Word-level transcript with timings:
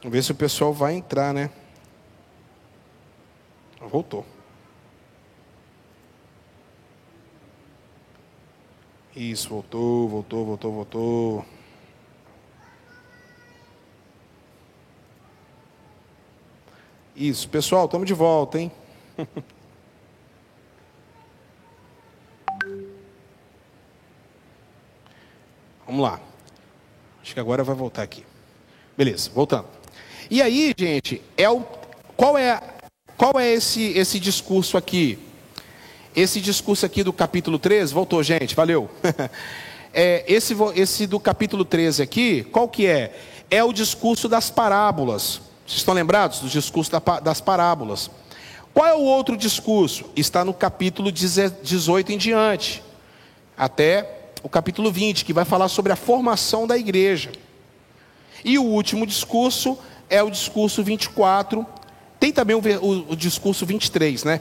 Vamos 0.00 0.12
ver 0.14 0.22
se 0.22 0.32
o 0.32 0.34
pessoal 0.34 0.72
vai 0.72 0.94
entrar, 0.94 1.34
né? 1.34 1.50
Voltou. 3.80 4.24
Isso, 9.14 9.50
voltou, 9.50 10.08
voltou, 10.08 10.46
voltou, 10.46 10.72
voltou. 10.72 11.44
Isso, 17.14 17.46
pessoal, 17.48 17.84
estamos 17.84 18.06
de 18.06 18.14
volta, 18.14 18.58
hein? 18.58 18.72
Vamos 25.86 26.02
lá. 26.02 26.18
Acho 27.20 27.34
que 27.34 27.40
agora 27.40 27.62
vai 27.62 27.74
voltar 27.74 28.02
aqui. 28.02 28.24
Beleza, 28.96 29.28
voltando. 29.34 29.79
E 30.30 30.40
aí, 30.40 30.72
gente, 30.78 31.20
é 31.36 31.50
o, 31.50 31.60
qual 32.16 32.38
é, 32.38 32.62
qual 33.16 33.40
é 33.40 33.52
esse, 33.52 33.98
esse 33.98 34.20
discurso 34.20 34.76
aqui? 34.76 35.18
Esse 36.14 36.40
discurso 36.40 36.86
aqui 36.86 37.02
do 37.02 37.12
capítulo 37.12 37.58
13, 37.58 37.92
voltou, 37.92 38.22
gente, 38.22 38.54
valeu. 38.54 38.88
é, 39.92 40.24
esse, 40.28 40.54
esse 40.76 41.08
do 41.08 41.18
capítulo 41.18 41.64
13 41.64 42.00
aqui, 42.00 42.44
qual 42.44 42.68
que 42.68 42.86
é? 42.86 43.18
É 43.50 43.64
o 43.64 43.72
discurso 43.72 44.28
das 44.28 44.50
parábolas. 44.50 45.40
Vocês 45.66 45.78
estão 45.78 45.94
lembrados 45.94 46.38
do 46.38 46.48
discurso 46.48 46.92
das 47.24 47.40
parábolas? 47.40 48.08
Qual 48.72 48.86
é 48.86 48.94
o 48.94 49.00
outro 49.00 49.36
discurso? 49.36 50.04
Está 50.14 50.44
no 50.44 50.54
capítulo 50.54 51.10
18 51.10 52.12
em 52.12 52.16
diante, 52.16 52.84
até 53.58 54.30
o 54.44 54.48
capítulo 54.48 54.92
20, 54.92 55.24
que 55.24 55.32
vai 55.32 55.44
falar 55.44 55.66
sobre 55.66 55.90
a 55.90 55.96
formação 55.96 56.68
da 56.68 56.78
igreja. 56.78 57.32
E 58.44 58.60
o 58.60 58.62
último 58.62 59.04
discurso 59.04 59.76
é 60.10 60.22
o 60.22 60.28
discurso 60.28 60.82
24. 60.82 61.64
Tem 62.18 62.32
também 62.32 62.56
o, 62.56 62.60
o, 62.60 63.12
o 63.12 63.16
discurso 63.16 63.64
23, 63.64 64.24
né? 64.24 64.40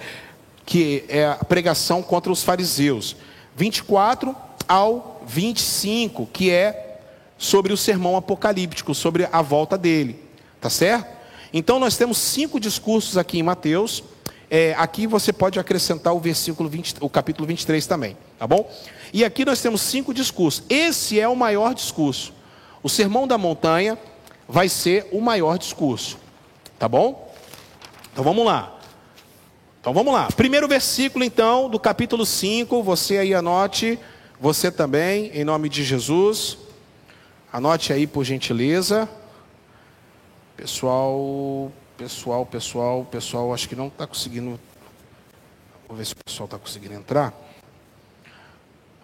Que 0.65 1.05
é 1.07 1.27
a 1.27 1.35
pregação 1.35 2.01
contra 2.01 2.31
os 2.31 2.43
fariseus. 2.43 3.15
24 3.55 4.35
ao 4.67 5.21
25, 5.25 6.27
que 6.27 6.51
é 6.51 6.99
sobre 7.37 7.71
o 7.71 7.77
sermão 7.77 8.17
apocalíptico, 8.17 8.93
sobre 8.93 9.27
a 9.31 9.41
volta 9.41 9.77
dele. 9.77 10.19
Tá 10.59 10.69
certo? 10.69 11.07
Então 11.53 11.79
nós 11.79 11.95
temos 11.95 12.17
cinco 12.17 12.59
discursos 12.59 13.17
aqui 13.17 13.39
em 13.39 13.43
Mateus. 13.43 14.03
É, 14.51 14.73
aqui 14.77 15.05
você 15.05 15.31
pode 15.31 15.59
acrescentar 15.59 16.13
o 16.13 16.19
versículo 16.19 16.67
20, 16.67 16.95
o 17.01 17.09
capítulo 17.09 17.47
23 17.47 17.85
também, 17.85 18.17
tá 18.37 18.47
bom? 18.47 18.69
E 19.13 19.23
aqui 19.23 19.45
nós 19.45 19.61
temos 19.61 19.79
cinco 19.81 20.11
discursos. 20.13 20.63
Esse 20.67 21.19
é 21.19 21.27
o 21.27 21.35
maior 21.35 21.73
discurso. 21.75 22.33
O 22.81 22.89
Sermão 22.89 23.27
da 23.27 23.37
Montanha 23.37 23.97
vai 24.49 24.67
ser 24.67 25.07
o 25.11 25.21
maior 25.21 25.59
discurso. 25.59 26.17
Tá 26.79 26.87
bom? 26.87 27.31
Então 28.11 28.23
vamos 28.23 28.43
lá. 28.43 28.79
Então 29.79 29.93
vamos 29.93 30.11
lá. 30.11 30.27
Primeiro 30.35 30.67
versículo, 30.67 31.23
então, 31.23 31.69
do 31.69 31.79
capítulo 31.79 32.25
5. 32.25 32.81
Você 32.81 33.19
aí 33.19 33.33
anote. 33.33 33.99
Você 34.41 34.71
também, 34.71 35.27
em 35.33 35.43
nome 35.43 35.69
de 35.69 35.83
Jesus. 35.83 36.57
Anote 37.53 37.93
aí, 37.93 38.07
por 38.07 38.23
gentileza. 38.23 39.07
Pessoal, 40.57 41.71
pessoal, 41.95 42.45
pessoal, 42.45 43.05
pessoal, 43.05 43.53
acho 43.53 43.69
que 43.69 43.75
não 43.75 43.87
está 43.87 44.07
conseguindo. 44.07 44.59
Vou 45.87 45.95
ver 45.95 46.05
se 46.05 46.13
o 46.13 46.17
pessoal 46.25 46.45
está 46.45 46.57
conseguindo 46.57 46.95
entrar. 46.95 47.33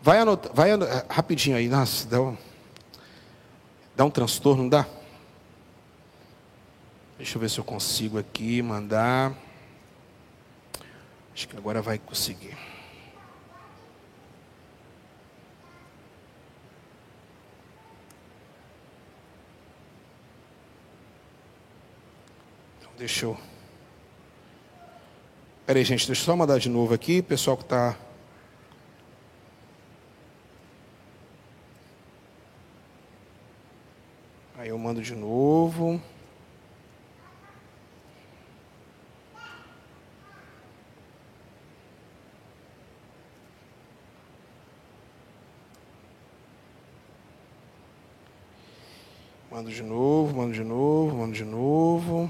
Vai 0.01 0.19
anotar, 0.19 0.51
vai 0.53 0.71
anotar, 0.71 1.05
rapidinho 1.09 1.57
aí, 1.57 1.67
nossa, 1.67 2.07
dá 2.07 2.21
um, 2.21 2.37
dá 3.95 4.05
um 4.05 4.09
transtorno, 4.09 4.63
não 4.63 4.69
dá? 4.69 4.85
Deixa 7.17 7.37
eu 7.37 7.41
ver 7.41 7.49
se 7.49 7.59
eu 7.59 7.63
consigo 7.63 8.19
aqui 8.19 8.61
mandar. 8.61 9.33
Acho 11.33 11.47
que 11.47 11.55
agora 11.55 11.81
vai 11.81 11.97
conseguir. 11.97 12.57
Então, 22.79 22.91
deixa 22.97 23.25
eu. 23.25 23.37
Peraí, 25.65 25.83
gente, 25.83 26.05
deixa 26.05 26.21
eu 26.21 26.25
só 26.25 26.35
mandar 26.35 26.59
de 26.59 26.69
novo 26.69 26.93
aqui, 26.93 27.21
pessoal 27.21 27.57
que 27.57 27.63
está 27.63 27.97
Aí 34.57 34.69
eu 34.69 34.77
mando 34.79 35.01
de 35.01 35.13
novo. 35.13 36.01
Mando 49.55 49.71
de 49.71 49.83
novo, 49.83 50.35
mando 50.35 50.53
de 50.53 50.63
novo, 50.65 51.15
mando 51.15 51.31
de 51.31 51.45
novo. 51.45 52.29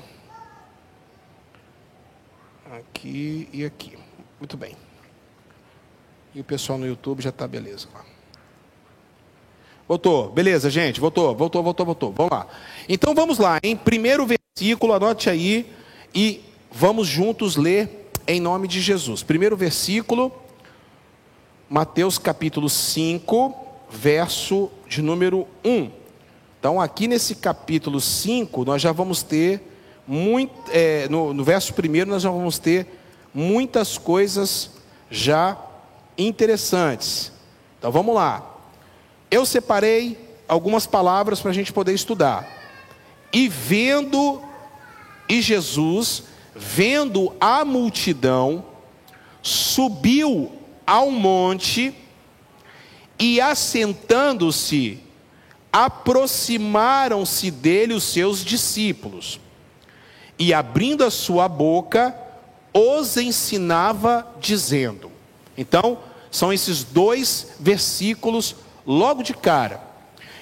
Aqui 2.72 3.50
e 3.52 3.66
aqui. 3.66 3.98
Muito 4.38 4.56
bem. 4.56 4.76
E 6.36 6.40
o 6.40 6.44
pessoal 6.44 6.78
no 6.78 6.86
YouTube 6.86 7.24
já 7.24 7.32
está 7.32 7.48
beleza 7.48 7.88
lá. 7.92 8.06
Voltou, 9.88 10.30
beleza, 10.30 10.70
gente, 10.70 11.00
voltou, 11.00 11.36
voltou, 11.36 11.64
voltou, 11.64 11.86
voltou. 11.88 12.12
Vamos 12.12 12.32
lá. 12.32 12.46
Então 12.88 13.16
vamos 13.16 13.40
lá, 13.40 13.58
em 13.64 13.76
primeiro 13.76 14.28
versículo, 14.28 14.94
anote 14.94 15.28
aí 15.28 15.74
e 16.14 16.44
vamos 16.72 17.08
juntos 17.08 17.56
ler 17.56 18.12
em 18.28 18.40
nome 18.40 18.68
de 18.68 18.80
Jesus. 18.80 19.24
Primeiro 19.24 19.58
versículo, 19.58 20.32
Mateus 21.68 22.20
capítulo 22.20 22.70
5, 22.70 23.56
verso 23.90 24.70
de 24.88 25.02
número 25.02 25.48
1. 25.64 26.05
Então, 26.66 26.82
aqui 26.82 27.08
nesse 27.08 27.36
capítulo 27.36 28.02
5, 28.02 28.66
nós 28.66 28.82
já 28.82 28.92
vamos 28.92 29.22
ter, 29.22 29.62
muito, 30.08 30.52
é, 30.72 31.08
no, 31.10 31.32
no 31.32 31.44
verso 31.44 31.72
primeiro, 31.76 32.10
nós 32.10 32.24
já 32.24 32.32
vamos 32.32 32.58
ter 32.58 32.88
muitas 33.32 34.00
coisas 34.00 34.72
já 35.08 35.56
interessantes. 36.18 37.32
Então, 37.78 37.92
vamos 37.92 38.16
lá. 38.16 38.58
Eu 39.30 39.46
separei 39.46 40.18
algumas 40.48 40.88
palavras 40.88 41.40
para 41.40 41.52
a 41.52 41.54
gente 41.54 41.72
poder 41.72 41.94
estudar. 41.94 42.48
E 43.32 43.48
vendo, 43.48 44.42
e 45.30 45.44
Jesus, 45.44 46.24
vendo 46.56 47.32
a 47.40 47.64
multidão, 47.64 48.66
subiu 49.40 50.52
ao 50.84 51.12
monte 51.12 51.94
e 53.20 53.40
assentando-se, 53.40 55.05
aproximaram-se 55.76 57.52
dele 57.52 57.94
os 57.94 58.06
seus 58.06 58.46
discípulos. 58.46 59.42
E 60.40 60.54
abrindo 60.54 61.04
a 61.04 61.12
sua 61.12 61.50
boca, 61.50 62.16
os 62.74 63.18
ensinava, 63.18 64.26
dizendo. 64.40 65.12
Então, 65.58 66.00
são 66.32 66.54
esses 66.54 66.86
dois 66.86 67.56
versículos 67.60 68.56
logo 68.88 69.22
de 69.22 69.34
cara. 69.34 69.82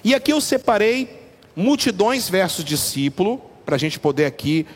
E 0.04 0.14
aqui 0.14 0.32
eu 0.32 0.40
separei 0.40 1.32
multidões 1.56 2.30
versus 2.30 2.64
discípulo, 2.64 3.42
para 3.66 3.76
a 3.76 3.80
gente 3.80 4.00
poder 4.00 4.26
aqui 4.26 4.68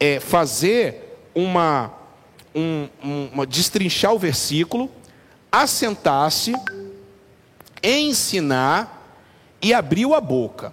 é, 0.00 0.18
fazer 0.18 1.28
uma, 1.32 1.92
um, 2.52 2.88
uma, 3.00 3.46
destrinchar 3.46 4.12
o 4.12 4.18
versículo, 4.18 4.90
assentar-se, 5.52 6.54
ensinar 7.84 8.99
e 9.62 9.74
abriu 9.74 10.14
a 10.14 10.20
boca. 10.20 10.72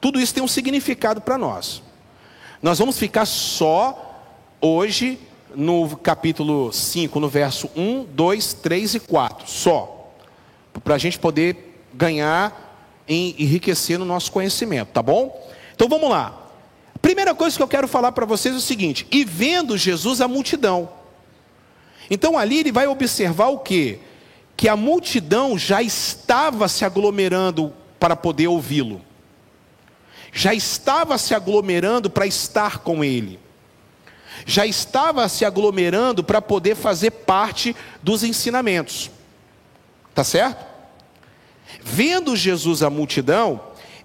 Tudo 0.00 0.20
isso 0.20 0.34
tem 0.34 0.42
um 0.42 0.48
significado 0.48 1.20
para 1.20 1.36
nós. 1.36 1.82
Nós 2.62 2.78
vamos 2.78 2.98
ficar 2.98 3.26
só 3.26 4.20
hoje 4.60 5.18
no 5.54 5.96
capítulo 5.96 6.72
5, 6.72 7.18
no 7.20 7.28
verso 7.28 7.70
1, 7.76 8.04
2, 8.04 8.52
3 8.54 8.94
e 8.94 9.00
4, 9.00 9.50
só 9.50 10.12
para 10.84 10.94
a 10.94 10.98
gente 10.98 11.18
poder 11.18 11.82
ganhar 11.92 12.68
e 13.08 13.34
enriquecer 13.42 13.98
no 13.98 14.04
nosso 14.04 14.30
conhecimento, 14.30 14.88
tá 14.88 15.02
bom? 15.02 15.50
Então 15.74 15.88
vamos 15.88 16.10
lá. 16.10 16.46
Primeira 17.00 17.34
coisa 17.34 17.56
que 17.56 17.62
eu 17.62 17.68
quero 17.68 17.88
falar 17.88 18.12
para 18.12 18.26
vocês 18.26 18.54
é 18.54 18.58
o 18.58 18.60
seguinte: 18.60 19.06
e 19.10 19.24
vendo 19.24 19.76
Jesus 19.76 20.20
a 20.20 20.28
multidão. 20.28 20.88
Então 22.10 22.38
ali 22.38 22.58
ele 22.58 22.72
vai 22.72 22.86
observar 22.86 23.48
o 23.48 23.58
que? 23.58 23.98
Que 24.58 24.68
a 24.68 24.74
multidão 24.74 25.56
já 25.56 25.80
estava 25.80 26.66
se 26.66 26.84
aglomerando 26.84 27.72
para 28.00 28.16
poder 28.16 28.48
ouvi-lo, 28.48 29.00
já 30.32 30.52
estava 30.52 31.16
se 31.16 31.32
aglomerando 31.32 32.10
para 32.10 32.26
estar 32.26 32.78
com 32.78 33.04
ele, 33.04 33.38
já 34.44 34.66
estava 34.66 35.28
se 35.28 35.44
aglomerando 35.44 36.24
para 36.24 36.42
poder 36.42 36.74
fazer 36.74 37.12
parte 37.12 37.74
dos 38.02 38.24
ensinamentos, 38.24 39.12
tá 40.12 40.24
certo? 40.24 40.66
Vendo 41.80 42.34
Jesus 42.34 42.82
a 42.82 42.90
multidão, 42.90 43.60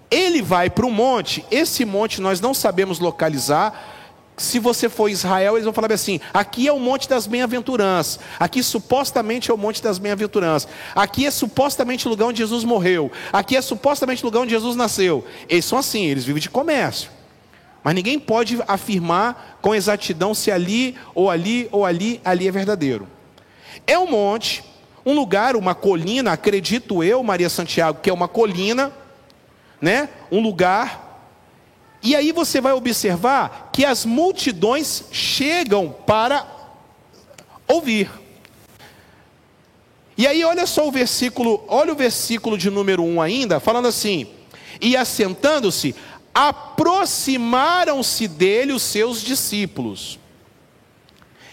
Ele 0.08 0.40
vai 0.40 0.70
para 0.70 0.86
o 0.86 0.90
monte, 0.90 1.44
esse 1.50 1.84
monte 1.84 2.20
nós 2.20 2.40
não 2.40 2.54
sabemos 2.54 3.00
localizar. 3.00 3.93
Se 4.36 4.58
você 4.58 4.88
for 4.88 5.08
Israel, 5.08 5.54
eles 5.54 5.64
vão 5.64 5.72
falar 5.72 5.92
assim: 5.92 6.20
aqui 6.32 6.66
é 6.66 6.72
o 6.72 6.80
Monte 6.80 7.08
das 7.08 7.26
Bem-aventuranças, 7.26 8.18
aqui 8.38 8.62
supostamente 8.62 9.50
é 9.50 9.54
o 9.54 9.58
Monte 9.58 9.82
das 9.82 9.98
Bem-aventuranças, 9.98 10.68
aqui 10.94 11.24
é 11.24 11.30
supostamente 11.30 12.06
o 12.06 12.10
lugar 12.10 12.26
onde 12.26 12.38
Jesus 12.38 12.64
morreu, 12.64 13.12
aqui 13.32 13.56
é 13.56 13.62
supostamente 13.62 14.24
o 14.24 14.26
lugar 14.26 14.40
onde 14.40 14.50
Jesus 14.50 14.74
nasceu. 14.74 15.24
Eles 15.48 15.64
são 15.64 15.78
assim, 15.78 16.04
eles 16.06 16.24
vivem 16.24 16.42
de 16.42 16.50
comércio. 16.50 17.10
Mas 17.84 17.94
ninguém 17.94 18.18
pode 18.18 18.58
afirmar 18.66 19.58
com 19.60 19.74
exatidão 19.74 20.34
se 20.34 20.50
ali, 20.50 20.96
ou 21.14 21.30
ali, 21.30 21.68
ou 21.70 21.84
ali, 21.84 22.20
ali 22.24 22.48
é 22.48 22.50
verdadeiro. 22.50 23.06
É 23.86 23.98
um 23.98 24.10
monte, 24.10 24.64
um 25.04 25.14
lugar, 25.14 25.54
uma 25.54 25.74
colina, 25.74 26.32
acredito 26.32 27.04
eu, 27.04 27.22
Maria 27.22 27.50
Santiago, 27.50 28.00
que 28.02 28.08
é 28.08 28.12
uma 28.12 28.26
colina, 28.26 28.90
né? 29.80 30.08
Um 30.32 30.40
lugar. 30.40 31.03
E 32.04 32.14
aí 32.14 32.30
você 32.32 32.60
vai 32.60 32.74
observar 32.74 33.70
que 33.72 33.82
as 33.82 34.04
multidões 34.04 35.04
chegam 35.10 35.90
para 36.06 36.46
ouvir. 37.66 38.10
E 40.14 40.26
aí 40.26 40.44
olha 40.44 40.66
só 40.66 40.86
o 40.86 40.92
versículo, 40.92 41.64
olha 41.66 41.94
o 41.94 41.96
versículo 41.96 42.58
de 42.58 42.70
número 42.70 43.02
1 43.02 43.22
ainda, 43.22 43.58
falando 43.58 43.88
assim: 43.88 44.26
"E 44.82 44.94
assentando-se, 44.94 45.94
aproximaram-se 46.34 48.28
dele 48.28 48.74
os 48.74 48.82
seus 48.82 49.22
discípulos." 49.22 50.18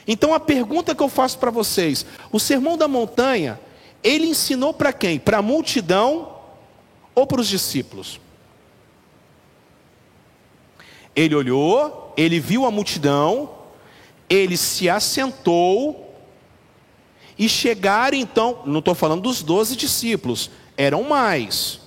Então 0.06 0.34
a 0.34 0.40
pergunta 0.40 0.94
que 0.94 1.02
eu 1.02 1.08
faço 1.08 1.40
para 1.40 1.50
vocês: 1.50 2.06
o 2.30 2.42
sermão 2.42 2.78
da 2.78 2.90
montanha, 2.90 3.58
ele 4.04 4.28
ensinou 4.28 4.74
para 4.74 4.92
quem? 4.92 5.18
Para 5.18 5.38
a 5.38 5.42
multidão 5.42 6.36
ou 7.16 7.26
para 7.26 7.40
os 7.40 7.48
discípulos? 7.48 8.20
Ele 11.16 11.36
olhou, 11.36 12.14
ele 12.16 12.40
viu 12.40 12.66
a 12.66 12.72
multidão, 12.72 13.50
ele 14.30 14.56
se 14.56 14.90
assentou, 14.90 16.12
e 17.38 17.50
chegaram 17.50 18.18
então, 18.18 18.60
não 18.66 18.80
estou 18.80 18.94
falando 18.94 19.24
dos 19.24 19.42
doze 19.42 19.76
discípulos, 19.76 20.52
eram 20.78 21.04
mais, 21.04 21.80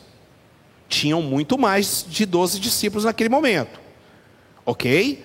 tinham 0.89 1.23
muito 1.23 1.57
mais 1.57 2.05
de 2.09 2.27
doze 2.27 2.59
discípulos 2.59 3.05
naquele 3.05 3.29
momento, 3.29 3.81
ok? 4.67 5.25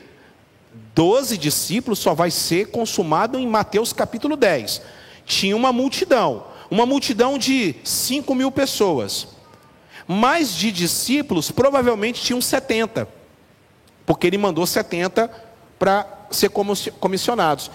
Doze 0.94 1.38
discípulos 1.38 2.00
só 2.00 2.13
vai 2.13 2.30
ser 2.30 2.68
consumado 2.68 3.40
em 3.40 3.48
Mateus 3.48 3.92
capítulo 3.92 4.36
10. 4.36 4.81
Tinha 5.25 5.56
uma 5.56 5.74
multidão, 5.74 6.46
uma 6.69 6.86
multidão 6.86 7.38
de 7.38 7.75
5 7.84 8.36
mil 8.36 8.51
pessoas. 8.51 9.30
Mais 10.07 10.56
de 10.56 10.72
discípulos, 10.72 11.51
provavelmente 11.51 12.22
tinham 12.22 12.42
70, 12.42 13.07
porque 14.09 14.25
ele 14.25 14.39
mandou 14.39 14.65
70 14.65 15.29
para 15.77 16.25
ser 16.31 16.50
comissionados. 16.50 17.69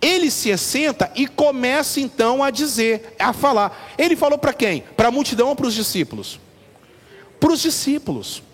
Ele 0.00 0.30
se 0.30 0.52
assenta 0.52 1.10
e 1.12 1.26
começa 1.26 1.98
então 1.98 2.40
a 2.40 2.52
dizer, 2.52 3.16
a 3.18 3.32
falar. 3.32 3.92
Ele 3.98 4.14
falou 4.14 4.38
para 4.38 4.52
quem? 4.52 4.84
Para 4.96 5.08
a 5.08 5.10
multidão 5.10 5.48
ou 5.48 5.56
para 5.56 5.66
os 5.66 5.74
discípulos? 5.74 6.38
Para 7.40 7.52
os 7.52 7.60
discípulos 7.60 8.44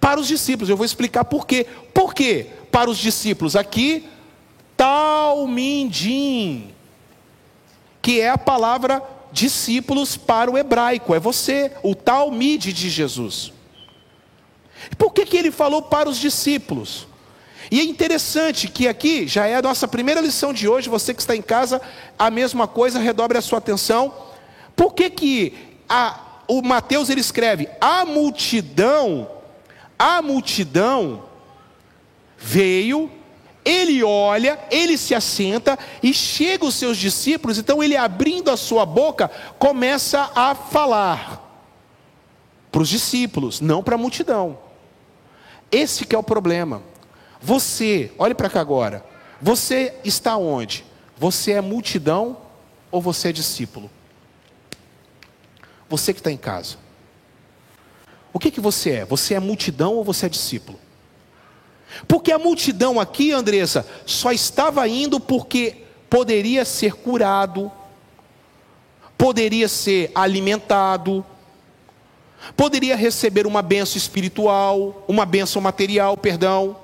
para 0.00 0.20
os 0.20 0.28
discípulos. 0.28 0.68
Eu 0.68 0.76
vou 0.76 0.84
explicar 0.84 1.24
por 1.24 1.46
quê. 1.46 1.66
Por 1.94 2.12
quê? 2.12 2.48
Para 2.70 2.90
os 2.90 2.98
discípulos 2.98 3.56
aqui, 3.56 4.06
talmindim, 4.76 6.68
que 8.02 8.20
é 8.20 8.28
a 8.28 8.36
palavra 8.36 9.02
discípulos 9.32 10.14
para 10.16 10.50
o 10.50 10.58
hebraico, 10.58 11.14
é 11.14 11.18
você, 11.18 11.72
o 11.82 11.94
talmide 11.94 12.70
de 12.70 12.90
Jesus. 12.90 13.53
Por 14.96 15.12
que, 15.12 15.24
que 15.26 15.36
ele 15.36 15.50
falou 15.50 15.82
para 15.82 16.08
os 16.08 16.18
discípulos? 16.18 17.06
E 17.70 17.80
é 17.80 17.84
interessante 17.84 18.68
que 18.68 18.86
aqui 18.86 19.26
já 19.26 19.46
é 19.46 19.56
a 19.56 19.62
nossa 19.62 19.88
primeira 19.88 20.20
lição 20.20 20.52
de 20.52 20.68
hoje, 20.68 20.88
você 20.88 21.14
que 21.14 21.20
está 21.20 21.34
em 21.34 21.42
casa, 21.42 21.80
a 22.18 22.30
mesma 22.30 22.68
coisa, 22.68 22.98
redobre 22.98 23.38
a 23.38 23.42
sua 23.42 23.58
atenção. 23.58 24.12
Por 24.76 24.92
que, 24.92 25.08
que 25.08 25.54
a, 25.88 26.20
o 26.46 26.62
Mateus 26.62 27.08
ele 27.08 27.20
escreve: 27.20 27.68
a 27.80 28.04
multidão 28.04 29.28
a 29.98 30.20
multidão 30.20 31.24
veio, 32.36 33.10
ele 33.64 34.02
olha, 34.02 34.58
ele 34.70 34.98
se 34.98 35.14
assenta 35.14 35.78
e 36.02 36.12
chega 36.12 36.64
os 36.66 36.74
seus 36.74 36.98
discípulos, 36.98 37.58
então 37.58 37.82
ele 37.82 37.96
abrindo 37.96 38.50
a 38.50 38.56
sua 38.56 38.84
boca, 38.84 39.30
começa 39.58 40.30
a 40.34 40.54
falar 40.54 41.40
para 42.70 42.82
os 42.82 42.88
discípulos, 42.88 43.60
não 43.60 43.82
para 43.82 43.94
a 43.94 43.98
multidão. 43.98 44.58
Esse 45.74 46.06
que 46.06 46.14
é 46.14 46.18
o 46.18 46.22
problema. 46.22 46.80
Você, 47.42 48.12
olhe 48.16 48.32
para 48.32 48.48
cá 48.48 48.60
agora. 48.60 49.04
Você 49.42 49.92
está 50.04 50.36
onde? 50.36 50.84
Você 51.18 51.50
é 51.50 51.60
multidão 51.60 52.36
ou 52.92 53.02
você 53.02 53.30
é 53.30 53.32
discípulo? 53.32 53.90
Você 55.88 56.14
que 56.14 56.20
está 56.20 56.30
em 56.30 56.36
casa. 56.36 56.76
O 58.32 58.38
que, 58.38 58.52
que 58.52 58.60
você 58.60 58.90
é? 58.90 59.04
Você 59.04 59.34
é 59.34 59.40
multidão 59.40 59.94
ou 59.94 60.04
você 60.04 60.26
é 60.26 60.28
discípulo? 60.28 60.78
Porque 62.06 62.30
a 62.30 62.38
multidão 62.38 63.00
aqui, 63.00 63.32
Andressa, 63.32 63.84
só 64.06 64.30
estava 64.30 64.86
indo 64.86 65.18
porque 65.18 65.84
poderia 66.08 66.64
ser 66.64 66.94
curado, 66.94 67.70
poderia 69.18 69.68
ser 69.68 70.12
alimentado, 70.14 71.26
poderia 72.56 72.96
receber 72.96 73.46
uma 73.46 73.62
benção 73.62 73.96
espiritual, 73.96 75.04
uma 75.08 75.24
benção 75.24 75.60
material, 75.62 76.16
perdão. 76.16 76.76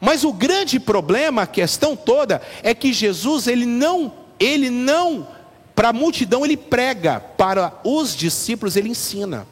Mas 0.00 0.24
o 0.24 0.32
grande 0.32 0.80
problema, 0.80 1.42
a 1.42 1.46
questão 1.46 1.94
toda, 1.94 2.40
é 2.62 2.74
que 2.74 2.92
Jesus, 2.92 3.46
ele 3.46 3.66
não, 3.66 4.12
ele 4.38 4.70
não, 4.70 5.28
para 5.74 5.90
a 5.90 5.92
multidão 5.92 6.44
ele 6.44 6.56
prega, 6.56 7.20
para 7.20 7.72
os 7.84 8.16
discípulos 8.16 8.76
ele 8.76 8.88
ensina. 8.88 9.46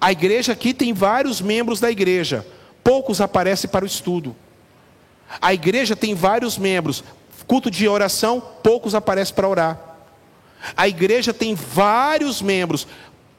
A 0.00 0.10
igreja 0.12 0.52
aqui 0.52 0.72
tem 0.72 0.92
vários 0.92 1.40
membros 1.40 1.78
da 1.78 1.90
igreja, 1.90 2.46
poucos 2.82 3.20
aparecem 3.20 3.68
para 3.68 3.84
o 3.84 3.88
estudo. 3.88 4.34
A 5.40 5.52
igreja 5.52 5.94
tem 5.94 6.14
vários 6.14 6.56
membros, 6.56 7.04
culto 7.46 7.70
de 7.70 7.88
oração, 7.88 8.42
poucos 8.62 8.94
aparecem 8.94 9.34
para 9.34 9.48
orar. 9.48 9.93
A 10.76 10.88
igreja 10.88 11.34
tem 11.34 11.54
vários 11.54 12.40
membros, 12.40 12.86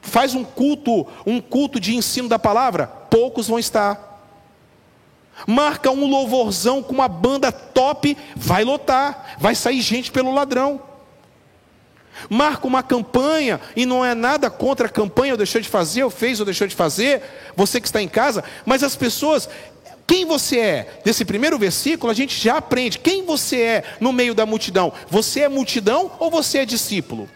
faz 0.00 0.34
um 0.34 0.44
culto, 0.44 1.06
um 1.26 1.40
culto 1.40 1.80
de 1.80 1.94
ensino 1.94 2.28
da 2.28 2.38
palavra, 2.38 2.86
poucos 2.86 3.48
vão 3.48 3.58
estar. 3.58 4.04
Marca 5.46 5.90
um 5.90 6.06
louvorzão 6.06 6.82
com 6.82 6.94
uma 6.94 7.08
banda 7.08 7.52
top, 7.52 8.16
vai 8.34 8.64
lotar, 8.64 9.36
vai 9.38 9.54
sair 9.54 9.80
gente 9.80 10.10
pelo 10.10 10.32
ladrão 10.32 10.80
marca 12.28 12.66
uma 12.66 12.82
campanha 12.82 13.60
e 13.74 13.84
não 13.84 14.04
é 14.04 14.14
nada 14.14 14.50
contra 14.50 14.86
a 14.86 14.90
campanha, 14.90 15.34
ou 15.34 15.36
deixou 15.36 15.60
de 15.60 15.68
fazer, 15.68 16.04
ou 16.04 16.10
fez, 16.10 16.40
ou 16.40 16.46
deixou 16.46 16.66
de 16.66 16.74
fazer, 16.74 17.22
você 17.54 17.80
que 17.80 17.86
está 17.86 18.00
em 18.00 18.08
casa, 18.08 18.42
mas 18.64 18.82
as 18.82 18.96
pessoas, 18.96 19.48
quem 20.06 20.24
você 20.24 20.58
é? 20.58 21.00
Desse 21.04 21.24
primeiro 21.24 21.58
versículo 21.58 22.10
a 22.10 22.14
gente 22.14 22.38
já 22.38 22.58
aprende. 22.58 22.98
Quem 22.98 23.24
você 23.24 23.60
é 23.60 23.84
no 24.00 24.12
meio 24.12 24.34
da 24.34 24.46
multidão? 24.46 24.92
Você 25.08 25.40
é 25.40 25.48
multidão 25.48 26.12
ou 26.20 26.30
você 26.30 26.58
é 26.58 26.64
discípulo? 26.64 27.28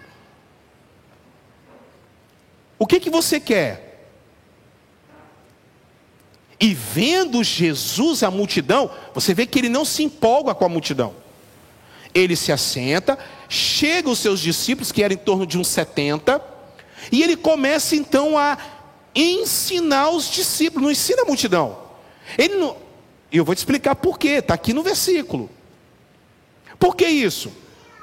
O 2.79 2.87
que 2.87 3.01
que 3.01 3.11
você 3.11 3.41
quer? 3.41 3.91
E 6.61 6.73
vendo 6.75 7.43
Jesus 7.43 8.23
a 8.23 8.31
multidão, 8.31 8.91
você 9.15 9.35
vê 9.35 9.47
que 9.47 9.59
ele 9.59 9.69
não 9.69 9.85
se 9.85 10.05
empolga 10.05 10.55
com 10.55 10.65
a 10.65 10.69
multidão. 10.69 11.15
Ele 12.15 12.37
se 12.37 12.53
assenta, 12.53 13.19
chega 13.49 14.11
os 14.11 14.19
seus 14.19 14.41
discípulos, 14.41 14.93
que 14.93 15.03
eram 15.03 15.15
em 15.15 15.19
torno 15.19 15.47
de 15.47 15.59
uns 15.59 15.69
70, 15.69 16.41
e 17.11 17.23
ele 17.23 17.37
começa 17.37 17.97
então 17.97 18.37
a 18.37 18.59
ensinar 19.15 20.11
os 20.11 20.31
discípulos, 20.31 20.85
não 20.85 20.91
ensina 20.91 21.23
a 21.23 21.25
multidão. 21.25 21.80
Ele 22.37 22.57
não, 22.57 22.77
eu 23.33 23.45
vou 23.45 23.55
te 23.55 23.59
explicar 23.59 23.95
por 23.95 24.19
quê, 24.19 24.39
está 24.39 24.55
aqui 24.55 24.73
no 24.73 24.83
versículo. 24.83 25.51
Por 26.79 26.97
que 26.97 27.07
isso? 27.07 27.53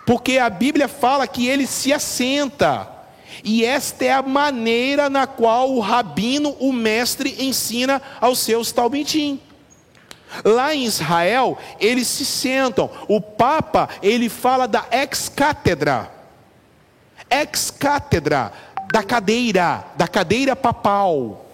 Porque 0.05 0.38
a 0.38 0.50
Bíblia 0.50 0.88
fala 0.88 1.27
que 1.27 1.48
ele 1.48 1.67
se 1.67 1.91
assenta, 1.91 2.89
e 3.43 3.65
esta 3.65 4.05
é 4.05 4.13
a 4.13 4.22
maneira 4.22 5.10
na 5.10 5.27
qual 5.27 5.74
o 5.74 5.79
rabino, 5.79 6.55
o 6.60 6.72
mestre, 6.72 7.36
ensina 7.39 8.01
aos 8.22 8.39
seus 8.39 8.72
talmidim. 8.72 9.39
Lá 10.43 10.74
em 10.74 10.84
Israel, 10.84 11.57
eles 11.79 12.07
se 12.07 12.25
sentam. 12.25 12.89
O 13.07 13.22
Papa, 13.22 13.89
ele 14.01 14.29
fala 14.29 14.67
da 14.67 14.86
ex-cátedra. 14.91 16.12
Ex-cátedra, 17.29 18.51
da 18.91 19.03
cadeira, 19.03 19.86
da 19.96 20.07
cadeira 20.07 20.55
papal. 20.55 21.47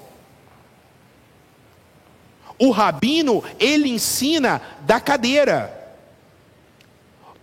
O 2.64 2.72
rabino, 2.72 3.44
ele 3.60 3.90
ensina 3.90 4.62
da 4.86 4.98
cadeira. 4.98 5.70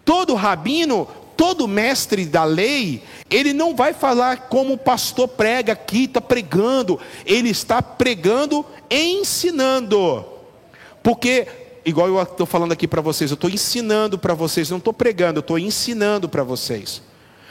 Todo 0.02 0.34
rabino, 0.34 1.06
todo 1.36 1.68
mestre 1.68 2.24
da 2.24 2.42
lei, 2.42 3.02
ele 3.28 3.52
não 3.52 3.76
vai 3.76 3.92
falar 3.92 4.48
como 4.48 4.72
o 4.72 4.78
pastor 4.78 5.28
prega 5.28 5.74
aqui, 5.74 6.04
está 6.04 6.22
pregando, 6.22 6.98
ele 7.26 7.50
está 7.50 7.82
pregando, 7.82 8.64
ensinando. 8.90 10.24
Porque, 11.02 11.46
igual 11.84 12.08
eu 12.08 12.22
estou 12.22 12.46
falando 12.46 12.72
aqui 12.72 12.88
para 12.88 13.02
vocês, 13.02 13.30
eu 13.30 13.34
estou 13.34 13.50
ensinando 13.50 14.18
para 14.18 14.32
vocês, 14.32 14.70
não 14.70 14.78
estou 14.78 14.94
pregando, 14.94 15.40
eu 15.40 15.42
estou 15.42 15.58
ensinando 15.58 16.30
para 16.30 16.42
vocês. 16.42 17.02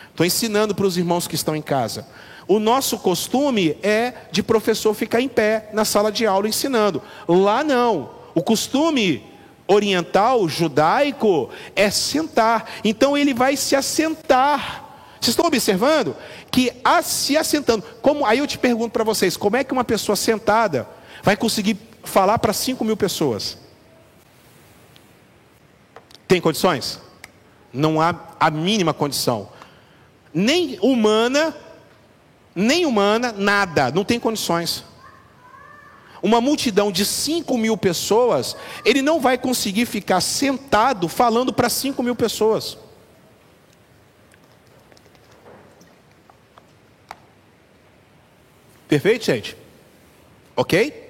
Estou 0.10 0.26
ensinando 0.26 0.74
para 0.74 0.88
os 0.88 0.98
irmãos 0.98 1.28
que 1.28 1.36
estão 1.36 1.56
em 1.56 1.62
casa. 1.62 2.08
O 2.50 2.58
nosso 2.58 2.98
costume 2.98 3.78
é 3.84 4.12
de 4.32 4.42
professor 4.42 4.96
ficar 4.96 5.22
em 5.22 5.28
pé 5.30 5.70
na 5.72 5.86
sala 5.86 6.12
de 6.12 6.26
aula 6.26 6.50
ensinando. 6.50 7.00
Lá 7.28 7.64
não. 7.64 8.10
O 8.34 8.42
costume 8.42 9.24
oriental, 9.68 10.50
judaico, 10.50 11.52
é 11.76 11.92
sentar. 11.92 12.68
Então 12.84 13.16
ele 13.16 13.36
vai 13.36 13.56
se 13.56 13.76
assentar. 13.76 14.84
Vocês 15.22 15.34
estão 15.34 15.46
observando? 15.46 16.16
Que 16.50 16.72
a, 16.84 17.04
se 17.04 17.38
assentando. 17.38 17.84
Como, 18.02 18.26
aí 18.26 18.40
eu 18.40 18.48
te 18.48 18.58
pergunto 18.58 18.94
para 18.94 19.04
vocês: 19.04 19.38
como 19.38 19.56
é 19.56 19.64
que 19.64 19.72
uma 19.72 19.84
pessoa 19.84 20.16
sentada 20.16 20.90
vai 21.22 21.38
conseguir 21.38 21.78
falar 22.04 22.40
para 22.40 22.52
5 22.52 22.84
mil 22.84 22.98
pessoas? 22.98 23.60
Tem 26.28 26.42
condições? 26.42 27.00
Não 27.72 28.02
há 28.02 28.16
a 28.40 28.50
mínima 28.50 28.92
condição. 28.92 29.50
Nem 30.34 30.80
humana, 30.82 31.56
nem 32.60 32.86
humana, 32.86 33.32
nada. 33.32 33.92
Não 33.92 34.04
tem 34.04 34.20
condições 34.20 34.84
uma 36.22 36.42
multidão 36.42 36.92
de 36.92 37.06
5 37.06 37.58
mil 37.58 37.78
pessoas, 37.78 38.56
ele 38.84 39.02
não 39.02 39.20
vai 39.20 39.38
conseguir 39.38 39.86
ficar 39.86 40.22
sentado 40.22 41.08
falando 41.08 41.54
para 41.54 41.70
5 41.70 42.02
mil 42.04 42.16
pessoas. 42.16 42.78
Perfeito, 48.88 49.26
gente? 49.26 49.56
Ok? 50.56 51.10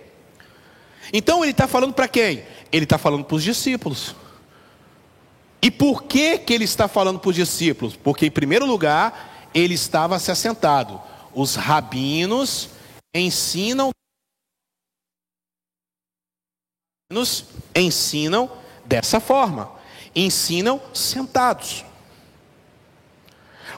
Então 1.14 1.44
ele 1.44 1.52
está 1.52 1.68
falando 1.68 1.94
para 1.94 2.08
quem? 2.08 2.44
Ele 2.72 2.84
está 2.84 2.98
falando 2.98 3.24
para 3.24 3.36
os 3.36 3.44
discípulos. 3.44 4.16
E 5.62 5.72
por 5.72 6.04
que, 6.04 6.38
que 6.38 6.54
ele 6.54 6.66
está 6.66 6.88
falando 6.88 7.20
para 7.20 7.30
os 7.30 7.36
discípulos? 7.36 7.96
Porque, 7.96 8.26
em 8.26 8.32
primeiro 8.32 8.66
lugar, 8.66 9.50
ele 9.54 9.74
estava 9.74 10.20
se 10.20 10.32
assentado. 10.32 11.02
Os 11.34 11.56
rabinos 11.56 12.70
ensinam 13.14 13.92
nos 17.12 17.46
ensinam 17.76 18.52
dessa 18.86 19.20
forma, 19.20 19.72
ensinam 20.16 20.80
sentados. 20.94 21.84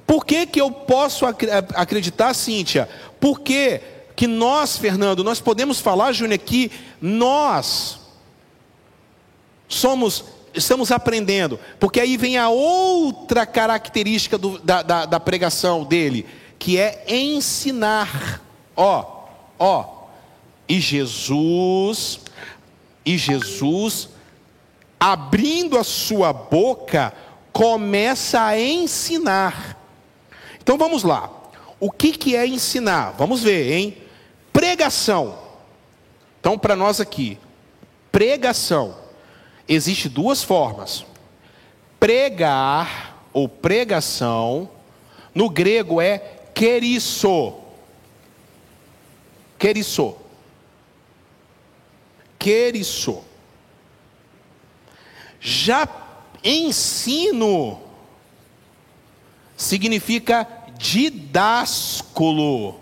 Por 0.06 0.26
que, 0.26 0.46
que 0.46 0.60
eu 0.60 0.70
posso 0.70 1.26
acreditar, 1.26 2.34
Cíntia? 2.34 2.90
Porque 3.20 3.82
que 4.16 4.28
nós, 4.28 4.78
Fernando, 4.78 5.24
nós 5.24 5.40
podemos 5.40 5.80
falar, 5.80 6.12
Júnior, 6.12 6.40
que 6.40 6.70
nós 7.02 8.00
somos, 9.68 10.26
estamos 10.54 10.92
aprendendo, 10.92 11.58
porque 11.80 12.00
aí 12.00 12.18
vem 12.18 12.38
a 12.38 12.50
outra 12.50 13.46
característica 13.46 14.38
do, 14.38 14.60
da, 14.60 14.84
da, 14.84 15.06
da 15.06 15.20
pregação 15.20 15.86
dele, 15.86 16.28
que 16.62 16.78
é 16.78 17.04
ensinar. 17.08 18.40
Ó, 18.78 19.26
ó, 19.58 20.06
e 20.70 20.80
Jesus 20.80 22.20
e 23.04 23.18
Jesus, 23.18 24.10
abrindo 25.00 25.76
a 25.76 25.84
sua 25.84 26.32
boca, 26.32 27.12
começa 27.52 28.44
a 28.44 28.60
ensinar. 28.60 29.76
Então 30.62 30.78
vamos 30.78 31.02
lá. 31.02 31.32
O 31.80 31.90
que, 31.90 32.12
que 32.12 32.36
é 32.36 32.46
ensinar? 32.46 33.16
Vamos 33.18 33.42
ver, 33.42 33.74
hein? 33.74 33.98
Pregação. 34.54 35.40
Então, 36.40 36.60
para 36.60 36.76
nós 36.76 37.02
aqui, 37.02 37.40
pregação. 38.12 38.96
Existe 39.68 40.08
duas 40.08 40.44
formas. 40.44 41.04
Pregar 42.00 43.26
ou 43.34 43.50
pregação, 43.50 44.70
no 45.34 45.50
grego 45.50 46.00
é 46.00 46.41
querisso. 46.54 47.56
Querisso 49.58 50.22
querisso. 52.42 53.24
Já 55.40 55.88
ensino 56.44 57.80
significa 59.56 60.48
didásculo. 60.76 62.80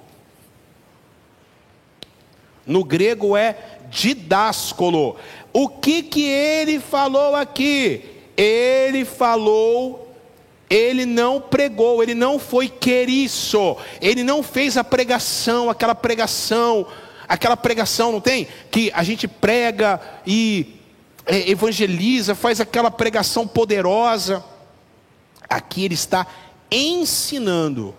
No 2.66 2.86
grego 2.86 3.36
é 3.36 3.80
didásculo. 3.90 5.18
O 5.52 5.68
que 5.68 6.04
que 6.04 6.24
ele 6.24 6.80
falou 6.80 7.36
aqui? 7.36 8.06
Ele 8.38 9.04
falou, 9.04 10.09
ele 10.70 11.06
não 11.06 11.42
pregou, 11.42 12.04
ele 12.04 12.14
não 12.14 12.38
foi 12.38 12.70
queriço, 12.70 13.76
ele 14.00 14.24
não 14.24 14.44
fez 14.44 14.78
a 14.78 14.84
pregação, 14.84 15.70
aquela 15.70 15.96
pregação 15.96 16.86
aquela 17.30 17.56
pregação, 17.56 18.12
não 18.12 18.20
tem? 18.20 18.48
Que 18.72 18.92
a 18.92 19.04
gente 19.04 19.28
prega 19.28 20.02
e 20.26 20.80
é, 21.28 21.52
evangeliza, 21.52 22.34
faz 22.34 22.60
aquela 22.60 22.90
pregação 22.90 23.48
poderosa. 23.48 24.44
Aqui 25.48 25.86
ele 25.86 25.94
está 25.94 26.26
ensinando. 26.72 27.96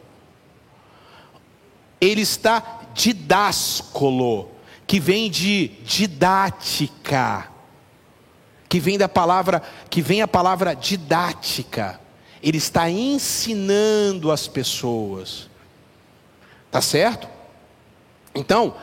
Ele 2.00 2.22
está 2.22 2.80
didáscolo, 2.92 4.50
que 4.84 4.98
vem 4.98 5.30
de 5.30 5.68
didática, 5.84 7.48
que 8.68 8.80
vem 8.80 8.98
da 8.98 9.08
palavra, 9.08 9.62
que 9.88 10.02
vem 10.02 10.22
a 10.22 10.28
palavra 10.28 10.74
didática. 10.74 11.99
Ele 12.42 12.58
está 12.58 12.88
ensinando 12.90 14.30
as 14.30 14.48
pessoas. 14.48 15.48
Tá 16.70 16.80
certo? 16.80 17.28
Então, 18.34 18.74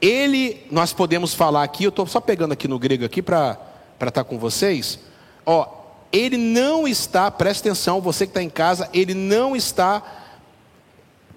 ele, 0.00 0.66
nós 0.70 0.92
podemos 0.92 1.34
falar 1.34 1.62
aqui, 1.62 1.84
eu 1.84 1.90
estou 1.90 2.06
só 2.06 2.20
pegando 2.20 2.52
aqui 2.52 2.66
no 2.66 2.78
grego 2.78 3.04
aqui 3.04 3.22
para 3.22 3.58
estar 3.94 4.10
tá 4.10 4.24
com 4.24 4.38
vocês. 4.38 4.98
Ó, 5.44 5.66
ele 6.12 6.36
não 6.36 6.86
está, 6.86 7.30
presta 7.30 7.68
atenção, 7.68 8.00
você 8.00 8.26
que 8.26 8.30
está 8.30 8.42
em 8.42 8.48
casa, 8.48 8.88
ele 8.92 9.14
não 9.14 9.56
está 9.56 10.02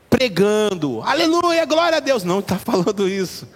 pregando, 0.10 1.02
aleluia, 1.02 1.66
glória 1.66 1.98
a 1.98 2.02
Deus. 2.02 2.24
Não 2.24 2.40
está 2.40 2.58
falando 2.60 3.08
isso. 3.08 3.48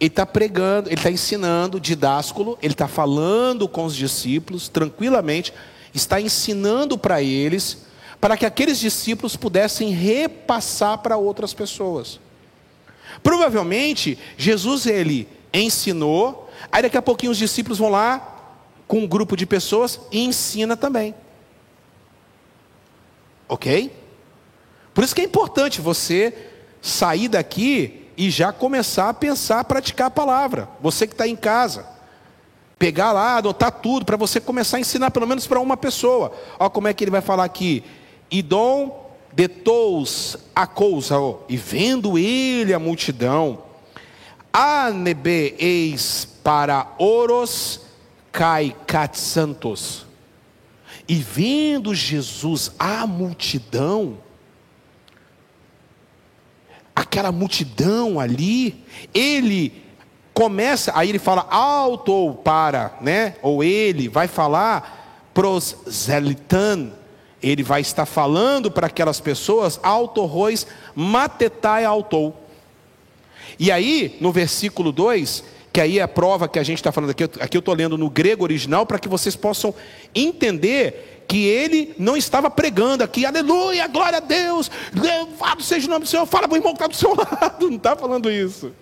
Ele 0.00 0.08
está 0.08 0.26
pregando, 0.26 0.88
ele 0.88 0.96
está 0.96 1.10
ensinando, 1.10 1.80
didásculo, 1.80 2.58
ele 2.60 2.74
está 2.74 2.88
falando 2.88 3.68
com 3.68 3.84
os 3.84 3.94
discípulos 3.94 4.68
tranquilamente, 4.68 5.52
está 5.94 6.20
ensinando 6.20 6.98
para 6.98 7.22
eles, 7.22 7.78
para 8.20 8.36
que 8.36 8.44
aqueles 8.44 8.78
discípulos 8.78 9.36
pudessem 9.36 9.90
repassar 9.90 10.98
para 10.98 11.16
outras 11.16 11.54
pessoas. 11.54 12.20
Provavelmente, 13.22 14.18
Jesus 14.36 14.86
ele 14.86 15.28
ensinou, 15.52 16.50
aí 16.70 16.82
daqui 16.82 16.96
a 16.96 17.02
pouquinho 17.02 17.32
os 17.32 17.38
discípulos 17.38 17.78
vão 17.78 17.88
lá 17.88 18.52
com 18.88 18.98
um 18.98 19.06
grupo 19.06 19.36
de 19.36 19.46
pessoas 19.46 20.00
e 20.10 20.24
ensina 20.24 20.76
também. 20.76 21.14
OK? 23.48 23.92
Por 24.92 25.04
isso 25.04 25.14
que 25.14 25.20
é 25.20 25.24
importante 25.24 25.80
você 25.80 26.34
sair 26.80 27.28
daqui 27.28 28.08
e 28.16 28.30
já 28.30 28.52
começar 28.52 29.08
a 29.08 29.14
pensar, 29.14 29.60
a 29.60 29.64
praticar 29.64 30.08
a 30.08 30.10
palavra. 30.10 30.68
Você 30.80 31.06
que 31.06 31.14
está 31.14 31.26
em 31.26 31.36
casa. 31.36 31.93
Pegar 32.84 33.12
lá, 33.12 33.38
anotar 33.38 33.72
tudo, 33.72 34.04
para 34.04 34.14
você 34.14 34.38
começar 34.38 34.76
a 34.76 34.80
ensinar 34.80 35.10
pelo 35.10 35.26
menos 35.26 35.46
para 35.46 35.58
uma 35.58 35.74
pessoa. 35.74 36.30
Olha 36.58 36.68
como 36.68 36.86
é 36.86 36.92
que 36.92 37.02
ele 37.02 37.10
vai 37.10 37.22
falar 37.22 37.44
aqui. 37.44 37.82
Idom 38.30 39.10
detou 39.32 40.04
a 40.54 40.66
coisa, 40.66 41.16
e 41.48 41.56
vendo 41.56 42.18
ele 42.18 42.74
a 42.74 42.78
multidão, 42.78 43.62
anebe 44.52 45.54
eis 45.58 46.28
para 46.44 46.92
oros 46.98 47.80
cai 48.30 48.76
santos. 49.14 50.04
E 51.08 51.14
vendo 51.14 51.94
Jesus 51.94 52.70
a 52.78 53.06
multidão, 53.06 54.18
aquela 56.94 57.32
multidão 57.32 58.20
ali, 58.20 58.84
ele 59.14 59.82
começa, 60.34 60.90
aí 60.96 61.08
ele 61.08 61.20
fala 61.20 61.46
alto 61.48 62.12
ou 62.12 62.34
para, 62.34 62.98
né? 63.00 63.36
Ou 63.40 63.62
ele 63.62 64.08
vai 64.08 64.26
falar 64.26 65.30
pros 65.32 65.76
zelitan, 65.88 66.90
ele 67.40 67.62
vai 67.62 67.80
estar 67.80 68.04
falando 68.04 68.70
para 68.70 68.88
aquelas 68.88 69.20
pessoas, 69.20 69.78
autorrois 69.82 70.66
matetai 70.94 71.84
autou. 71.84 72.36
E 73.58 73.70
aí, 73.70 74.16
no 74.20 74.32
versículo 74.32 74.90
2, 74.90 75.44
que 75.72 75.80
aí 75.80 75.98
é 75.98 76.02
a 76.02 76.08
prova 76.08 76.48
que 76.48 76.58
a 76.58 76.62
gente 76.64 76.78
está 76.78 76.90
falando 76.90 77.10
aqui, 77.10 77.24
aqui 77.24 77.56
eu 77.56 77.60
estou 77.60 77.74
lendo 77.74 77.96
no 77.96 78.10
grego 78.10 78.42
original, 78.42 78.84
para 78.84 78.98
que 78.98 79.08
vocês 79.08 79.36
possam 79.36 79.72
entender 80.14 81.24
que 81.28 81.46
ele 81.46 81.94
não 81.98 82.16
estava 82.16 82.50
pregando 82.50 83.04
aqui, 83.04 83.24
aleluia, 83.24 83.86
glória 83.86 84.18
a 84.18 84.20
Deus, 84.20 84.70
louvado 84.94 85.62
seja 85.62 85.86
o 85.86 85.90
nome 85.90 86.04
do 86.04 86.08
Senhor, 86.08 86.26
fala 86.26 86.48
para 86.48 86.54
o 86.54 86.58
irmão 86.58 86.72
que 86.74 86.82
está 86.82 86.86
do 86.86 86.96
seu 86.96 87.14
lado, 87.14 87.68
não 87.68 87.76
está 87.76 87.94
falando 87.94 88.30
isso. 88.30 88.72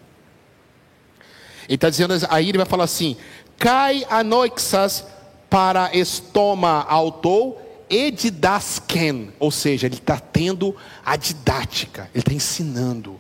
Ele 1.73 1.77
está 1.77 1.89
dizendo, 1.89 2.13
aí 2.29 2.51
ele 2.51 2.59
vai 2.59 2.67
falar 2.67 2.85
assim: 2.85 3.17
cai 3.57 4.05
anoixas 4.11 5.07
para 5.49 5.97
estoma 5.97 6.85
autou 6.87 7.87
edidasken, 7.89 9.33
ou 9.39 9.51
seja, 9.51 9.87
ele 9.87 9.95
está 9.95 10.19
tendo 10.19 10.77
a 11.03 11.17
didática, 11.17 12.11
ele 12.13 12.21
está 12.21 12.35
ensinando. 12.35 13.19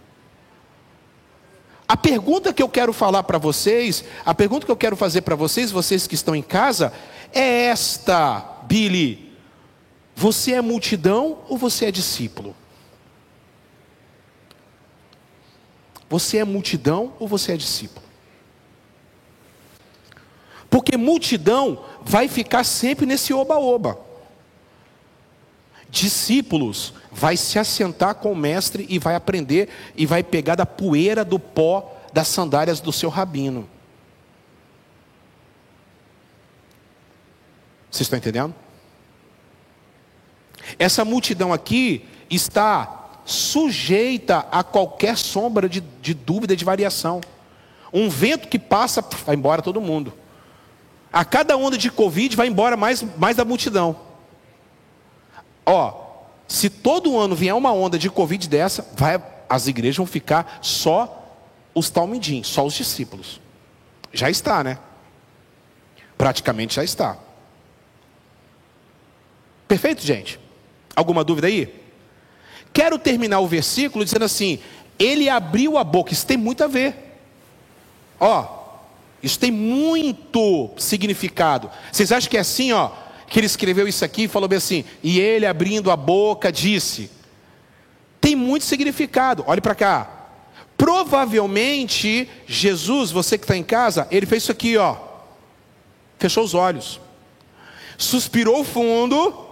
A 1.89 1.97
pergunta 1.97 2.53
que 2.53 2.63
eu 2.63 2.69
quero 2.69 2.93
falar 2.93 3.23
para 3.23 3.39
vocês, 3.39 4.05
a 4.23 4.35
pergunta 4.35 4.67
que 4.67 4.73
eu 4.73 4.77
quero 4.77 4.97
fazer 4.97 5.23
para 5.23 5.35
vocês, 5.35 5.71
vocês 5.71 6.07
que 6.07 6.15
estão 6.15 6.37
em 6.37 6.43
casa, 6.43 6.93
é 7.33 7.69
esta, 7.69 8.65
Billy. 8.65 9.33
Você 10.15 10.53
é 10.53 10.61
multidão 10.61 11.39
ou 11.49 11.57
você 11.57 11.87
é 11.87 11.91
discípulo? 11.91 12.55
Você 16.11 16.37
é 16.37 16.45
multidão 16.45 17.15
ou 17.19 17.27
você 17.27 17.53
é 17.53 17.57
discípulo? 17.57 18.02
Porque 20.73 20.97
multidão 20.97 21.85
vai 22.01 22.29
ficar 22.29 22.65
sempre 22.65 23.05
nesse 23.05 23.35
oba-oba. 23.35 24.01
Discípulos 25.91 26.95
vai 27.11 27.37
se 27.37 27.59
assentar 27.59 28.15
com 28.15 28.33
o 28.33 28.37
mestre 28.37 28.87
e 28.89 28.99
vai 28.99 29.15
aprender 29.15 29.69
e 29.95 30.07
vai 30.07 30.23
pegar 30.23 30.55
da 30.55 30.65
poeira 30.65 31.27
do 31.27 31.39
pó 31.39 31.95
das 32.11 32.29
sandálias 32.29 32.81
do 32.81 32.91
seu 32.91 33.11
rabino. 33.11 33.69
Vocês 37.91 38.07
estão 38.07 38.19
entendendo? 38.19 38.55
Essa 40.79 41.05
multidão 41.05 41.53
aqui 41.53 42.07
está 42.31 43.21
sujeita 43.27 44.47
a 44.51 44.65
qualquer 44.65 45.19
sombra 45.19 45.69
de, 45.69 45.83
de 46.01 46.15
dúvida, 46.15 46.57
de 46.57 46.65
variação. 46.65 47.21
Um 47.93 48.09
vento 48.09 48.49
que 48.49 48.59
passa, 48.59 49.03
vai 49.27 49.37
embora 49.37 49.61
todo 49.61 49.79
mundo. 49.79 50.22
A 51.13 51.25
cada 51.25 51.57
onda 51.57 51.77
de 51.77 51.91
Covid 51.91 52.35
vai 52.35 52.47
embora 52.47 52.77
mais, 52.77 53.03
mais 53.19 53.37
da 53.37 53.45
multidão. 53.45 53.97
Ó, 55.67 56.03
se 56.49 56.71
todo 56.71 57.19
ano 57.19 57.37
vier 57.37 57.55
uma 57.55 57.73
onda 57.73 57.99
de 57.99 58.09
Covid 58.09 58.49
dessa, 58.49 58.87
vai, 58.95 59.23
as 59.49 59.67
igrejas 59.67 59.97
vão 59.97 60.07
ficar 60.07 60.59
só 60.63 61.37
os 61.75 61.91
talmidim, 61.91 62.43
só 62.43 62.65
os 62.65 62.75
discípulos. 62.75 63.41
Já 64.13 64.31
está, 64.31 64.65
né? 64.65 64.79
Praticamente 66.17 66.77
já 66.77 66.85
está. 66.85 67.19
Perfeito, 69.69 70.03
gente? 70.03 70.39
Alguma 70.95 71.25
dúvida 71.25 71.47
aí? 71.47 71.83
Quero 72.73 72.99
terminar 72.99 73.41
o 73.41 73.47
versículo 73.47 74.05
dizendo 74.05 74.25
assim: 74.25 74.59
Ele 74.99 75.29
abriu 75.29 75.77
a 75.77 75.85
boca. 75.85 76.13
Isso 76.13 76.27
tem 76.27 76.37
muito 76.37 76.63
a 76.65 76.67
ver. 76.67 77.19
Ó, 78.21 78.62
isso 79.23 79.39
tem 79.39 79.51
muito 79.51 80.71
significado. 80.77 81.71
Vocês 81.91 82.11
acham 82.11 82.29
que 82.29 82.37
é 82.37 82.41
assim, 82.41 82.73
ó, 82.73 82.91
que 83.29 83.39
ele 83.39 83.47
escreveu 83.47 83.87
isso 83.87 84.05
aqui 84.05 84.25
e 84.25 84.29
falou 84.29 84.49
bem 84.49 84.59
assim, 84.59 84.85
e 85.03 85.21
ele 85.21 85.47
abrindo 85.47 85.91
a 85.91 85.97
boca 85.97 86.51
disse. 86.51 87.11
Tem 88.21 88.37
muito 88.37 88.65
significado. 88.65 89.45
Olhe 89.47 89.61
para 89.61 89.75
cá. 89.75 90.23
Provavelmente 90.77 92.29
Jesus, 92.47 93.11
você 93.11 93.39
que 93.39 93.45
está 93.45 93.57
em 93.57 93.63
casa, 93.63 94.09
ele 94.11 94.27
fez 94.27 94.43
isso 94.43 94.53
aqui, 94.53 94.77
ó. 94.77 94.97
Fechou 96.19 96.45
os 96.45 96.55
olhos. 96.55 97.01
Suspirou 97.97 98.65
fundo 98.65 99.49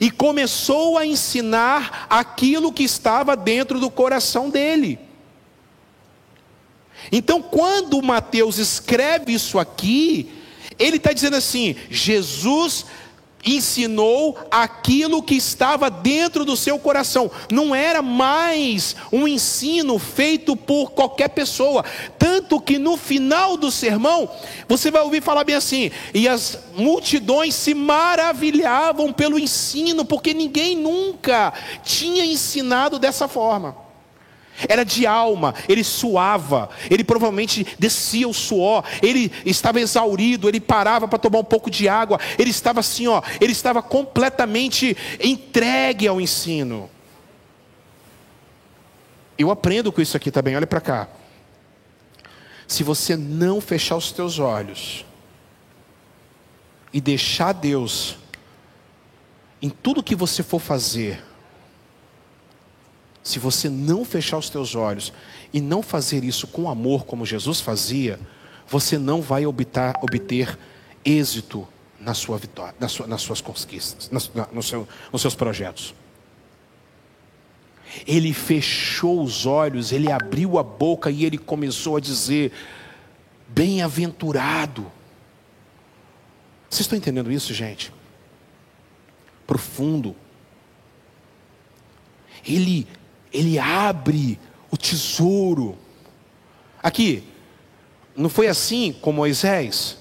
e 0.00 0.10
começou 0.10 0.98
a 0.98 1.06
ensinar 1.06 2.06
aquilo 2.10 2.72
que 2.72 2.82
estava 2.82 3.36
dentro 3.36 3.80
do 3.80 3.90
coração 3.90 4.50
dele. 4.50 4.98
Então, 7.10 7.42
quando 7.42 8.02
Mateus 8.02 8.58
escreve 8.58 9.32
isso 9.32 9.58
aqui, 9.58 10.30
ele 10.78 10.96
está 10.96 11.12
dizendo 11.12 11.36
assim: 11.36 11.76
Jesus 11.90 12.86
ensinou 13.44 14.38
aquilo 14.50 15.22
que 15.22 15.34
estava 15.34 15.90
dentro 15.90 16.44
do 16.44 16.56
seu 16.56 16.78
coração. 16.78 17.30
Não 17.52 17.74
era 17.74 18.00
mais 18.00 18.96
um 19.12 19.28
ensino 19.28 19.98
feito 19.98 20.56
por 20.56 20.92
qualquer 20.92 21.28
pessoa. 21.28 21.84
Tanto 22.18 22.60
que 22.60 22.78
no 22.78 22.96
final 22.96 23.56
do 23.56 23.70
sermão, 23.70 24.28
você 24.68 24.90
vai 24.90 25.02
ouvir 25.02 25.22
falar 25.22 25.44
bem 25.44 25.56
assim: 25.56 25.90
e 26.12 26.26
as 26.26 26.58
multidões 26.76 27.54
se 27.54 27.74
maravilhavam 27.74 29.12
pelo 29.12 29.38
ensino, 29.38 30.04
porque 30.04 30.32
ninguém 30.32 30.76
nunca 30.76 31.52
tinha 31.82 32.24
ensinado 32.24 32.98
dessa 32.98 33.28
forma. 33.28 33.83
Era 34.68 34.84
de 34.84 35.06
alma, 35.06 35.54
ele 35.68 35.82
suava, 35.82 36.70
ele 36.88 37.02
provavelmente 37.02 37.66
descia 37.78 38.28
o 38.28 38.34
suor, 38.34 38.84
ele 39.02 39.32
estava 39.44 39.80
exaurido, 39.80 40.48
ele 40.48 40.60
parava 40.60 41.08
para 41.08 41.18
tomar 41.18 41.40
um 41.40 41.44
pouco 41.44 41.70
de 41.70 41.88
água, 41.88 42.20
ele 42.38 42.50
estava 42.50 42.80
assim, 42.80 43.08
ó, 43.08 43.20
ele 43.40 43.52
estava 43.52 43.82
completamente 43.82 44.96
entregue 45.20 46.06
ao 46.06 46.20
ensino. 46.20 46.88
Eu 49.36 49.50
aprendo 49.50 49.90
com 49.90 50.00
isso 50.00 50.16
aqui 50.16 50.30
também, 50.30 50.54
olha 50.54 50.66
para 50.66 50.80
cá. 50.80 51.08
Se 52.66 52.82
você 52.82 53.16
não 53.16 53.60
fechar 53.60 53.96
os 53.96 54.12
teus 54.12 54.38
olhos 54.38 55.04
e 56.92 57.00
deixar 57.00 57.52
Deus 57.52 58.16
em 59.60 59.68
tudo 59.68 60.02
que 60.02 60.14
você 60.14 60.42
for 60.42 60.60
fazer, 60.60 61.22
se 63.24 63.38
você 63.38 63.70
não 63.70 64.04
fechar 64.04 64.36
os 64.36 64.50
teus 64.50 64.74
olhos 64.74 65.10
e 65.50 65.58
não 65.58 65.82
fazer 65.82 66.22
isso 66.22 66.46
com 66.46 66.68
amor 66.68 67.06
como 67.06 67.24
Jesus 67.24 67.58
fazia, 67.58 68.20
você 68.68 68.98
não 68.98 69.22
vai 69.22 69.46
obter, 69.46 69.94
obter 70.02 70.58
êxito 71.02 71.66
na 71.98 72.12
sua 72.12 72.36
vitória, 72.36 72.74
na 72.78 72.86
sua, 72.86 73.06
nas 73.06 73.22
suas 73.22 73.40
conquistas, 73.40 74.10
na, 74.10 74.46
no 74.52 74.62
seu, 74.62 74.86
nos 75.10 75.22
seus 75.22 75.34
projetos. 75.34 75.94
Ele 78.06 78.34
fechou 78.34 79.22
os 79.22 79.46
olhos, 79.46 79.90
ele 79.90 80.12
abriu 80.12 80.58
a 80.58 80.62
boca 80.62 81.10
e 81.10 81.24
ele 81.24 81.38
começou 81.38 81.96
a 81.96 82.00
dizer: 82.00 82.52
Bem-aventurado. 83.48 84.92
Vocês 86.68 86.80
estão 86.80 86.98
entendendo 86.98 87.32
isso, 87.32 87.54
gente? 87.54 87.90
Profundo. 89.46 90.14
Ele 92.44 92.86
ele 93.34 93.58
abre 93.58 94.38
o 94.70 94.76
tesouro. 94.76 95.76
Aqui, 96.80 97.24
não 98.16 98.28
foi 98.30 98.46
assim 98.46 98.92
com 98.92 99.10
Moisés? 99.10 99.98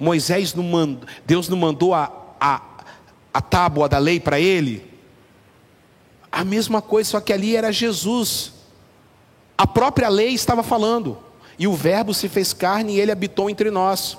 Moisés 0.00 0.54
não 0.54 0.64
mandou, 0.64 1.08
Deus 1.26 1.48
não 1.48 1.58
mandou 1.58 1.94
a, 1.94 2.10
a, 2.40 2.60
a 3.32 3.40
tábua 3.42 3.88
da 3.88 3.98
lei 3.98 4.18
para 4.18 4.40
ele? 4.40 4.90
A 6.32 6.42
mesma 6.42 6.80
coisa, 6.80 7.10
só 7.10 7.20
que 7.20 7.32
ali 7.32 7.54
era 7.54 7.70
Jesus. 7.70 8.52
A 9.56 9.66
própria 9.66 10.08
lei 10.08 10.30
estava 10.30 10.62
falando. 10.62 11.18
E 11.58 11.68
o 11.68 11.74
Verbo 11.74 12.12
se 12.12 12.28
fez 12.28 12.52
carne 12.52 12.94
e 12.94 13.00
ele 13.00 13.12
habitou 13.12 13.48
entre 13.48 13.70
nós. 13.70 14.16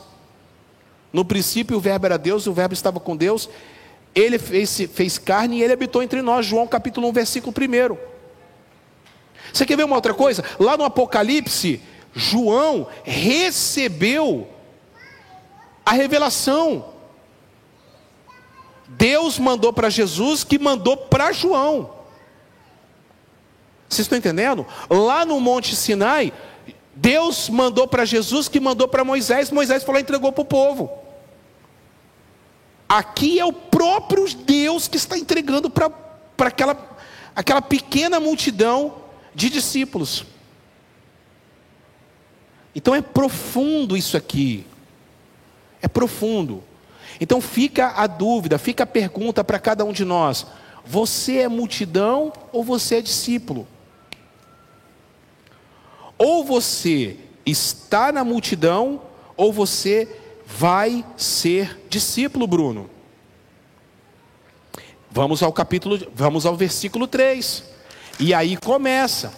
No 1.12 1.25
princípio 1.25 1.77
o 1.77 1.79
Verbo 1.79 2.05
era 2.05 2.17
Deus, 2.17 2.47
o 2.47 2.53
Verbo 2.53 2.73
estava 2.73 2.99
com 2.99 3.17
Deus. 3.17 3.49
Ele 4.13 4.38
fez, 4.39 4.81
fez 4.93 5.17
carne 5.17 5.58
e 5.58 5.63
ele 5.63 5.73
habitou 5.73 6.01
entre 6.01 6.21
nós. 6.21 6.45
João 6.45 6.67
capítulo 6.67 7.10
1, 7.10 7.12
versículo 7.12 7.53
1. 7.53 8.14
Você 9.55 9.65
quer 9.65 9.77
ver 9.77 9.85
uma 9.85 9.95
outra 9.95 10.13
coisa? 10.13 10.43
Lá 10.59 10.75
no 10.75 10.83
Apocalipse, 10.83 11.81
João 12.13 12.87
recebeu 13.05 14.49
a 15.85 15.93
revelação. 15.93 16.93
Deus 18.85 19.39
mandou 19.39 19.71
para 19.71 19.89
Jesus, 19.89 20.43
que 20.43 20.59
mandou 20.59 20.97
para 20.97 21.31
João. 21.31 21.89
Vocês 23.87 24.03
estão 24.03 24.17
entendendo? 24.17 24.67
Lá 24.89 25.23
no 25.23 25.39
Monte 25.39 25.73
Sinai, 25.73 26.33
Deus 26.93 27.47
mandou 27.47 27.87
para 27.87 28.03
Jesus, 28.03 28.49
que 28.49 28.59
mandou 28.59 28.89
para 28.89 29.05
Moisés, 29.05 29.51
Moisés 29.51 29.83
falou 29.83 29.99
e 29.99 30.03
entregou 30.03 30.33
para 30.33 30.41
o 30.41 30.45
povo. 30.45 30.91
Aqui 32.89 33.39
é 33.39 33.45
o 33.45 33.53
próprio 33.53 34.27
Deus 34.35 34.89
que 34.89 34.97
está 34.97 35.17
entregando 35.17 35.69
para 35.69 35.93
aquela, 36.39 36.97
aquela 37.33 37.61
pequena 37.61 38.19
multidão 38.19 39.04
de 39.35 39.49
discípulos. 39.49 40.25
Então 42.73 42.95
é 42.95 43.01
profundo 43.01 43.95
isso 43.95 44.17
aqui. 44.17 44.65
É 45.81 45.87
profundo. 45.87 46.63
Então 47.19 47.39
fica 47.39 47.89
a 47.95 48.07
dúvida, 48.07 48.57
fica 48.57 48.83
a 48.83 48.87
pergunta 48.87 49.43
para 49.43 49.59
cada 49.59 49.85
um 49.85 49.91
de 49.91 50.03
nós: 50.03 50.47
você 50.85 51.39
é 51.39 51.47
multidão 51.47 52.33
ou 52.51 52.63
você 52.63 52.95
é 52.95 53.01
discípulo? 53.01 53.67
Ou 56.17 56.43
você 56.43 57.17
está 57.45 58.11
na 58.11 58.23
multidão 58.23 59.01
ou 59.35 59.51
você 59.51 60.07
vai 60.45 61.05
ser 61.17 61.81
discípulo, 61.89 62.47
Bruno. 62.47 62.89
Vamos 65.11 65.41
ao 65.43 65.51
capítulo, 65.51 66.11
vamos 66.13 66.45
ao 66.45 66.55
versículo 66.55 67.07
3. 67.07 67.74
E 68.19 68.34
aí 68.34 68.58
começa. 68.58 69.34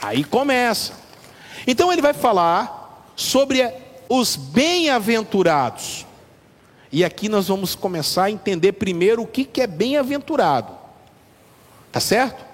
Aí 0.00 0.24
começa. 0.24 0.92
Então 1.66 1.92
ele 1.92 2.02
vai 2.02 2.12
falar 2.12 3.10
sobre 3.16 3.72
os 4.08 4.36
bem-aventurados. 4.36 6.06
E 6.92 7.04
aqui 7.04 7.28
nós 7.28 7.48
vamos 7.48 7.74
começar 7.74 8.24
a 8.24 8.30
entender 8.30 8.72
primeiro 8.72 9.22
o 9.22 9.26
que 9.26 9.60
é 9.60 9.66
bem-aventurado. 9.66 10.72
Tá 11.90 12.00
certo? 12.00 12.44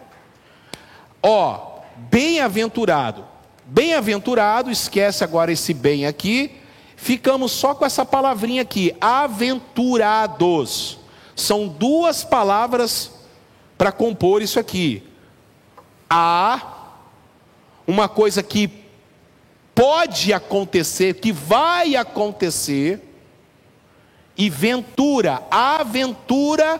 Ó, 1.22 1.80
bem-aventurado. 1.96 3.24
Bem-aventurado, 3.66 4.70
esquece 4.70 5.22
agora 5.22 5.52
esse 5.52 5.74
bem 5.74 6.06
aqui. 6.06 6.56
Ficamos 6.96 7.52
só 7.52 7.74
com 7.74 7.84
essa 7.84 8.04
palavrinha 8.04 8.62
aqui, 8.62 8.94
aventurados. 9.00 10.98
São 11.36 11.68
duas 11.68 12.24
palavras 12.24 13.19
para 13.80 13.90
compor 13.90 14.42
isso 14.42 14.60
aqui. 14.60 15.02
A, 16.10 16.90
uma 17.86 18.10
coisa 18.10 18.42
que 18.42 18.70
pode 19.74 20.34
acontecer, 20.34 21.14
que 21.14 21.32
vai 21.32 21.96
acontecer, 21.96 23.00
e 24.36 24.50
ventura. 24.50 25.42
Aventura 25.50 26.78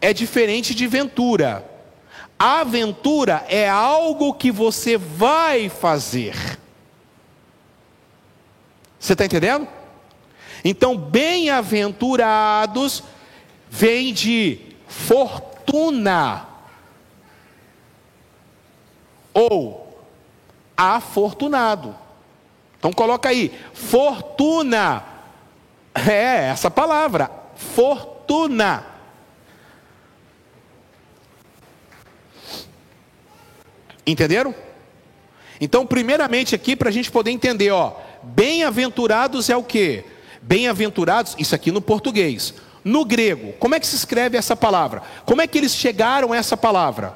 é 0.00 0.12
diferente 0.12 0.76
de 0.76 0.86
ventura. 0.86 1.68
Aventura 2.38 3.44
é 3.48 3.68
algo 3.68 4.32
que 4.32 4.52
você 4.52 4.96
vai 4.96 5.68
fazer. 5.68 6.36
Você 9.00 9.14
está 9.14 9.24
entendendo? 9.24 9.66
Então, 10.64 10.96
bem-aventurados 10.96 13.02
vem 13.68 14.12
de 14.12 14.60
fortuna 15.68 16.46
ou 19.34 20.02
afortunado. 20.76 21.94
Então 22.78 22.92
coloca 22.92 23.28
aí, 23.28 23.52
fortuna. 23.74 25.04
É 25.94 26.48
essa 26.50 26.70
palavra, 26.70 27.30
fortuna. 27.54 28.86
Entenderam? 34.06 34.54
Então, 35.60 35.84
primeiramente 35.84 36.54
aqui 36.54 36.76
para 36.76 36.88
a 36.88 36.92
gente 36.92 37.10
poder 37.10 37.32
entender, 37.32 37.70
ó, 37.72 37.96
bem-aventurados 38.22 39.50
é 39.50 39.56
o 39.56 39.62
que? 39.62 40.04
Bem-aventurados, 40.40 41.34
isso 41.36 41.54
aqui 41.54 41.72
no 41.72 41.82
português. 41.82 42.54
No 42.88 43.04
grego, 43.04 43.52
como 43.58 43.74
é 43.74 43.80
que 43.80 43.86
se 43.86 43.96
escreve 43.96 44.38
essa 44.38 44.56
palavra? 44.56 45.02
Como 45.26 45.42
é 45.42 45.46
que 45.46 45.58
eles 45.58 45.74
chegaram 45.74 46.32
a 46.32 46.38
essa 46.38 46.56
palavra? 46.56 47.14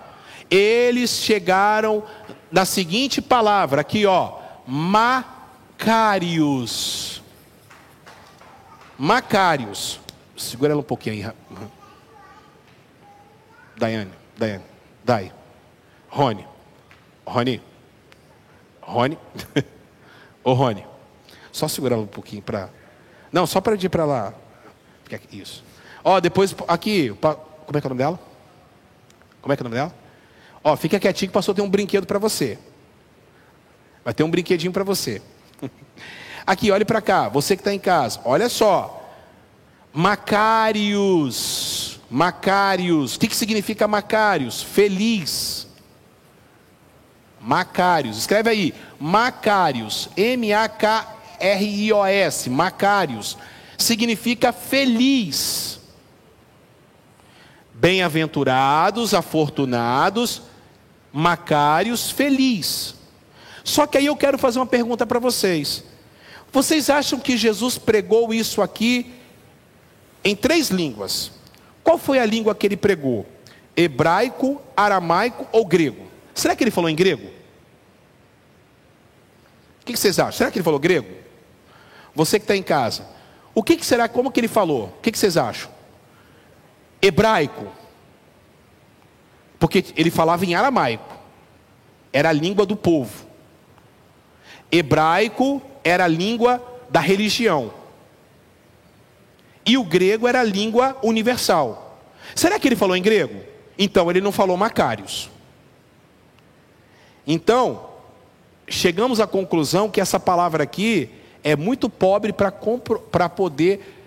Eles 0.51 1.13
chegaram 1.13 2.05
na 2.51 2.67
seguinte 2.67 3.23
palavra, 3.23 3.81
aqui 3.81 4.05
ó, 4.05 4.35
Macários. 4.67 6.03
Macários. 8.99 9.99
Segura 10.37 10.73
ela 10.73 10.83
um 10.83 10.85
pouquinho 10.85 11.15
aí. 11.15 11.25
Daiane, 13.75 14.13
Daiane, 14.37 14.65
Dai. 15.03 15.33
Rony. 16.11 16.47
Rony. 17.25 17.63
Rony. 18.83 19.19
Ô 20.45 20.53
Rony. 20.53 20.85
Só 21.51 21.67
segurar 21.67 21.95
ela 21.95 22.05
um 22.05 22.07
pouquinho 22.07 22.43
para. 22.43 22.69
Não, 23.33 23.47
só 23.47 23.59
para 23.59 23.75
ir 23.75 23.89
para 23.89 24.05
lá. 24.05 24.35
Isso. 25.33 25.65
Ó, 26.05 26.21
depois, 26.21 26.55
aqui, 26.69 27.11
como 27.21 27.77
é 27.77 27.81
que 27.81 27.87
é 27.87 27.89
o 27.89 27.91
nome 27.91 27.99
dela? 27.99 28.21
Como 29.41 29.53
é 29.53 29.57
que 29.57 29.63
é 29.63 29.65
o 29.65 29.69
nome 29.69 29.77
dela? 29.77 29.95
Ó, 30.65 30.77
fica 30.77 31.01
quietinho 31.01 31.31
que 31.31 31.35
passou 31.35 31.55
ter 31.55 31.63
um 31.63 31.71
brinquedo 31.71 32.07
para 32.07 32.19
você. 32.19 32.59
Vai 34.05 34.15
ter 34.15 34.23
um 34.23 34.31
brinquedinho 34.31 34.73
para 34.73 34.85
você. 34.85 35.21
Aqui, 36.47 36.71
olhe 36.71 36.85
para 36.85 37.01
cá, 37.01 37.29
você 37.29 37.57
que 37.57 37.61
está 37.61 37.73
em 37.73 37.79
casa, 37.79 38.21
olha 38.25 38.49
só. 38.49 38.99
Macários. 39.93 42.01
Macários. 42.11 43.17
O 43.17 43.21
que, 43.21 43.29
que 43.29 43.37
significa 43.37 43.89
Macários? 43.89 44.63
Feliz. 44.63 45.67
Macários. 47.41 48.19
Escreve 48.19 48.51
aí. 48.51 48.75
Macários. 48.99 50.09
M-A-K-R-I-O-S. 50.17 52.51
Macários 52.51 53.39
significa 53.79 54.53
feliz. 54.53 55.81
Bem-aventurados, 57.75 59.13
afortunados, 59.15 60.43
macários, 61.13 62.11
feliz. 62.11 62.95
Só 63.65 63.87
que 63.87 63.99
aí 63.99 64.07
eu 64.07 64.17
quero 64.17 64.39
fazer 64.39 64.59
uma 64.59 64.67
pergunta 64.67 65.07
para 65.07 65.19
vocês. 65.19 65.85
Vocês 66.53 66.91
acham 66.91 67.19
que 67.19 67.37
Jesus 67.37 67.79
pregou 67.79 68.33
isso 68.33 68.61
aqui 68.61 69.13
em 70.23 70.37
três 70.37 70.69
línguas? 70.69 71.33
Qual 71.83 71.99
foi 71.99 72.19
a 72.19 72.27
língua 72.27 72.55
que 72.55 72.67
ele 72.67 72.77
pregou? 72.77 73.27
Hebraico, 73.77 74.61
aramaico 74.77 75.49
ou 75.51 75.65
grego? 75.65 76.07
Será 76.35 76.55
que 76.55 76.63
ele 76.63 76.71
falou 76.71 76.91
em 76.91 76.97
grego? 76.97 77.27
O 79.81 79.85
que 79.85 79.97
vocês 79.97 80.19
acham? 80.19 80.33
Será 80.33 80.51
que 80.51 80.59
ele 80.59 80.65
falou 80.65 80.79
grego? 80.79 81.09
Você 82.15 82.39
que 82.39 82.45
está 82.45 82.57
em 82.57 82.63
casa, 82.63 83.07
o 83.55 83.63
que, 83.63 83.77
que, 83.77 83.85
será, 83.85 84.09
como 84.09 84.31
que 84.31 84.41
ele 84.41 84.49
falou? 84.49 84.87
O 84.87 85.01
que, 85.03 85.13
que 85.13 85.19
vocês 85.19 85.37
acham? 85.37 85.71
Hebraico. 87.01 87.67
Porque 89.59 89.85
ele 89.97 90.11
falava 90.11 90.45
em 90.45 90.55
aramaico. 90.55 91.19
Era 92.13 92.31
a 92.31 92.33
língua 92.33 92.65
do 92.65 92.77
povo. 92.77 93.27
Hebraico 94.71 95.61
era 95.85 96.05
a 96.05 96.09
língua 96.09 96.63
da 96.89 97.01
religião. 97.01 97.73
E 99.65 99.77
o 99.77 99.85
grego 99.85 100.27
era 100.27 100.41
a 100.41 100.45
língua 100.45 100.97
universal. 101.03 102.01
Será 102.35 102.59
que 102.59 102.67
ele 102.67 102.77
falou 102.77 102.97
em 102.97 103.03
grego? 103.03 103.43
Então 103.79 104.11
ele 104.11 104.21
não 104.21 104.33
falou 104.33 104.57
Macários. 104.57 105.31
Então, 107.27 107.89
chegamos 108.67 109.21
à 109.21 109.27
conclusão 109.27 109.89
que 109.89 110.01
essa 110.01 110.19
palavra 110.19 110.65
aqui 110.65 111.11
é 111.43 111.57
muito 111.57 111.89
pobre 111.91 112.33
para 112.33 113.29
poder 113.29 114.07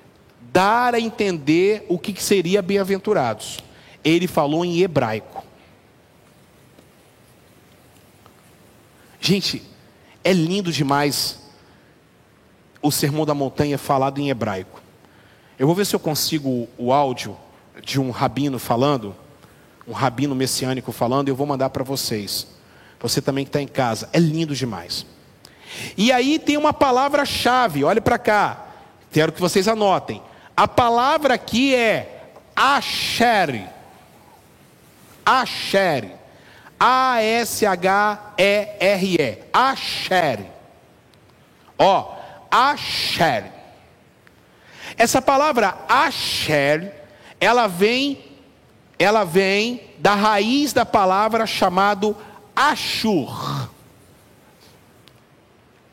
dar 0.51 0.95
a 0.95 0.99
entender 0.99 1.85
o 1.89 1.99
que 1.99 2.21
seria 2.21 2.61
bem-aventurados. 2.61 3.59
Ele 4.03 4.27
falou 4.27 4.63
em 4.63 4.81
hebraico. 4.81 5.43
Gente, 9.19 9.63
é 10.23 10.31
lindo 10.31 10.71
demais 10.71 11.39
o 12.81 12.91
sermão 12.91 13.25
da 13.25 13.33
montanha 13.33 13.77
falado 13.77 14.19
em 14.19 14.29
hebraico. 14.29 14.81
Eu 15.57 15.65
vou 15.65 15.75
ver 15.75 15.85
se 15.85 15.95
eu 15.95 15.99
consigo 15.99 16.69
o 16.77 16.93
áudio 16.93 17.35
de 17.83 17.99
um 17.99 18.11
rabino 18.11 18.59
falando, 18.59 19.15
um 19.87 19.93
rabino 19.93 20.35
messiânico 20.35 20.91
falando, 20.91 21.27
e 21.27 21.31
eu 21.31 21.35
vou 21.35 21.47
mandar 21.47 21.69
para 21.69 21.83
vocês. 21.83 22.47
Você 22.99 23.21
também 23.21 23.43
que 23.43 23.49
está 23.49 23.61
em 23.61 23.67
casa. 23.67 24.09
É 24.13 24.19
lindo 24.19 24.55
demais. 24.55 25.05
E 25.97 26.11
aí 26.11 26.37
tem 26.39 26.57
uma 26.57 26.73
palavra-chave, 26.73 27.83
olhe 27.83 28.01
para 28.01 28.17
cá. 28.17 28.65
Quero 29.11 29.31
que 29.31 29.39
vocês 29.41 29.67
anotem. 29.67 30.21
A 30.55 30.67
palavra 30.67 31.33
aqui 31.35 31.73
é 31.75 32.23
Asher. 32.55 33.67
Asher. 35.25 36.11
A-S-H-E-R-E. 36.79 37.77
Asher. 39.53 40.45
Ó, 41.77 42.15
Asher. 42.51 43.45
Essa 44.97 45.21
palavra 45.21 45.77
Asher, 45.89 46.93
ela 47.39 47.67
vem, 47.67 48.23
ela 48.97 49.23
vem 49.23 49.81
da 49.97 50.15
raiz 50.15 50.71
da 50.73 50.85
palavra 50.85 51.45
chamado 51.45 52.15
Ashur 52.55 53.69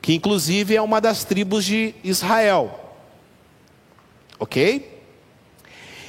que 0.03 0.13
inclusive 0.13 0.75
é 0.75 0.83
uma 0.83 1.01
das 1.01 1.23
tribos 1.23 1.65
de 1.65 1.95
Israel. 2.03 2.81
Ok? 4.39 5.01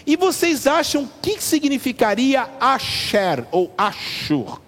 E 0.06 0.18
vocês 0.18 0.66
acham 0.66 1.04
o 1.04 1.10
que 1.22 1.40
significaria 1.40 2.50
Asher 2.60 3.46
ou 3.52 3.72
Ashur? 3.78 4.60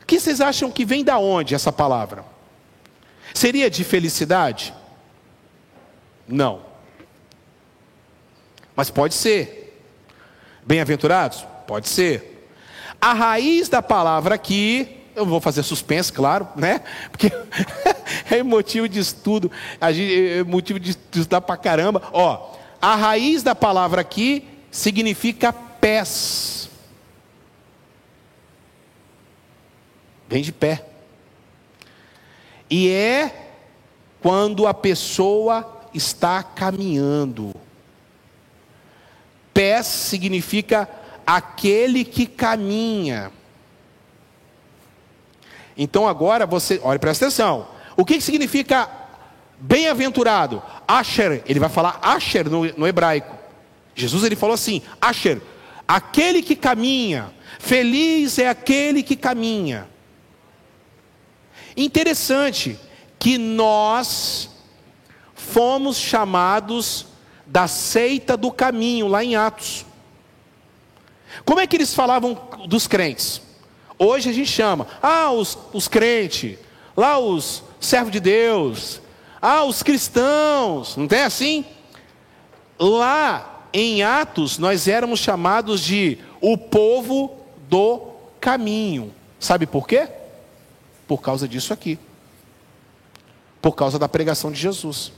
O 0.00 0.06
que 0.06 0.20
vocês 0.20 0.40
acham 0.40 0.70
que 0.70 0.84
vem 0.84 1.02
da 1.02 1.18
onde 1.18 1.54
essa 1.54 1.72
palavra? 1.72 2.24
Seria 3.34 3.68
de 3.68 3.82
felicidade? 3.82 4.72
Não. 6.28 6.62
Mas 8.76 8.88
pode 8.88 9.14
ser. 9.14 9.82
Bem-aventurados? 10.64 11.44
Pode 11.66 11.88
ser. 11.88 12.48
A 13.00 13.12
raiz 13.12 13.68
da 13.68 13.82
palavra 13.82 14.36
aqui 14.36 15.01
eu 15.14 15.26
vou 15.26 15.40
fazer 15.40 15.62
suspense, 15.62 16.12
claro, 16.12 16.48
né? 16.56 16.82
Porque 17.10 17.30
é 18.30 18.42
motivo 18.42 18.88
de 18.88 18.98
estudo, 18.98 19.50
é 19.80 20.42
motivo 20.44 20.78
de 20.80 20.90
estudar 20.90 21.40
pra 21.40 21.56
caramba. 21.56 22.02
Ó, 22.12 22.54
a 22.80 22.96
raiz 22.96 23.42
da 23.42 23.54
palavra 23.54 24.00
aqui 24.00 24.48
significa 24.70 25.52
pés. 25.52 26.68
Vem 30.28 30.42
de 30.42 30.52
pé. 30.52 30.86
E 32.70 32.88
é 32.88 33.50
quando 34.22 34.66
a 34.66 34.72
pessoa 34.72 35.82
está 35.92 36.42
caminhando. 36.42 37.54
Pés 39.52 39.86
significa 39.86 40.88
aquele 41.26 42.04
que 42.04 42.26
caminha. 42.26 43.30
Então 45.76 46.06
agora 46.06 46.46
você, 46.46 46.80
olha, 46.82 46.98
presta 46.98 47.26
atenção. 47.26 47.68
O 47.96 48.04
que, 48.04 48.14
que 48.14 48.22
significa 48.22 48.88
bem-aventurado? 49.58 50.62
Asher, 50.86 51.42
ele 51.46 51.60
vai 51.60 51.68
falar 51.68 51.98
Asher 52.02 52.48
no, 52.48 52.64
no 52.76 52.86
hebraico. 52.86 53.36
Jesus 53.94 54.24
ele 54.24 54.36
falou 54.36 54.54
assim: 54.54 54.82
Asher, 55.00 55.40
aquele 55.86 56.42
que 56.42 56.56
caminha, 56.56 57.32
feliz 57.58 58.38
é 58.38 58.48
aquele 58.48 59.02
que 59.02 59.16
caminha. 59.16 59.88
Interessante 61.76 62.78
que 63.18 63.38
nós 63.38 64.50
fomos 65.34 65.96
chamados 65.96 67.06
da 67.46 67.68
seita 67.68 68.36
do 68.36 68.50
caminho, 68.50 69.08
lá 69.08 69.22
em 69.22 69.36
Atos. 69.36 69.84
Como 71.44 71.60
é 71.60 71.66
que 71.66 71.76
eles 71.76 71.94
falavam 71.94 72.38
dos 72.66 72.86
crentes? 72.86 73.40
Hoje 74.04 74.30
a 74.30 74.32
gente 74.32 74.50
chama, 74.50 74.88
ah, 75.00 75.30
os, 75.30 75.56
os 75.72 75.86
crentes, 75.86 76.58
lá 76.96 77.20
os 77.20 77.62
servos 77.78 78.10
de 78.10 78.18
Deus, 78.18 79.00
ah, 79.40 79.62
os 79.62 79.80
cristãos, 79.80 80.96
não 80.96 81.06
tem 81.06 81.22
assim? 81.22 81.64
Lá 82.76 83.68
em 83.72 84.02
Atos 84.02 84.58
nós 84.58 84.88
éramos 84.88 85.20
chamados 85.20 85.80
de 85.80 86.18
o 86.40 86.58
povo 86.58 87.36
do 87.68 88.08
caminho. 88.40 89.14
Sabe 89.38 89.68
por 89.68 89.86
quê? 89.86 90.08
Por 91.06 91.22
causa 91.22 91.46
disso 91.46 91.72
aqui. 91.72 91.96
Por 93.60 93.76
causa 93.76 94.00
da 94.00 94.08
pregação 94.08 94.50
de 94.50 94.60
Jesus. 94.60 95.12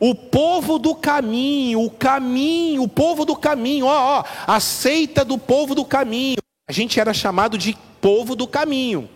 O 0.00 0.12
povo 0.14 0.78
do 0.78 0.94
caminho, 0.94 1.84
o 1.84 1.90
caminho, 1.90 2.82
o 2.82 2.88
povo 2.88 3.26
do 3.26 3.36
caminho, 3.36 3.84
ó, 3.84 4.20
ó, 4.20 4.24
a 4.46 4.58
seita 4.58 5.22
do 5.22 5.36
povo 5.36 5.74
do 5.74 5.84
caminho. 5.84 6.38
A 6.66 6.72
gente 6.72 6.98
era 6.98 7.12
chamado 7.12 7.58
de 7.58 7.76
povo 8.00 8.34
do 8.34 8.48
caminho. 8.48 9.10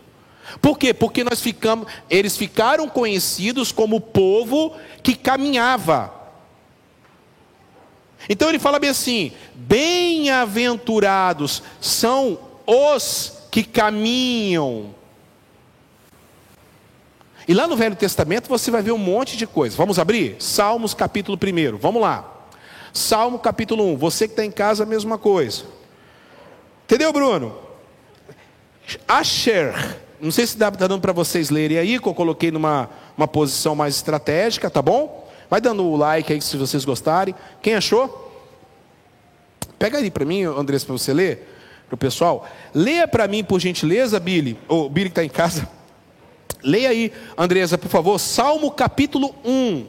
Por 0.60 0.78
quê? 0.78 0.92
Porque 0.92 1.24
nós 1.24 1.40
ficamos, 1.40 1.86
eles 2.10 2.36
ficaram 2.36 2.86
conhecidos 2.86 3.72
como 3.72 3.96
o 3.96 4.00
povo 4.00 4.76
que 5.02 5.14
caminhava. 5.14 6.12
Então 8.28 8.50
ele 8.50 8.58
fala 8.58 8.78
bem 8.78 8.90
assim: 8.90 9.32
bem-aventurados 9.54 11.62
são 11.80 12.38
os 12.66 13.38
que 13.50 13.64
caminham 13.64 14.94
e 17.46 17.54
lá 17.54 17.66
no 17.66 17.76
Velho 17.76 17.94
Testamento 17.94 18.48
você 18.48 18.70
vai 18.70 18.82
ver 18.82 18.92
um 18.92 18.98
monte 18.98 19.36
de 19.36 19.46
coisa. 19.46 19.76
Vamos 19.76 19.98
abrir? 19.98 20.36
Salmos 20.38 20.94
capítulo 20.94 21.38
1. 21.38 21.76
Vamos 21.76 22.00
lá. 22.00 22.48
Salmo 22.92 23.38
capítulo 23.38 23.84
1. 23.92 23.96
Você 23.96 24.26
que 24.26 24.32
está 24.32 24.44
em 24.44 24.50
casa, 24.50 24.84
a 24.84 24.86
mesma 24.86 25.18
coisa. 25.18 25.64
Entendeu, 26.84 27.12
Bruno? 27.12 27.56
Asher. 29.06 29.74
Não 30.20 30.30
sei 30.30 30.46
se 30.46 30.54
está 30.54 30.70
dando 30.70 31.00
para 31.00 31.12
vocês 31.12 31.50
lerem 31.50 31.76
aí, 31.76 32.00
que 32.00 32.08
eu 32.08 32.14
coloquei 32.14 32.50
numa 32.50 32.88
uma 33.16 33.28
posição 33.28 33.74
mais 33.74 33.96
estratégica, 33.96 34.70
tá 34.70 34.80
bom? 34.80 35.28
Vai 35.50 35.60
dando 35.60 35.84
o 35.84 35.96
like 35.96 36.32
aí 36.32 36.40
se 36.40 36.56
vocês 36.56 36.84
gostarem. 36.84 37.34
Quem 37.60 37.74
achou? 37.74 38.32
Pega 39.78 39.98
aí 39.98 40.10
para 40.10 40.24
mim, 40.24 40.44
Andrés, 40.44 40.82
para 40.84 40.92
você 40.92 41.12
ler. 41.12 41.50
Para 41.86 41.94
o 41.94 41.98
pessoal. 41.98 42.46
Leia 42.72 43.06
para 43.06 43.28
mim, 43.28 43.44
por 43.44 43.60
gentileza, 43.60 44.18
Billy. 44.18 44.58
Ou 44.66 44.88
Billy 44.88 45.10
que 45.10 45.12
está 45.12 45.24
em 45.24 45.28
casa. 45.28 45.68
Leia 46.64 46.88
aí, 46.88 47.12
Andresa, 47.36 47.76
por 47.76 47.90
favor, 47.90 48.18
Salmo 48.18 48.70
capítulo 48.70 49.34
1. 49.44 49.86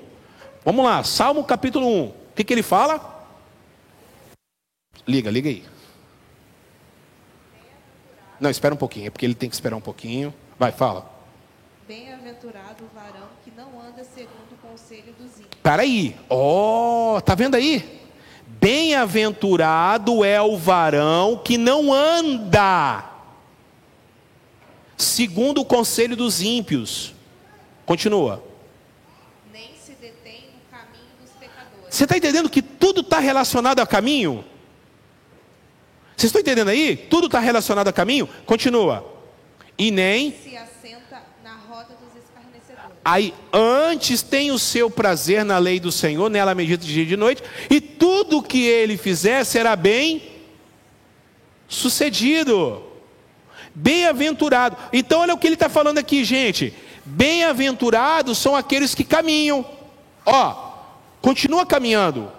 Vamos 0.65 0.83
lá, 0.83 1.01
Salmo 1.05 1.41
capítulo 1.45 1.87
1. 1.87 2.03
O 2.03 2.13
que, 2.35 2.43
que 2.43 2.53
ele 2.53 2.61
fala? 2.61 3.25
Liga, 5.07 5.31
liga 5.31 5.49
aí. 5.49 5.63
Não, 8.41 8.49
espera 8.49 8.73
um 8.73 8.77
pouquinho, 8.77 9.07
é 9.07 9.09
porque 9.09 9.25
ele 9.25 9.35
tem 9.35 9.47
que 9.47 9.55
esperar 9.55 9.77
um 9.77 9.81
pouquinho. 9.81 10.33
Vai, 10.59 10.73
fala. 10.73 11.09
Bem-aventurado 11.87 12.83
o 12.83 12.93
varão 12.93 13.29
que 13.45 13.51
não 13.51 13.79
anda 13.79 14.03
segundo 14.03 14.51
o 14.51 14.67
conselho 14.67 15.13
dos 15.17 15.31
ímpios. 15.37 15.61
Peraí, 15.63 16.17
ó, 16.29 17.15
oh, 17.15 17.21
tá 17.21 17.35
vendo 17.35 17.55
aí? 17.55 18.01
Bem-aventurado 18.45 20.25
é 20.25 20.41
o 20.41 20.57
varão 20.57 21.41
que 21.41 21.57
não 21.57 21.93
anda 21.93 23.14
segundo 24.97 25.61
o 25.61 25.65
conselho 25.65 26.15
dos 26.15 26.41
ímpios. 26.41 27.13
Continua. 27.85 28.43
Nem 29.51 29.71
se 29.75 29.91
detém 29.93 30.49
no 30.53 30.77
caminho 30.77 31.11
dos 31.21 31.31
pecadores. 31.39 31.87
Você 31.89 32.03
está 32.03 32.17
entendendo 32.17 32.49
que 32.49 32.61
tudo 32.61 33.01
está 33.01 33.19
relacionado 33.19 33.79
a 33.79 33.87
caminho? 33.87 34.43
Vocês 36.15 36.29
estão 36.29 36.41
entendendo 36.41 36.69
aí? 36.69 36.95
Tudo 36.95 37.27
está 37.27 37.39
relacionado 37.39 37.87
a 37.87 37.93
caminho? 37.93 38.27
Continua. 38.45 39.05
E 39.77 39.91
nem. 39.91 40.31
Se 40.31 40.55
assenta 40.55 41.21
na 41.43 41.55
roda 41.55 41.89
dos 41.95 42.23
escarnecedores. 42.23 42.97
Aí, 43.03 43.33
antes 43.51 44.21
tem 44.21 44.51
o 44.51 44.57
seu 44.57 44.89
prazer 44.89 45.43
na 45.43 45.57
lei 45.57 45.79
do 45.79 45.91
Senhor, 45.91 46.29
nela 46.29 46.55
medita 46.55 46.85
de 46.85 46.93
dia 46.93 47.03
e 47.03 47.07
de 47.07 47.17
noite, 47.17 47.43
e 47.69 47.81
tudo 47.81 48.41
que 48.41 48.65
ele 48.65 48.97
fizer 48.97 49.43
será 49.43 49.75
bem 49.75 50.23
sucedido. 51.67 52.81
Bem-aventurado. 53.75 54.77
Então, 54.93 55.19
olha 55.19 55.33
o 55.33 55.37
que 55.37 55.45
ele 55.45 55.55
está 55.55 55.67
falando 55.67 55.97
aqui, 55.97 56.23
gente. 56.23 56.73
Bem-aventurados 57.03 58.37
são 58.37 58.55
aqueles 58.55 58.95
que 58.95 59.03
caminham. 59.03 59.65
Ó, 60.25 60.71
continua 61.21 61.65
caminhando. 61.65 62.31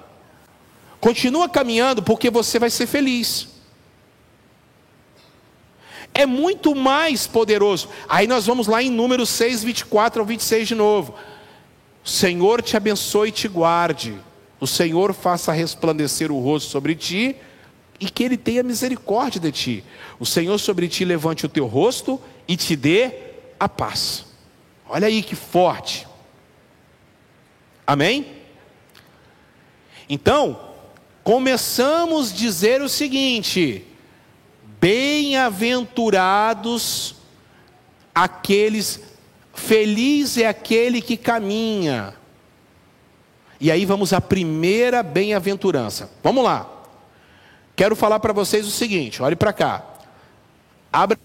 Continua 0.99 1.47
caminhando, 1.47 2.03
porque 2.03 2.31
você 2.31 2.59
vai 2.59 2.71
ser 2.71 2.87
feliz. 2.87 3.49
É 6.15 6.25
muito 6.25 6.75
mais 6.75 7.27
poderoso. 7.27 7.91
Aí 8.09 8.27
nós 8.27 8.47
vamos 8.47 8.67
lá 8.67 8.83
em 8.83 8.91
Números 8.91 9.29
6, 9.29 9.63
24 9.63 10.23
ao 10.23 10.27
26 10.27 10.67
de 10.67 10.75
novo. 10.75 11.15
O 12.03 12.09
Senhor 12.09 12.63
te 12.63 12.75
abençoe 12.79 13.29
e 13.29 13.33
te 13.33 13.47
guarde. 13.47 14.19
O 14.59 14.67
Senhor 14.67 15.13
faça 15.13 15.53
resplandecer 15.53 16.33
o 16.33 16.41
rosto 16.41 16.71
sobre 16.71 16.95
ti 16.95 17.37
e 17.99 18.11
que 18.11 18.25
Ele 18.25 18.37
tenha 18.37 18.63
misericórdia 18.63 19.41
de 19.41 19.51
ti. 19.53 19.83
O 20.19 20.27
Senhor 20.27 20.59
sobre 20.59 20.87
ti 20.89 21.03
levante 21.05 21.47
o 21.47 21.49
teu 21.49 21.67
rosto 21.67 22.21
e 22.47 22.57
te 22.57 22.77
dê 22.77 23.11
a 23.59 23.69
paz. 23.69 24.27
Olha 24.89 25.09
aí 25.09 25.21
que 25.23 25.35
forte. 25.35 26.07
Amém? 27.87 28.27
Então, 30.09 30.59
começamos 31.23 32.33
a 32.33 32.35
dizer 32.35 32.81
o 32.83 32.89
seguinte: 32.89 33.85
bem-aventurados 34.81 37.17
aqueles, 38.15 39.01
feliz 39.55 40.39
é 40.39 40.47
aquele 40.47 41.03
que 41.03 41.17
caminha. 41.17 42.15
E 43.61 43.71
aí 43.71 43.85
vamos 43.85 44.13
à 44.13 44.21
primeira 44.21 45.01
bem-aventurança. 45.03 46.11
Vamos 46.23 46.45
lá. 46.45 46.76
Quero 47.77 47.95
falar 47.95 48.19
para 48.19 48.33
vocês 48.33 48.67
o 48.67 48.71
seguinte: 48.71 49.23
olhe 49.23 49.37
para 49.37 49.53
cá. 49.53 49.85
Abra. 50.93 51.19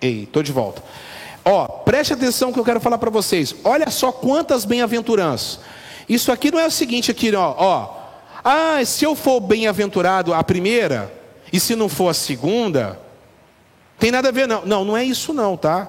Ei, 0.00 0.24
estou 0.24 0.42
de 0.42 0.52
volta. 0.52 0.82
Ó, 1.44 1.66
preste 1.66 2.12
atenção 2.12 2.52
que 2.52 2.58
eu 2.58 2.64
quero 2.64 2.80
falar 2.80 2.98
para 2.98 3.10
vocês. 3.10 3.54
Olha 3.64 3.90
só 3.90 4.12
quantas 4.12 4.64
bem-aventuranças. 4.64 5.60
Isso 6.08 6.32
aqui 6.32 6.50
não 6.50 6.58
é 6.58 6.66
o 6.66 6.70
seguinte 6.70 7.10
aqui, 7.10 7.34
ó, 7.34 7.54
ó. 7.56 7.96
Ah, 8.42 8.84
se 8.84 9.04
eu 9.04 9.14
for 9.14 9.40
bem-aventurado 9.40 10.32
a 10.32 10.42
primeira, 10.42 11.12
e 11.52 11.60
se 11.60 11.76
não 11.76 11.88
for 11.88 12.08
a 12.08 12.14
segunda, 12.14 12.98
tem 13.98 14.10
nada 14.10 14.28
a 14.28 14.32
ver, 14.32 14.48
não. 14.48 14.64
Não, 14.64 14.84
não 14.84 14.96
é 14.96 15.04
isso 15.04 15.32
não, 15.32 15.56
tá? 15.56 15.88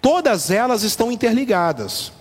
Todas 0.00 0.50
elas 0.50 0.82
estão 0.82 1.12
interligadas. 1.12 2.12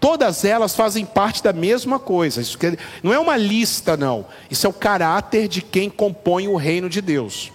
Todas 0.00 0.46
elas 0.46 0.74
fazem 0.74 1.04
parte 1.04 1.42
da 1.42 1.52
mesma 1.52 1.98
coisa. 1.98 2.40
Isso 2.40 2.58
não 3.02 3.12
é 3.12 3.18
uma 3.18 3.36
lista, 3.36 3.98
não. 3.98 4.26
Isso 4.50 4.66
é 4.66 4.70
o 4.70 4.72
caráter 4.72 5.46
de 5.46 5.60
quem 5.60 5.90
compõe 5.90 6.48
o 6.48 6.56
reino 6.56 6.88
de 6.88 7.02
Deus. 7.02 7.52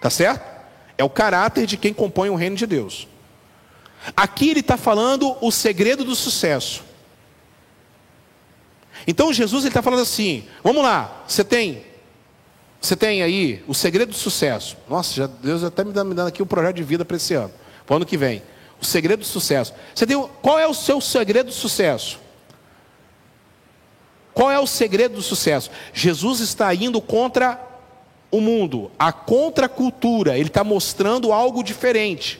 Tá 0.00 0.10
certo? 0.10 0.44
É 0.98 1.04
o 1.04 1.08
caráter 1.08 1.64
de 1.64 1.76
quem 1.76 1.94
compõe 1.94 2.28
o 2.28 2.34
reino 2.34 2.56
de 2.56 2.66
Deus. 2.66 3.06
Aqui 4.16 4.50
ele 4.50 4.60
está 4.60 4.76
falando 4.76 5.36
o 5.40 5.50
segredo 5.52 6.04
do 6.04 6.16
sucesso. 6.16 6.82
Então 9.06 9.32
Jesus 9.32 9.64
está 9.64 9.80
falando 9.80 10.02
assim: 10.02 10.44
vamos 10.62 10.82
lá, 10.82 11.22
você 11.26 11.44
tem, 11.44 11.84
você 12.80 12.96
tem 12.96 13.22
aí 13.22 13.62
o 13.68 13.74
segredo 13.74 14.10
do 14.10 14.16
sucesso. 14.16 14.76
Nossa, 14.88 15.14
já, 15.14 15.26
Deus 15.26 15.62
até 15.62 15.84
me 15.84 15.92
dando, 15.92 16.18
aqui 16.20 16.42
um 16.42 16.46
projeto 16.46 16.76
de 16.76 16.82
vida 16.82 17.04
para 17.04 17.16
esse 17.16 17.34
ano, 17.34 17.52
para 17.86 17.94
o 17.94 17.96
ano 17.96 18.06
que 18.06 18.16
vem. 18.16 18.42
O 18.84 18.86
segredo 18.86 19.20
do 19.20 19.24
sucesso. 19.24 19.72
Você 19.94 20.06
tem, 20.06 20.28
qual 20.42 20.58
é 20.58 20.66
o 20.66 20.74
seu 20.74 21.00
segredo 21.00 21.46
do 21.46 21.54
sucesso? 21.54 22.20
Qual 24.34 24.50
é 24.50 24.60
o 24.60 24.66
segredo 24.66 25.14
do 25.14 25.22
sucesso? 25.22 25.70
Jesus 25.94 26.40
está 26.40 26.74
indo 26.74 27.00
contra 27.00 27.58
o 28.30 28.42
mundo, 28.42 28.90
a 28.98 29.10
contracultura. 29.10 30.36
Ele 30.36 30.48
está 30.48 30.62
mostrando 30.62 31.32
algo 31.32 31.64
diferente. 31.64 32.38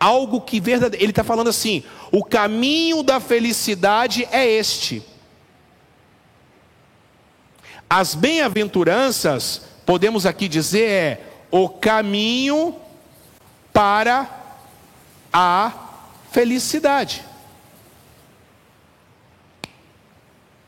Algo 0.00 0.40
que 0.40 0.58
verdadeiro. 0.58 1.04
Ele 1.04 1.12
está 1.12 1.22
falando 1.22 1.50
assim: 1.50 1.84
o 2.10 2.24
caminho 2.24 3.04
da 3.04 3.20
felicidade 3.20 4.26
é 4.32 4.44
este. 4.44 5.04
As 7.88 8.16
bem-aventuranças, 8.16 9.62
podemos 9.86 10.26
aqui 10.26 10.48
dizer, 10.48 10.88
é 10.90 11.20
o 11.48 11.68
caminho 11.68 12.74
para 13.72 14.39
a 15.32 15.72
felicidade. 16.30 17.24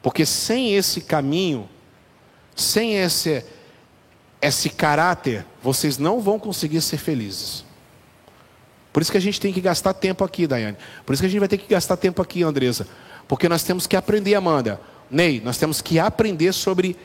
Porque 0.02 0.26
sem 0.26 0.74
esse 0.74 1.00
caminho, 1.00 1.68
sem 2.56 2.96
esse, 2.96 3.44
esse 4.40 4.68
caráter, 4.68 5.46
vocês 5.62 5.96
não 5.96 6.20
vão 6.20 6.38
conseguir 6.38 6.80
ser 6.80 6.98
felizes. 6.98 7.64
Por 8.92 9.00
isso 9.00 9.12
que 9.12 9.18
a 9.18 9.22
gente 9.22 9.40
tem 9.40 9.52
que 9.52 9.60
gastar 9.60 9.94
tempo 9.94 10.22
aqui, 10.24 10.46
Daiane. 10.46 10.76
Por 11.06 11.12
isso 11.12 11.22
que 11.22 11.26
a 11.26 11.28
gente 11.28 11.38
vai 11.38 11.48
ter 11.48 11.58
que 11.58 11.68
gastar 11.68 11.96
tempo 11.96 12.20
aqui, 12.20 12.42
Andresa. 12.42 12.86
Porque 13.26 13.48
nós 13.48 13.62
temos 13.62 13.86
que 13.86 13.96
aprender, 13.96 14.34
Amanda. 14.34 14.80
Ney, 15.10 15.40
nós 15.42 15.56
temos 15.56 15.80
que 15.80 15.98
aprender 15.98 16.52
sobre 16.52 16.96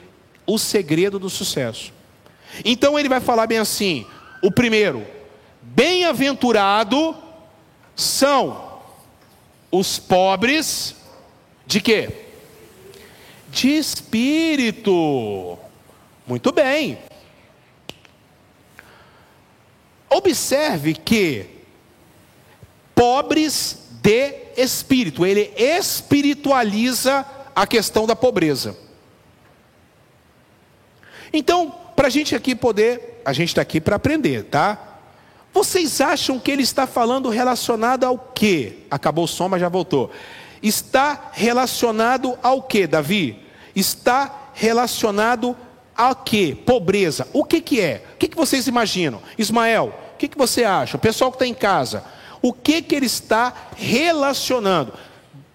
o 0.46 0.58
segredo 0.58 1.20
do 1.20 1.30
sucesso. 1.30 1.94
Então 2.66 2.98
ele 2.98 3.08
vai 3.08 3.20
falar 3.20 3.48
bem 3.48 3.60
assim: 3.60 4.06
o 4.42 4.52
primeiro, 4.52 5.06
bem-aventurado 5.62 7.16
são 7.98 8.80
os 9.72 9.98
pobres 9.98 10.96
de 11.66 11.82
quê? 11.82 12.10
De 13.50 13.70
espírito. 13.76 15.58
Muito 16.28 16.52
bem. 16.52 17.00
Observe 20.10 20.94
que 20.94 21.48
pobres 22.94 23.80
de 24.02 24.34
espírito, 24.56 25.26
ele 25.26 25.52
espiritualiza 25.58 27.26
a 27.56 27.66
questão 27.66 28.06
da 28.06 28.16
pobreza. 28.16 28.78
Então, 31.34 31.72
para 31.96 32.08
a 32.08 32.10
gente 32.12 32.36
aqui 32.36 32.56
poder, 32.56 33.22
a 33.26 33.34
gente 33.34 33.50
está 33.50 33.62
aqui 33.62 33.82
para 33.82 33.96
aprender, 33.96 34.44
tá? 34.46 34.87
Vocês 35.54 36.02
acham 36.02 36.40
que 36.40 36.52
ele 36.52 36.64
está 36.64 36.86
falando 36.86 37.30
relacionado 37.30 38.04
ao 38.04 38.18
quê? 38.18 38.86
Acabou 38.92 39.26
o 39.26 39.28
som, 39.28 39.50
mas 39.50 39.62
já 39.62 39.70
voltou. 39.70 40.12
Está 40.62 41.32
relacionado 41.34 42.38
ao 42.44 42.62
quê, 42.62 42.88
Davi? 42.88 43.44
Está 43.76 44.50
relacionado 44.54 45.56
ao 45.96 46.16
quê? 46.16 46.58
Pobreza. 46.66 47.28
O 47.34 47.44
que, 47.44 47.62
que 47.62 47.82
é? 47.82 48.04
O 48.14 48.18
que, 48.18 48.28
que 48.28 48.38
vocês 48.38 48.68
imaginam? 48.68 49.22
Ismael, 49.38 49.94
o 50.14 50.18
que, 50.18 50.28
que 50.28 50.38
você 50.38 50.64
acha? 50.64 50.98
O 50.98 51.00
pessoal 51.00 51.32
que 51.32 51.36
está 51.36 51.48
em 51.48 51.54
casa, 51.54 52.04
o 52.42 52.54
que, 52.54 52.82
que 52.82 52.96
ele 52.96 53.06
está 53.06 53.54
relacionando? 53.76 54.94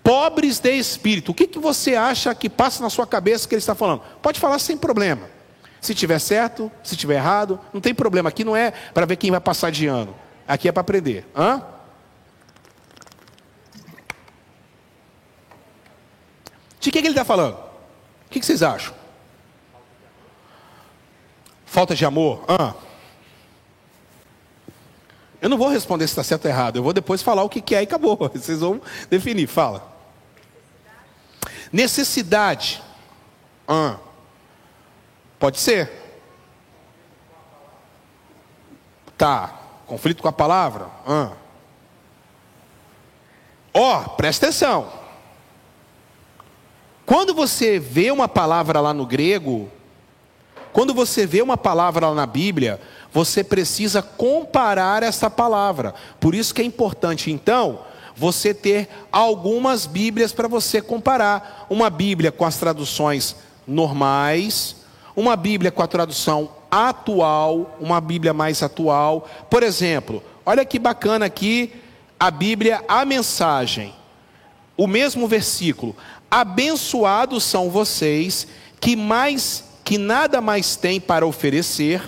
Pobres 0.03 0.59
de 0.59 0.77
espírito. 0.77 1.31
O 1.31 1.35
que, 1.35 1.47
que 1.47 1.59
você 1.59 1.95
acha 1.95 2.35
que 2.35 2.51
passa 2.51 2.83
na 2.83 2.91
sua 2.91 3.07
cabeça 3.07 3.47
que 3.47 3.55
ele 3.55 3.61
está 3.61 3.75
falando? 3.75 4.03
Pode 4.21 4.41
falar 4.41 4.59
sem 4.59 4.77
problema. 4.77 5.31
Se 5.83 5.97
tiver 5.97 6.21
certo, 6.21 6.71
se 6.85 6.97
tiver 6.97 7.17
errado, 7.17 7.59
não 7.73 7.81
tem 7.81 7.93
problema. 7.93 8.29
Aqui 8.29 8.45
não 8.45 8.57
é 8.57 8.71
para 8.71 9.05
ver 9.05 9.17
quem 9.17 9.33
vai 9.33 9.41
passar 9.41 9.73
de 9.73 9.89
ano. 9.89 10.15
Aqui 10.47 10.69
é 10.69 10.73
para 10.73 10.81
aprender. 10.81 11.27
Hã? 11.37 11.61
De 16.79 16.93
que, 16.93 16.93
que 16.93 16.99
ele 16.99 17.09
está 17.09 17.25
falando? 17.25 17.55
O 17.55 18.31
que, 18.31 18.39
que, 18.39 18.47
vocês 18.47 18.63
acham? 18.63 18.95
Falta 21.67 21.97
de 21.97 22.05
amor? 22.05 22.45
Hã? 22.49 22.75
Eu 25.41 25.49
não 25.49 25.59
vou 25.59 25.69
responder 25.69 26.07
se 26.07 26.13
está 26.13 26.23
certo 26.23 26.45
ou 26.45 26.51
errado. 26.53 26.77
Eu 26.77 26.85
vou 26.85 26.93
depois 26.93 27.23
falar 27.23 27.43
o 27.43 27.49
que, 27.49 27.61
que 27.61 27.75
é 27.75 27.81
e 27.81 27.85
acabou. 27.85 28.17
Vocês 28.33 28.61
vão 28.61 28.81
definir. 29.11 29.49
Fala. 29.49 29.93
Necessidade. 31.73 32.81
Hã? 33.69 33.99
Pode 35.43 35.59
ser. 35.59 35.91
Tá. 39.19 39.53
Conflito 39.89 40.23
com 40.23 40.29
a 40.29 40.33
palavra? 40.33 40.87
Ó, 43.75 44.03
oh, 44.03 44.11
presta 44.11 44.47
atenção. 44.47 44.89
Quando 47.05 47.35
você 47.35 47.81
vê 47.81 48.13
uma 48.13 48.29
palavra 48.29 48.81
lá 48.81 48.95
no 48.95 49.05
grego, 49.05 49.69
quando 50.73 50.95
você 50.95 51.27
vê 51.27 51.43
uma 51.43 51.57
palavra 51.57 52.11
lá 52.11 52.15
na 52.15 52.27
Bíblia, 52.27 52.81
você 53.13 53.43
precisa 53.43 54.01
comparar 54.01 55.03
essa 55.03 55.29
palavra. 55.29 55.93
Por 56.21 56.37
isso 56.37 56.55
que 56.55 56.63
é 56.63 56.65
importante, 56.65 57.33
então, 57.33 57.81
você 58.15 58.55
ter 58.55 58.89
algumas 59.11 59.87
Bíblias 59.87 60.33
para 60.33 60.47
você 60.47 60.81
comparar. 60.81 61.67
Uma 61.69 61.91
Bíblia 61.91 62.31
com 62.31 62.45
as 62.45 62.59
traduções 62.59 63.35
normais, 63.67 64.82
uma 65.15 65.37
Bíblia 65.37 65.71
com 65.71 65.83
a 65.83 65.87
tradução 65.87 66.51
atual, 66.71 67.77
uma 67.81 68.01
Bíblia 68.01 68.33
mais 68.33 68.63
atual. 68.63 69.29
Por 69.51 69.63
exemplo, 69.63 70.23
olha 70.45 70.65
que 70.65 70.79
bacana 70.79 71.27
aqui 71.27 71.73
a 72.19 72.31
Bíblia, 72.31 72.83
a 72.89 73.05
mensagem. 73.05 73.95
O 74.77 74.87
mesmo 74.87 75.29
versículo: 75.29 75.95
Abençoados 76.31 77.45
são 77.45 77.71
vocês 77.71 78.47
que 78.81 78.97
mais 78.97 79.65
que 79.85 79.99
nada 79.99 80.41
mais 80.41 80.77
têm 80.77 81.01
para 81.01 81.27
oferecer. 81.27 82.01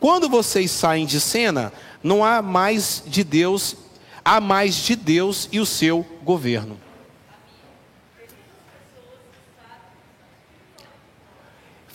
Quando 0.00 0.28
vocês 0.28 0.70
saem 0.70 1.04
de 1.06 1.20
cena, 1.20 1.72
não 2.02 2.24
há 2.24 2.40
mais 2.40 3.02
de 3.06 3.22
Deus, 3.22 3.76
há 4.24 4.40
mais 4.40 4.76
de 4.76 4.96
Deus 4.96 5.48
e 5.52 5.60
o 5.60 5.66
seu 5.66 6.06
governo. 6.22 6.78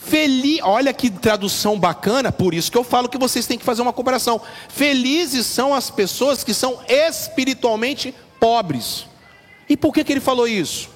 Feliz, 0.04 0.60
olha 0.62 0.92
que 0.92 1.08
tradução 1.08 1.78
bacana, 1.78 2.30
por 2.30 2.52
isso 2.52 2.70
que 2.70 2.76
eu 2.76 2.84
falo 2.84 3.08
que 3.08 3.16
vocês 3.16 3.46
têm 3.46 3.56
que 3.56 3.64
fazer 3.64 3.80
uma 3.80 3.92
comparação. 3.92 4.38
Felizes 4.68 5.46
são 5.46 5.72
as 5.72 5.88
pessoas 5.88 6.44
que 6.44 6.52
são 6.52 6.78
espiritualmente 6.86 8.14
pobres. 8.38 9.06
E 9.66 9.78
por 9.78 9.94
que, 9.94 10.04
que 10.04 10.12
ele 10.12 10.20
falou 10.20 10.46
isso? 10.46 10.90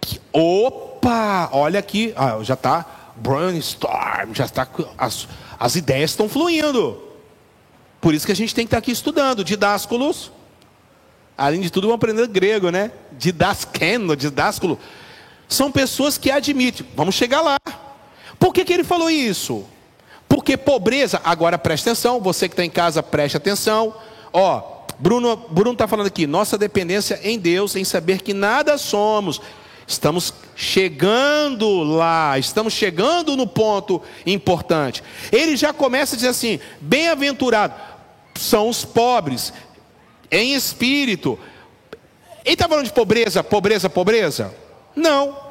Que, 0.00 0.20
opa, 0.32 1.50
olha 1.50 1.80
aqui, 1.80 2.14
ah, 2.16 2.38
já 2.42 2.54
está 2.54 2.86
brainstorm, 3.16 4.32
já 4.32 4.44
está, 4.44 4.68
as, 4.96 5.26
as 5.58 5.74
ideias 5.74 6.12
estão 6.12 6.28
fluindo. 6.28 7.02
Por 8.00 8.14
isso 8.14 8.24
que 8.24 8.32
a 8.32 8.36
gente 8.36 8.54
tem 8.54 8.64
que 8.64 8.68
estar 8.68 8.78
aqui 8.78 8.92
estudando, 8.92 9.42
didásculos. 9.42 10.30
Além 11.36 11.60
de 11.60 11.70
tudo, 11.70 11.88
vamos 11.88 11.96
aprender 11.96 12.28
grego, 12.28 12.70
né? 12.70 12.92
Didaskeno, 13.10 14.14
didásculo 14.14 14.78
são 15.52 15.70
pessoas 15.70 16.18
que 16.18 16.30
admitem, 16.30 16.86
vamos 16.96 17.14
chegar 17.14 17.40
lá. 17.40 17.58
Por 18.38 18.52
que, 18.52 18.64
que 18.64 18.72
ele 18.72 18.84
falou 18.84 19.10
isso? 19.10 19.64
Porque 20.28 20.56
pobreza, 20.56 21.20
agora 21.24 21.58
preste 21.58 21.88
atenção, 21.88 22.20
você 22.20 22.48
que 22.48 22.54
está 22.54 22.64
em 22.64 22.70
casa, 22.70 23.02
preste 23.02 23.36
atenção. 23.36 23.94
Ó, 24.32 24.82
Bruno 24.98 25.36
Bruno 25.36 25.72
está 25.72 25.86
falando 25.86 26.06
aqui, 26.06 26.26
nossa 26.26 26.56
dependência 26.56 27.20
em 27.22 27.38
Deus, 27.38 27.76
em 27.76 27.84
saber 27.84 28.22
que 28.22 28.32
nada 28.32 28.78
somos. 28.78 29.40
Estamos 29.86 30.32
chegando 30.56 31.82
lá, 31.82 32.38
estamos 32.38 32.72
chegando 32.72 33.36
no 33.36 33.46
ponto 33.46 34.00
importante. 34.24 35.02
Ele 35.30 35.56
já 35.56 35.72
começa 35.72 36.14
a 36.14 36.16
dizer 36.16 36.28
assim: 36.28 36.58
bem-aventurado 36.80 37.74
são 38.34 38.68
os 38.68 38.84
pobres, 38.84 39.52
em 40.30 40.54
espírito. 40.54 41.38
Ele 42.44 42.54
está 42.54 42.68
falando 42.68 42.86
de 42.86 42.92
pobreza, 42.92 43.44
pobreza, 43.44 43.90
pobreza? 43.90 44.54
Não. 44.96 45.41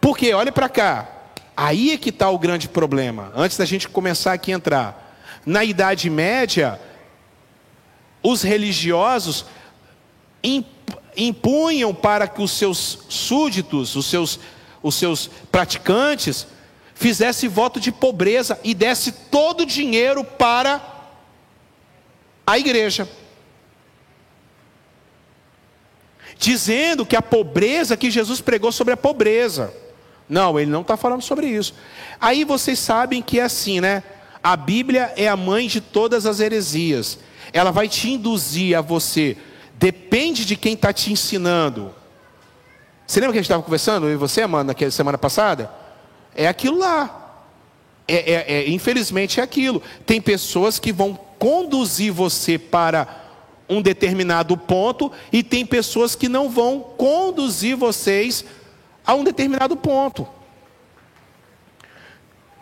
Porque, 0.00 0.32
olha 0.32 0.50
para 0.50 0.68
cá. 0.68 1.08
Aí 1.56 1.92
é 1.92 1.98
que 1.98 2.08
está 2.08 2.30
o 2.30 2.38
grande 2.38 2.68
problema. 2.68 3.32
Antes 3.34 3.56
da 3.56 3.64
gente 3.64 3.88
começar 3.88 4.32
aqui 4.32 4.52
a 4.52 4.56
entrar. 4.56 5.16
Na 5.44 5.64
Idade 5.64 6.08
Média, 6.08 6.80
os 8.22 8.42
religiosos 8.42 9.44
impunham 11.16 11.94
para 11.94 12.26
que 12.26 12.40
os 12.40 12.52
seus 12.52 13.00
súditos, 13.08 13.94
os 13.96 14.06
seus, 14.06 14.40
os 14.82 14.94
seus 14.94 15.28
praticantes, 15.50 16.46
fizesse 16.94 17.48
voto 17.48 17.80
de 17.80 17.92
pobreza 17.92 18.58
e 18.64 18.74
desse 18.74 19.12
todo 19.12 19.62
o 19.62 19.66
dinheiro 19.66 20.24
para 20.24 20.80
a 22.46 22.58
igreja. 22.58 23.08
Dizendo 26.38 27.04
que 27.04 27.16
a 27.16 27.22
pobreza, 27.22 27.96
que 27.96 28.10
Jesus 28.10 28.40
pregou 28.40 28.72
sobre 28.72 28.94
a 28.94 28.96
pobreza. 28.96 29.74
Não, 30.30 30.60
ele 30.60 30.70
não 30.70 30.82
está 30.82 30.96
falando 30.96 31.22
sobre 31.22 31.48
isso. 31.48 31.74
Aí 32.20 32.44
vocês 32.44 32.78
sabem 32.78 33.20
que 33.20 33.40
é 33.40 33.42
assim, 33.42 33.80
né? 33.80 34.04
A 34.40 34.56
Bíblia 34.56 35.12
é 35.16 35.28
a 35.28 35.36
mãe 35.36 35.66
de 35.66 35.80
todas 35.80 36.24
as 36.24 36.38
heresias. 36.38 37.18
Ela 37.52 37.72
vai 37.72 37.88
te 37.88 38.08
induzir 38.08 38.78
a 38.78 38.80
você. 38.80 39.36
Depende 39.74 40.44
de 40.44 40.54
quem 40.54 40.74
está 40.74 40.92
te 40.92 41.12
ensinando. 41.12 41.92
Você 43.04 43.18
lembra 43.18 43.32
que 43.32 43.38
a 43.38 43.42
gente 43.42 43.46
estava 43.46 43.62
conversando, 43.62 44.06
eu 44.06 44.12
e 44.12 44.16
você, 44.16 44.46
mano, 44.46 44.68
naquela 44.68 44.92
semana 44.92 45.18
passada? 45.18 45.68
É 46.32 46.46
aquilo 46.46 46.78
lá. 46.78 47.44
É, 48.06 48.32
é, 48.32 48.52
é, 48.54 48.70
infelizmente 48.70 49.40
é 49.40 49.42
aquilo. 49.42 49.82
Tem 50.06 50.20
pessoas 50.20 50.78
que 50.78 50.92
vão 50.92 51.18
conduzir 51.40 52.12
você 52.12 52.56
para 52.56 53.20
um 53.68 53.82
determinado 53.82 54.56
ponto, 54.56 55.10
e 55.32 55.42
tem 55.42 55.64
pessoas 55.64 56.14
que 56.14 56.28
não 56.28 56.48
vão 56.48 56.80
conduzir 56.80 57.76
vocês 57.76 58.44
a 59.10 59.14
um 59.14 59.24
determinado 59.24 59.76
ponto. 59.76 60.26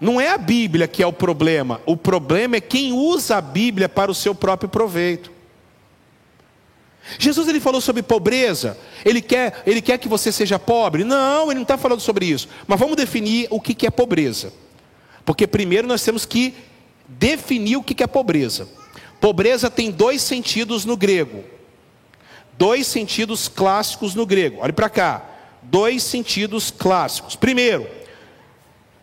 Não 0.00 0.18
é 0.18 0.30
a 0.30 0.38
Bíblia 0.38 0.88
que 0.88 1.02
é 1.02 1.06
o 1.06 1.12
problema, 1.12 1.80
o 1.84 1.94
problema 1.94 2.56
é 2.56 2.60
quem 2.60 2.90
usa 2.92 3.36
a 3.36 3.40
Bíblia 3.40 3.86
para 3.86 4.10
o 4.10 4.14
seu 4.14 4.34
próprio 4.34 4.68
proveito. 4.68 5.30
Jesus 7.18 7.48
ele 7.48 7.60
falou 7.60 7.82
sobre 7.82 8.02
pobreza, 8.02 8.78
ele 9.04 9.20
quer, 9.20 9.62
ele 9.66 9.82
quer 9.82 9.98
que 9.98 10.08
você 10.08 10.32
seja 10.32 10.58
pobre? 10.58 11.04
Não, 11.04 11.46
ele 11.46 11.56
não 11.56 11.62
está 11.62 11.76
falando 11.76 12.00
sobre 12.00 12.24
isso. 12.24 12.48
Mas 12.66 12.78
vamos 12.80 12.96
definir 12.96 13.46
o 13.50 13.60
que 13.60 13.86
é 13.86 13.90
pobreza. 13.90 14.50
Porque 15.26 15.46
primeiro 15.46 15.86
nós 15.86 16.02
temos 16.02 16.24
que 16.24 16.54
definir 17.06 17.76
o 17.76 17.82
que 17.82 18.02
é 18.02 18.06
pobreza. 18.06 18.68
Pobreza 19.20 19.70
tem 19.70 19.90
dois 19.90 20.22
sentidos 20.22 20.86
no 20.86 20.96
grego. 20.96 21.44
Dois 22.56 22.86
sentidos 22.86 23.48
clássicos 23.48 24.14
no 24.14 24.24
grego. 24.24 24.62
Olhe 24.62 24.72
para 24.72 24.88
cá. 24.88 25.37
Dois 25.62 26.02
sentidos 26.02 26.70
clássicos. 26.70 27.36
Primeiro, 27.36 27.88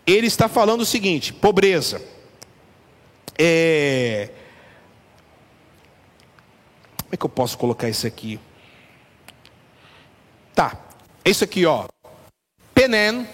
ele 0.06 0.28
está 0.28 0.48
falando 0.48 0.82
o 0.82 0.86
seguinte: 0.86 1.34
pobreza. 1.34 2.02
É... 3.38 4.30
Como 7.00 7.14
é 7.14 7.18
que 7.18 7.26
eu 7.26 7.30
posso 7.30 7.58
colocar 7.58 7.90
isso 7.90 8.08
aqui? 8.08 8.40
Tá, 10.54 10.78
é 11.24 11.30
isso 11.30 11.44
aqui, 11.44 11.66
ó. 11.66 11.88
Penen, 12.74 13.28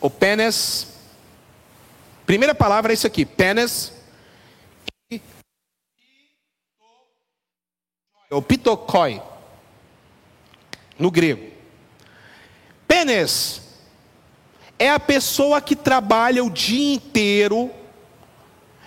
ou 0.00 0.08
penes. 0.08 0.88
Primeira 2.24 2.54
palavra 2.54 2.92
é 2.92 2.94
isso 2.94 3.06
aqui, 3.06 3.24
penes. 3.24 3.92
O 8.30 8.42
pitokoi, 8.42 9.22
no 10.98 11.10
grego. 11.10 11.53
Penes 12.86 13.62
é 14.78 14.90
a 14.90 15.00
pessoa 15.00 15.60
que 15.60 15.76
trabalha 15.76 16.44
o 16.44 16.50
dia 16.50 16.94
inteiro, 16.94 17.70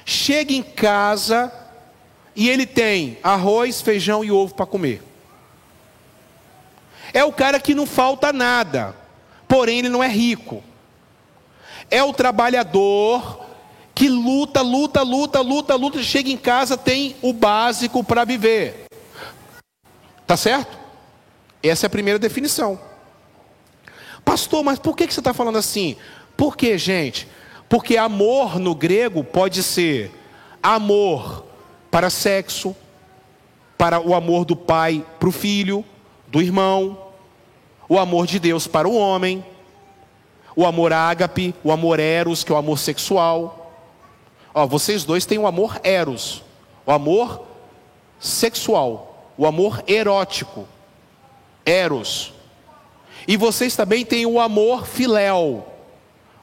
chega 0.06 0.54
em 0.54 0.64
casa 0.64 1.52
e 2.36 2.50
ele 2.50 2.66
tem 2.66 3.18
arroz, 3.24 3.82
feijão 3.82 4.24
e 4.24 4.32
ovo 4.32 4.54
para 4.54 4.66
comer. 4.66 5.02
É 7.14 7.24
o 7.24 7.32
cara 7.32 7.60
que 7.60 7.74
não 7.74 7.86
falta 7.86 8.32
nada, 8.32 8.96
porém 9.48 9.80
ele 9.80 9.90
não 9.90 10.04
é 10.04 10.08
rico. 10.08 10.64
É 11.90 12.04
o 12.04 12.14
trabalhador 12.14 13.46
que 13.96 14.08
luta, 14.08 14.62
luta, 14.62 15.02
luta, 15.02 15.42
luta, 15.42 15.76
luta, 15.76 16.04
chega 16.04 16.30
em 16.30 16.38
casa, 16.38 16.78
tem 16.78 17.16
o 17.22 17.34
básico 17.34 18.04
para 18.04 18.24
viver. 18.24 18.86
Tá 20.28 20.38
certo? 20.38 20.78
Essa 21.64 21.86
é 21.86 21.88
a 21.88 21.90
primeira 21.90 22.20
definição. 22.20 22.80
Pastor, 24.28 24.62
mas 24.62 24.78
por 24.78 24.94
que 24.94 25.10
você 25.10 25.22
está 25.22 25.34
falando 25.34 25.58
assim? 25.58 25.96
Por 26.36 26.58
que, 26.58 26.78
gente? 26.78 27.30
Porque 27.70 27.96
amor 27.96 28.60
no 28.60 28.76
grego 28.76 29.24
pode 29.24 29.64
ser 29.64 30.12
amor 30.62 31.46
para 31.90 32.10
sexo, 32.10 32.76
para 33.78 34.02
o 34.02 34.14
amor 34.14 34.44
do 34.44 34.54
pai 34.54 35.02
para 35.18 35.30
o 35.30 35.32
filho, 35.32 35.84
do 36.28 36.42
irmão, 36.42 37.08
o 37.88 37.98
amor 37.98 38.28
de 38.28 38.38
Deus 38.38 38.68
para 38.68 38.86
o 38.86 38.98
homem, 38.98 39.46
o 40.58 40.66
amor 40.66 40.92
ágape, 40.92 41.56
o 41.64 41.72
amor 41.72 41.98
eros, 41.98 42.44
que 42.44 42.52
é 42.52 42.56
o 42.56 42.58
amor 42.58 42.80
sexual. 42.80 43.74
Ó, 44.54 44.68
vocês 44.68 45.06
dois 45.06 45.26
têm 45.26 45.38
o 45.38 45.48
amor 45.48 45.80
eros, 45.86 46.44
o 46.86 46.92
amor 46.92 47.44
sexual, 48.20 49.32
o 49.38 49.48
amor 49.48 49.82
erótico, 49.88 50.68
eros. 51.66 52.34
E 53.28 53.36
vocês 53.36 53.76
também 53.76 54.06
têm 54.06 54.26
o 54.26 54.40
amor 54.40 54.88
filéu, 54.88 55.68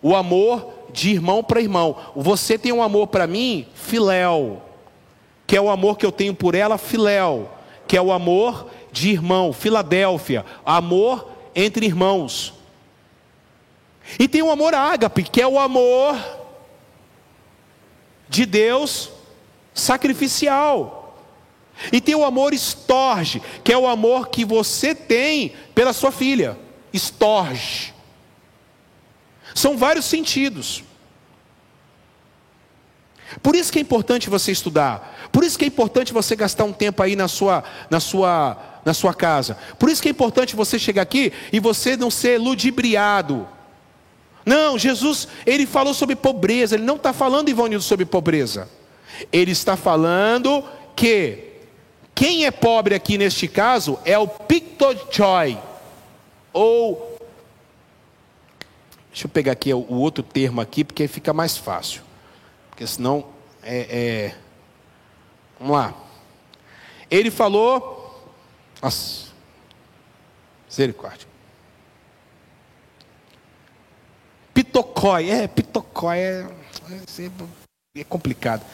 o 0.02 0.14
amor 0.14 0.70
de 0.92 1.10
irmão 1.10 1.42
para 1.42 1.62
irmão. 1.62 1.96
Você 2.14 2.58
tem 2.58 2.72
um 2.72 2.82
amor 2.82 3.06
para 3.06 3.26
mim, 3.26 3.66
filéu, 3.74 4.62
que 5.46 5.56
é 5.56 5.60
o 5.60 5.70
amor 5.70 5.96
que 5.96 6.04
eu 6.04 6.12
tenho 6.12 6.34
por 6.34 6.54
ela, 6.54 6.76
filéu, 6.76 7.50
que 7.88 7.96
é 7.96 8.02
o 8.02 8.12
amor 8.12 8.68
de 8.92 9.10
irmão, 9.10 9.52
Filadélfia, 9.52 10.44
amor 10.64 11.26
entre 11.54 11.86
irmãos. 11.86 12.52
E 14.18 14.28
tem 14.28 14.42
o 14.42 14.50
amor 14.50 14.74
ágape, 14.74 15.22
que 15.22 15.40
é 15.40 15.46
o 15.46 15.58
amor 15.58 16.22
de 18.28 18.44
Deus 18.44 19.10
sacrificial. 19.72 21.16
E 21.90 21.98
tem 21.98 22.14
o 22.14 22.24
amor 22.24 22.52
estorge, 22.52 23.40
que 23.64 23.72
é 23.72 23.78
o 23.78 23.86
amor 23.86 24.28
que 24.28 24.44
você 24.44 24.94
tem 24.94 25.54
pela 25.74 25.94
sua 25.94 26.12
filha 26.12 26.62
estorge. 26.94 27.92
São 29.52 29.76
vários 29.76 30.04
sentidos. 30.04 30.84
Por 33.42 33.56
isso 33.56 33.72
que 33.72 33.78
é 33.78 33.82
importante 33.82 34.30
você 34.30 34.52
estudar. 34.52 35.28
Por 35.32 35.42
isso 35.42 35.58
que 35.58 35.64
é 35.64 35.68
importante 35.68 36.12
você 36.12 36.36
gastar 36.36 36.64
um 36.64 36.72
tempo 36.72 37.02
aí 37.02 37.16
na 37.16 37.26
sua, 37.26 37.64
na 37.90 37.98
sua, 37.98 38.56
na 38.84 38.94
sua 38.94 39.12
casa. 39.12 39.58
Por 39.78 39.90
isso 39.90 40.00
que 40.00 40.08
é 40.08 40.10
importante 40.10 40.54
você 40.54 40.78
chegar 40.78 41.02
aqui 41.02 41.32
e 41.52 41.58
você 41.58 41.96
não 41.96 42.10
ser 42.10 42.38
ludibriado. 42.38 43.48
Não, 44.46 44.78
Jesus, 44.78 45.26
ele 45.44 45.66
falou 45.66 45.94
sobre 45.94 46.14
pobreza. 46.14 46.76
Ele 46.76 46.84
não 46.84 46.96
está 46.96 47.12
falando, 47.12 47.48
Ivonildo, 47.48 47.82
sobre 47.82 48.04
pobreza. 48.04 48.68
Ele 49.32 49.50
está 49.50 49.76
falando 49.76 50.62
que 50.94 51.54
quem 52.14 52.44
é 52.44 52.52
pobre 52.52 52.94
aqui 52.94 53.18
neste 53.18 53.48
caso 53.48 53.98
é 54.04 54.16
o 54.16 54.28
pictojoy 54.28 55.58
ou 56.54 57.18
deixa 59.08 59.26
eu 59.26 59.28
pegar 59.28 59.52
aqui 59.52 59.74
o, 59.74 59.92
outro 59.94 60.22
termo 60.22 60.60
aqui 60.60 60.84
porque 60.84 61.08
fica 61.08 61.32
mais 61.34 61.58
fácil, 61.58 62.02
porque 62.70 62.86
senão 62.86 63.26
é, 63.62 63.78
é... 64.30 64.36
vamos 65.58 65.74
lá. 65.74 65.94
Ele 67.10 67.30
falou, 67.30 68.32
nossa, 68.80 69.28
misericórdia. 70.68 71.28
Pitocói, 74.52 75.30
é, 75.30 75.48
pitocói 75.48 76.18
é, 76.18 76.46
é, 77.96 78.04
complicado. 78.04 78.64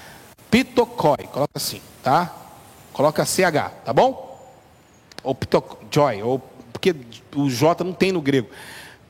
Pitocói, 0.51 1.26
coloca 1.33 1.53
assim, 1.55 1.81
tá? 2.03 2.35
Coloca 2.93 3.24
CH, 3.24 3.70
tá 3.85 3.93
bom? 3.93 4.28
Ou 5.22 5.35
pitocói, 5.35 6.22
ou 6.22 6.49
porque 6.81 6.97
o 7.37 7.51
J 7.51 7.85
não 7.85 7.93
tem 7.93 8.11
no 8.11 8.22
grego. 8.22 8.49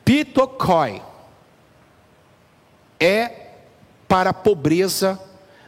Pitokoi 0.03 1.01
é 2.99 3.31
para 4.07 4.31
a 4.31 4.33
pobreza 4.33 5.17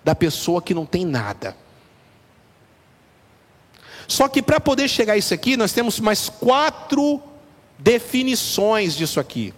da 0.03 0.13
pessoa 0.13 0.61
que 0.61 0.73
não 0.73 0.85
tem 0.85 1.05
nada. 1.05 1.55
Só 4.05 4.27
que 4.27 4.41
para 4.41 4.59
poder 4.59 4.89
chegar 4.89 5.13
a 5.13 5.17
isso 5.17 5.33
aqui, 5.33 5.55
nós 5.55 5.71
temos 5.71 5.97
mais 6.01 6.27
quatro 6.27 7.21
definições 7.79 8.95
disso 8.95 9.17
aqui. 9.17 9.53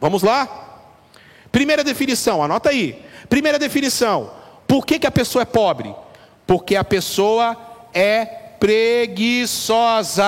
Vamos 0.00 0.22
lá? 0.22 0.80
Primeira 1.52 1.84
definição, 1.84 2.42
anota 2.42 2.70
aí. 2.70 3.04
Primeira 3.28 3.58
definição: 3.58 4.32
por 4.66 4.86
que, 4.86 4.98
que 4.98 5.06
a 5.06 5.10
pessoa 5.10 5.42
é 5.42 5.44
pobre? 5.44 5.94
Porque 6.46 6.76
a 6.76 6.82
pessoa 6.82 7.54
é 7.92 8.39
preguiçosa. 8.60 10.22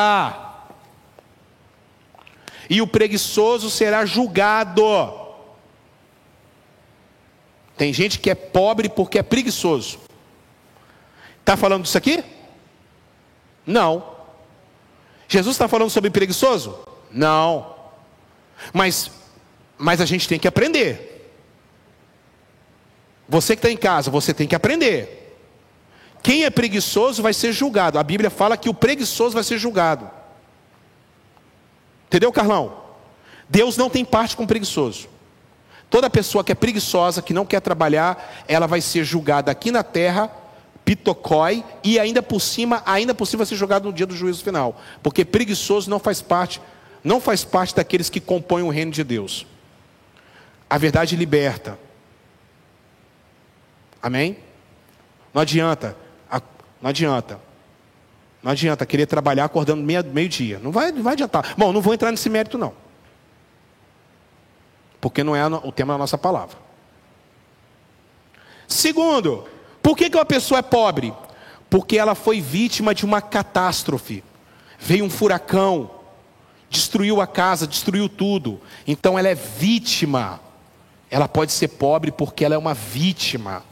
E 2.68 2.80
o 2.80 2.87
preguiçoso 2.87 3.70
será 3.70 4.07
julgado. 4.07 4.83
Tem 7.76 7.93
gente 7.93 8.18
que 8.18 8.30
é 8.30 8.35
pobre 8.35 8.89
porque 8.89 9.18
é 9.18 9.22
preguiçoso. 9.22 10.01
Está 11.41 11.57
falando 11.57 11.83
disso 11.83 11.99
aqui? 11.99 12.24
Não. 13.66 14.11
Jesus 15.28 15.55
está 15.55 15.68
falando 15.68 15.91
sobre 15.91 16.11
preguiçoso? 16.11 16.78
Não. 17.11 17.74
Mas, 18.72 19.11
mas 19.76 20.01
a 20.01 20.07
gente 20.07 20.26
tem 20.28 20.39
que 20.39 20.49
aprender. 20.49 21.30
Você 23.28 23.55
que 23.57 23.61
está 23.61 23.70
em 23.70 23.76
casa, 23.76 24.11
você 24.11 24.33
tem 24.33 24.47
que 24.47 24.55
aprender. 24.55 25.22
Quem 26.23 26.45
é 26.45 26.51
preguiçoso 26.51 27.23
vai 27.23 27.35
ser 27.35 27.53
julgado. 27.53 27.99
A 27.99 28.03
Bíblia 28.03 28.31
fala 28.31 28.57
que 28.57 28.68
o 28.68 28.75
preguiçoso 28.75 29.35
vai 29.35 29.43
ser 29.43 29.59
julgado. 29.59 30.09
Entendeu, 32.07 32.33
Carlão? 32.33 32.81
Deus 33.49 33.77
não 33.77 33.91
tem 33.91 34.05
parte 34.05 34.37
com 34.37 34.47
preguiçoso. 34.47 35.09
Toda 35.91 36.09
pessoa 36.09 36.45
que 36.45 36.53
é 36.53 36.55
preguiçosa, 36.55 37.20
que 37.20 37.35
não 37.35 37.45
quer 37.45 37.61
trabalhar, 37.61 38.45
ela 38.47 38.66
vai 38.66 38.81
ser 38.81 39.05
julgada 39.05 39.51
aqui 39.51 39.70
na 39.70 39.83
terra, 39.83 40.31
pitocói, 40.85 41.64
e 41.83 41.99
ainda 41.99 42.23
por 42.23 42.41
cima, 42.41 42.83
ainda 42.87 43.14
por 43.14 43.27
cima 43.27 43.39
vai 43.39 43.47
ser 43.47 43.57
julgado 43.57 43.89
no 43.89 43.93
dia 43.93 44.07
do 44.07 44.16
juízo 44.16 44.43
final. 44.45 44.81
Porque 45.03 45.25
preguiçoso 45.25 45.91
não 45.91 45.99
faz 45.99 46.23
parte, 46.23 46.62
não 47.03 47.20
faz 47.20 47.45
parte 47.45 47.75
daqueles 47.75 48.09
que 48.09 48.20
compõem 48.20 48.62
o 48.62 48.70
reino 48.70 48.93
de 48.93 49.05
Deus. 49.05 49.47
A 50.70 50.79
verdade 50.79 51.16
liberta. 51.16 51.79
Amém? 54.01 54.39
Não 55.35 55.43
adianta. 55.43 56.01
Não 56.83 56.91
adianta. 56.91 57.41
Não 58.43 58.51
adianta 58.51 58.85
querer 58.85 59.07
trabalhar 59.07 59.45
acordando 59.45 59.83
meio-dia. 59.83 60.59
Não 60.59 60.72
vai, 60.72 60.91
não 60.91 61.03
vai 61.03 61.12
adiantar. 61.12 61.55
Bom, 61.57 61.72
não 61.72 61.80
vou 61.80 61.95
entrar 61.95 62.11
nesse 62.11 62.28
mérito, 62.28 62.59
não. 62.59 62.74
Porque 65.01 65.22
não 65.22 65.35
é 65.37 65.47
o 65.47 65.70
tema 65.70 65.95
da 65.95 65.99
nossa 65.99 66.18
palavra. 66.18 66.57
Segundo, 68.66 69.47
por 69.80 69.97
que, 69.97 70.11
que 70.11 70.16
uma 70.16 70.24
pessoa 70.24 70.59
é 70.59 70.62
pobre? 70.62 71.14
Porque 71.70 71.97
ela 71.97 72.14
foi 72.16 72.41
vítima 72.41 72.95
de 72.95 73.05
uma 73.05 73.22
catástrofe. 73.22 74.24
Veio 74.78 75.05
um 75.05 75.11
furacão, 75.11 75.91
destruiu 76.68 77.20
a 77.20 77.26
casa, 77.26 77.66
destruiu 77.66 78.09
tudo. 78.09 78.61
Então 78.87 79.16
ela 79.16 79.28
é 79.28 79.35
vítima. 79.35 80.41
Ela 81.09 81.28
pode 81.28 81.53
ser 81.53 81.68
pobre 81.68 82.11
porque 82.11 82.45
ela 82.45 82.57
é 82.57 82.59
uma 82.59 82.74
vítima. 82.74 83.62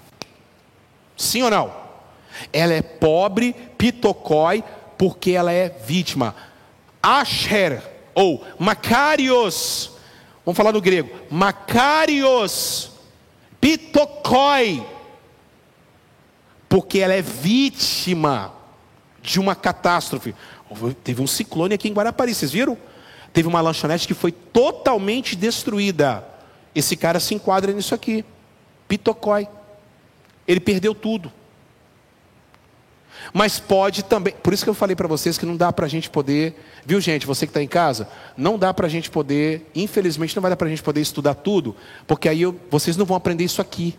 Sim 1.16 1.42
ou 1.42 1.50
não? 1.50 1.79
Ela 2.53 2.74
é 2.74 2.82
pobre, 2.82 3.55
pitocói, 3.76 4.64
porque 4.97 5.32
ela 5.32 5.53
é 5.53 5.68
vítima. 5.68 6.34
Asher, 7.03 7.82
ou 8.14 8.45
Macarios, 8.59 9.93
vamos 10.45 10.57
falar 10.57 10.72
no 10.72 10.80
grego, 10.80 11.11
Macarios, 11.30 12.91
pitocói, 13.61 14.84
porque 16.68 16.99
ela 16.99 17.14
é 17.14 17.22
vítima 17.22 18.53
de 19.22 19.41
uma 19.41 19.55
catástrofe. 19.55 20.34
Teve 21.03 21.22
um 21.22 21.26
ciclone 21.26 21.74
aqui 21.74 21.88
em 21.88 21.93
Guarapari, 21.93 22.34
vocês 22.34 22.53
viram? 22.53 22.76
Teve 23.32 23.49
uma 23.49 23.61
lanchonete 23.61 24.07
que 24.07 24.14
foi 24.14 24.32
totalmente 24.32 25.36
destruída. 25.36 26.24
Esse 26.74 26.97
cara 26.97 27.18
se 27.20 27.34
enquadra 27.34 27.72
nisso 27.72 27.95
aqui. 27.95 28.24
Pitocói. 28.88 29.49
Ele 30.47 30.61
perdeu 30.61 30.95
tudo. 30.95 31.32
Mas 33.32 33.58
pode 33.58 34.02
também, 34.04 34.34
por 34.42 34.52
isso 34.52 34.64
que 34.64 34.70
eu 34.70 34.74
falei 34.74 34.96
para 34.96 35.06
vocês 35.06 35.38
que 35.38 35.46
não 35.46 35.56
dá 35.56 35.72
para 35.72 35.86
a 35.86 35.88
gente 35.88 36.10
poder, 36.10 36.54
viu 36.84 37.00
gente, 37.00 37.26
você 37.26 37.46
que 37.46 37.50
está 37.50 37.62
em 37.62 37.68
casa, 37.68 38.08
não 38.36 38.58
dá 38.58 38.72
para 38.74 38.86
a 38.86 38.90
gente 38.90 39.10
poder, 39.10 39.70
infelizmente 39.74 40.34
não 40.34 40.40
vai 40.40 40.50
dar 40.50 40.56
para 40.56 40.66
a 40.66 40.70
gente 40.70 40.82
poder 40.82 41.00
estudar 41.00 41.34
tudo, 41.34 41.76
porque 42.06 42.28
aí 42.28 42.42
eu, 42.42 42.58
vocês 42.70 42.96
não 42.96 43.06
vão 43.06 43.16
aprender 43.16 43.44
isso 43.44 43.60
aqui. 43.60 43.96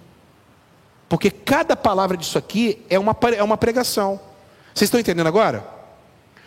Porque 1.07 1.30
cada 1.30 1.76
palavra 1.76 2.15
disso 2.15 2.38
aqui 2.38 2.82
é 2.89 2.97
uma, 2.97 3.15
é 3.36 3.43
uma 3.43 3.57
pregação. 3.57 4.19
Vocês 4.74 4.88
estão 4.88 4.99
entendendo 4.99 5.28
agora? 5.28 5.65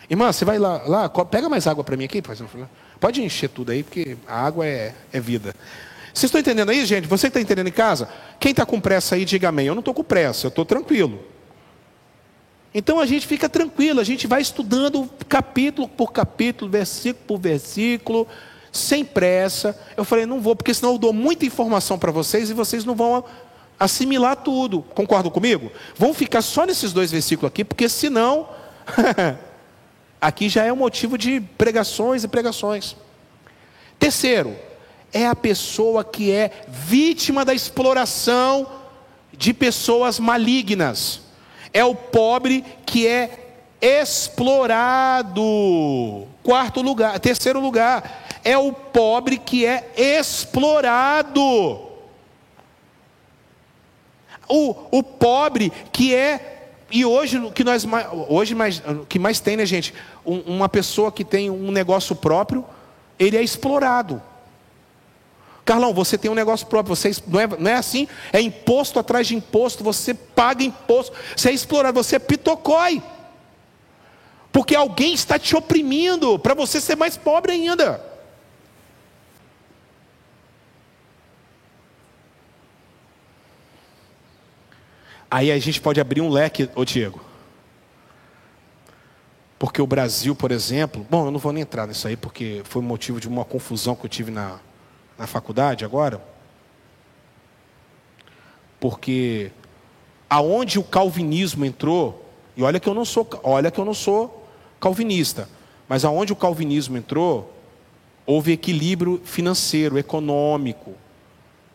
Irmã, 0.09 0.31
você 0.31 0.43
vai 0.43 0.57
lá, 0.57 0.81
lá 0.85 1.09
pega 1.09 1.47
mais 1.49 1.67
água 1.67 1.83
para 1.83 1.95
mim 1.95 2.05
aqui, 2.05 2.21
pode 2.99 3.21
encher 3.23 3.49
tudo 3.49 3.71
aí, 3.71 3.83
porque 3.83 4.17
a 4.27 4.45
água 4.45 4.65
é, 4.65 4.93
é 5.13 5.19
vida. 5.19 5.53
Vocês 6.15 6.29
estão 6.29 6.39
entendendo 6.39 6.69
aí, 6.69 6.85
gente? 6.85 7.07
Você 7.07 7.27
que 7.27 7.37
está 7.37 7.41
entendendo 7.41 7.67
em 7.67 7.71
casa? 7.71 8.07
Quem 8.39 8.51
está 8.51 8.65
com 8.65 8.79
pressa 8.79 9.15
aí, 9.15 9.25
diga 9.25 9.49
amém. 9.49 9.67
Eu 9.67 9.75
não 9.75 9.81
estou 9.81 9.93
com 9.93 10.03
pressa, 10.03 10.47
eu 10.47 10.49
estou 10.49 10.63
tranquilo. 10.63 11.21
Então 12.77 12.99
a 12.99 13.05
gente 13.05 13.25
fica 13.25 13.47
tranquilo, 13.47 14.01
a 14.01 14.03
gente 14.03 14.27
vai 14.27 14.41
estudando 14.41 15.09
capítulo 15.29 15.87
por 15.87 16.11
capítulo, 16.11 16.69
versículo 16.69 17.23
por 17.25 17.39
versículo, 17.39 18.27
sem 18.69 19.05
pressa. 19.05 19.79
Eu 19.95 20.03
falei, 20.03 20.25
não 20.25 20.41
vou, 20.41 20.57
porque 20.57 20.73
senão 20.73 20.91
eu 20.91 20.97
dou 20.97 21.13
muita 21.13 21.45
informação 21.45 21.97
para 21.97 22.11
vocês 22.11 22.49
e 22.49 22.53
vocês 22.53 22.83
não 22.83 22.93
vão 22.93 23.23
assimilar 23.79 24.35
tudo. 24.35 24.81
Concordam 24.93 25.31
comigo? 25.31 25.71
Vão 25.95 26.13
ficar 26.13 26.41
só 26.41 26.65
nesses 26.65 26.91
dois 26.91 27.11
versículos 27.11 27.47
aqui, 27.47 27.63
porque 27.63 27.87
senão, 27.87 28.49
aqui 30.19 30.49
já 30.49 30.65
é 30.65 30.73
um 30.73 30.75
motivo 30.75 31.17
de 31.17 31.39
pregações 31.39 32.25
e 32.25 32.27
pregações. 32.27 32.97
Terceiro, 33.97 34.53
é 35.13 35.25
a 35.25 35.35
pessoa 35.35 36.03
que 36.03 36.29
é 36.29 36.51
vítima 36.67 37.45
da 37.45 37.53
exploração 37.53 38.67
de 39.31 39.53
pessoas 39.53 40.19
malignas. 40.19 41.23
É 41.75 41.83
o 41.83 41.93
pobre 41.93 42.63
que 42.85 43.05
é 43.05 43.57
explorado. 43.81 45.43
Quarto 46.41 46.81
lugar, 46.81 47.19
terceiro 47.19 47.59
lugar, 47.59 48.25
é 48.45 48.57
o 48.57 48.71
pobre 48.71 49.37
que 49.37 49.65
é 49.65 49.91
explorado. 49.97 51.41
O, 54.47 54.75
o 54.89 55.03
pobre 55.03 55.69
que 55.91 56.15
é 56.15 56.69
e 56.89 57.03
hoje 57.03 57.51
que 57.51 57.65
nós 57.65 57.85
hoje 58.29 58.55
mais 58.55 58.81
que 59.09 59.19
mais 59.19 59.41
tem, 59.41 59.57
né, 59.57 59.65
gente? 59.65 59.93
Um, 60.25 60.39
uma 60.55 60.69
pessoa 60.69 61.11
que 61.11 61.25
tem 61.25 61.49
um 61.49 61.71
negócio 61.71 62.15
próprio, 62.15 62.63
ele 63.19 63.35
é 63.35 63.43
explorado. 63.43 64.23
Carlão, 65.65 65.91
você 65.95 66.15
tem 66.15 66.29
um 66.29 66.35
negócio 66.35 66.67
próprio, 66.67 66.95
você 66.95 67.11
não 67.25 67.39
é, 67.39 67.47
não 67.47 67.71
é 67.71 67.73
assim? 67.73 68.07
É 68.31 68.39
imposto 68.39 68.99
atrás 68.99 69.25
de 69.25 69.35
imposto, 69.35 69.83
você 69.83 70.13
paga 70.13 70.63
imposto, 70.63 71.17
você 71.35 71.49
é 71.49 71.53
explorado, 71.53 72.01
você 72.01 72.17
é 72.17 72.19
pitocói. 72.19 73.01
Porque 74.51 74.75
alguém 74.75 75.15
está 75.15 75.39
te 75.39 75.55
oprimindo 75.55 76.37
para 76.37 76.53
você 76.53 76.79
ser 76.79 76.95
mais 76.95 77.17
pobre 77.17 77.53
ainda. 77.53 77.99
Aí 85.31 85.51
a 85.51 85.57
gente 85.57 85.81
pode 85.81 85.99
abrir 85.99 86.21
um 86.21 86.29
leque, 86.29 86.69
ô 86.75 86.85
Diego. 86.85 87.19
Porque 89.57 89.81
o 89.81 89.87
Brasil, 89.87 90.35
por 90.35 90.51
exemplo, 90.51 91.05
bom, 91.09 91.25
eu 91.25 91.31
não 91.31 91.39
vou 91.39 91.51
nem 91.51 91.63
entrar 91.63 91.87
nisso 91.87 92.07
aí, 92.07 92.15
porque 92.15 92.61
foi 92.65 92.83
motivo 92.83 93.19
de 93.19 93.27
uma 93.27 93.43
confusão 93.43 93.95
que 93.95 94.05
eu 94.05 94.09
tive 94.09 94.29
na, 94.29 94.59
na 95.17 95.27
faculdade 95.27 95.85
agora, 95.85 96.21
porque 98.79 99.51
aonde 100.29 100.77
o 100.77 100.83
calvinismo 100.83 101.65
entrou, 101.65 102.25
e 102.55 102.63
olha 102.63 102.79
que 102.79 102.87
eu 102.87 102.93
não 102.93 103.05
sou, 103.05 103.27
olha 103.43 103.71
que 103.71 103.79
eu 103.79 103.85
não 103.85 103.93
sou 103.93 104.47
calvinista, 104.79 105.49
mas 105.87 106.03
aonde 106.03 106.33
o 106.33 106.35
calvinismo 106.35 106.97
entrou, 106.97 107.53
houve 108.25 108.51
equilíbrio 108.51 109.21
financeiro, 109.23 109.97
econômico. 109.97 110.93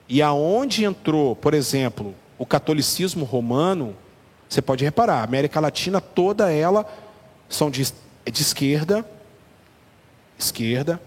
E 0.09 0.21
aonde 0.21 0.85
entrou, 0.85 1.37
por 1.37 1.55
exemplo, 1.55 2.15
o 2.37 2.45
catolicismo 2.45 3.25
romano, 3.25 3.95
você 4.49 4.61
pode 4.61 4.85
reparar, 4.85 5.21
a 5.21 5.25
América 5.25 5.61
Latina 5.61 6.01
toda 6.01 6.51
ela 6.53 6.85
são 7.49 7.71
de, 7.71 7.85
de 8.31 8.43
esquerda, 8.43 9.05
esquerda, 10.39 11.01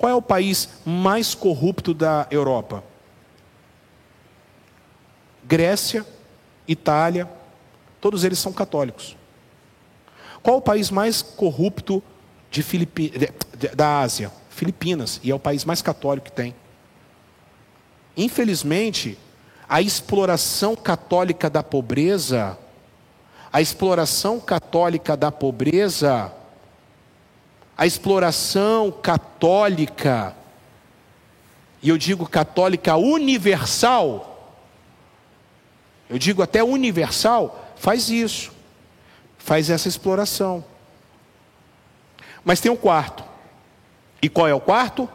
qual 0.00 0.10
é 0.10 0.14
o 0.14 0.22
país 0.22 0.70
mais 0.82 1.34
corrupto 1.34 1.92
da 1.92 2.26
Europa? 2.30 2.82
Grécia, 5.44 6.06
Itália, 6.66 7.28
todos 8.00 8.24
eles 8.24 8.38
são 8.38 8.50
católicos. 8.50 9.14
Qual 10.42 10.56
o 10.56 10.62
país 10.62 10.90
mais 10.90 11.20
corrupto 11.20 12.02
de 12.50 12.62
Filipi... 12.62 13.12
da 13.76 14.00
Ásia? 14.00 14.32
Filipinas, 14.48 15.20
e 15.22 15.30
é 15.30 15.34
o 15.34 15.38
país 15.38 15.66
mais 15.66 15.82
católico 15.82 16.26
que 16.26 16.32
tem. 16.32 16.54
Infelizmente, 18.16 19.18
a 19.68 19.82
exploração 19.82 20.74
católica 20.74 21.50
da 21.50 21.62
pobreza, 21.62 22.56
a 23.52 23.60
exploração 23.60 24.40
católica 24.40 25.14
da 25.14 25.30
pobreza 25.30 26.32
a 27.80 27.86
exploração 27.86 28.92
católica, 28.92 30.36
e 31.82 31.88
eu 31.88 31.96
digo 31.96 32.28
católica 32.28 32.94
universal, 32.94 34.54
eu 36.06 36.18
digo 36.18 36.42
até 36.42 36.62
universal, 36.62 37.72
faz 37.76 38.10
isso, 38.10 38.52
faz 39.38 39.70
essa 39.70 39.88
exploração. 39.88 40.62
Mas 42.44 42.60
tem 42.60 42.70
um 42.70 42.76
quarto. 42.76 43.24
E 44.20 44.28
qual 44.28 44.46
é 44.46 44.52
o 44.52 44.60
quarto? 44.60 45.08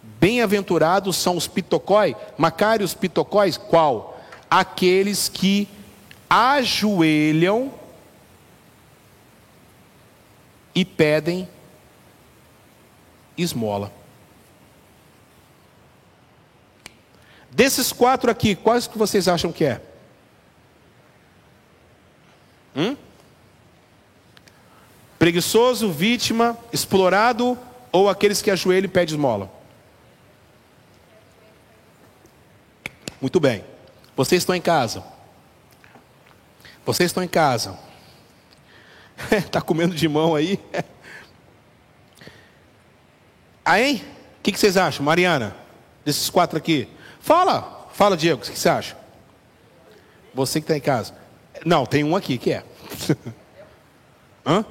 Bem-aventurados 0.00 1.16
são 1.16 1.36
os 1.36 1.48
pitocói, 1.48 2.14
macários 2.38 2.94
pitocóis, 2.94 3.56
qual? 3.56 4.20
Aqueles 4.48 5.28
que 5.28 5.68
ajoelham 6.30 7.74
e 10.72 10.84
pedem 10.84 11.48
esmola. 13.44 13.92
Desses 17.50 17.92
quatro 17.92 18.30
aqui, 18.30 18.54
quais 18.54 18.86
que 18.86 18.98
vocês 18.98 19.28
acham 19.28 19.50
que 19.50 19.64
é? 19.64 19.80
Hum? 22.74 22.96
Preguiçoso, 25.18 25.90
vítima, 25.90 26.58
explorado 26.72 27.58
ou 27.90 28.08
aqueles 28.10 28.42
que 28.42 28.50
ajoelham 28.50 28.84
e 28.84 28.88
pedem 28.88 29.14
esmola? 29.14 29.50
Muito 33.20 33.40
bem. 33.40 33.64
Vocês 34.14 34.42
estão 34.42 34.54
em 34.54 34.60
casa. 34.60 35.02
Vocês 36.84 37.10
estão 37.10 37.22
em 37.22 37.28
casa. 37.28 37.78
Está 39.32 39.60
comendo 39.62 39.94
de 39.94 40.08
mão 40.08 40.34
aí? 40.34 40.60
Aí, 43.66 43.96
o 44.38 44.42
que, 44.44 44.52
que 44.52 44.60
vocês 44.60 44.76
acham, 44.76 45.04
Mariana? 45.04 45.56
Desses 46.04 46.30
quatro 46.30 46.56
aqui. 46.56 46.88
Fala, 47.18 47.88
fala, 47.92 48.16
Diego, 48.16 48.40
o 48.40 48.44
que 48.48 48.56
você 48.56 48.68
acha? 48.68 48.96
Você 50.32 50.60
que 50.60 50.64
está 50.64 50.76
em 50.76 50.80
casa. 50.80 51.12
Não, 51.64 51.84
tem 51.84 52.04
um 52.04 52.14
aqui 52.14 52.38
que 52.38 52.52
é. 52.52 52.62
Hã? 54.46 54.64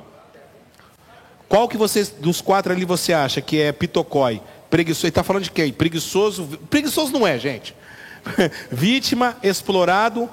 Qual 1.50 1.68
que 1.68 1.76
vocês, 1.76 2.10
dos 2.10 2.40
quatro 2.40 2.72
ali 2.72 2.86
você 2.86 3.12
acha 3.12 3.42
que 3.42 3.62
é 3.62 3.74
pitocói? 3.74 4.42
Preguiçoso. 4.70 5.08
Ele 5.08 5.10
está 5.10 5.24
falando 5.24 5.44
de 5.44 5.52
quem? 5.52 5.74
Preguiçoso. 5.74 6.48
Preguiçoso 6.70 7.12
não 7.12 7.28
é, 7.28 7.38
gente. 7.38 7.76
Vítima, 8.72 9.36
explorado, 9.44 10.30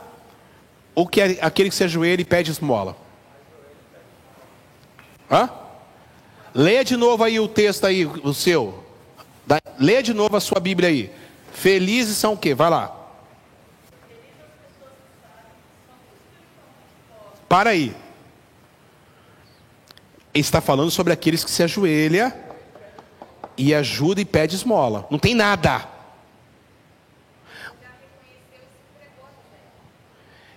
ou 0.95 1.05
que 1.09 1.21
é 1.21 1.39
aquele 1.41 1.69
que 1.69 1.75
se 1.75 1.83
ajoelha 1.83 2.21
e 2.21 2.25
pede 2.25 2.53
esmola? 2.53 2.97
Hã? 5.29 5.51
Leia 6.55 6.85
de 6.85 6.97
novo 6.97 7.25
aí 7.25 7.41
o 7.41 7.49
texto 7.49 7.87
aí, 7.87 8.05
o 8.05 8.35
seu. 8.35 8.85
Leia 9.79 10.03
de 10.03 10.13
novo 10.13 10.37
a 10.37 10.41
sua 10.41 10.61
Bíblia 10.61 10.89
aí. 10.89 11.11
Felizes 11.53 12.17
são 12.17 12.35
o 12.35 12.37
quê? 12.37 12.55
Vai 12.55 12.71
lá. 12.71 12.97
Para 17.49 17.71
aí. 17.71 17.95
Está 20.35 20.61
falando 20.61 20.91
sobre 20.91 21.13
aqueles 21.13 21.45
que 21.45 21.51
se 21.51 21.63
ajoelha 21.63 22.35
e 23.57 23.75
ajuda 23.75 24.21
e 24.21 24.25
pede 24.25 24.57
esmola. 24.57 25.07
Não 25.11 25.19
tem 25.19 25.35
nada. 25.35 25.92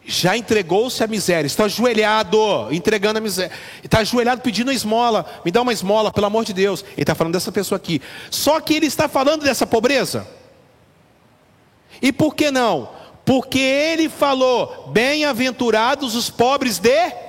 Já 0.07 0.37
entregou-se 0.37 1.03
a 1.03 1.07
miséria, 1.07 1.47
está 1.47 1.65
ajoelhado, 1.65 2.37
entregando 2.71 3.17
a 3.17 3.21
miséria, 3.21 3.51
está 3.83 3.99
ajoelhado 3.99 4.41
pedindo 4.41 4.69
a 4.69 4.73
esmola, 4.73 5.25
me 5.43 5.51
dá 5.51 5.63
uma 5.63 5.73
esmola, 5.73 6.11
pelo 6.11 6.27
amor 6.27 6.45
de 6.45 6.53
Deus. 6.53 6.85
Ele 6.93 7.01
está 7.01 7.15
falando 7.15 7.33
dessa 7.33 7.51
pessoa 7.51 7.77
aqui. 7.77 7.99
Só 8.29 8.59
que 8.59 8.75
ele 8.75 8.85
está 8.85 9.07
falando 9.07 9.41
dessa 9.41 9.65
pobreza. 9.65 10.27
E 12.01 12.11
por 12.11 12.35
que 12.35 12.51
não? 12.51 12.89
Porque 13.25 13.57
ele 13.57 14.07
falou: 14.07 14.91
bem-aventurados 14.91 16.13
os 16.15 16.29
pobres 16.29 16.77
de. 16.77 17.25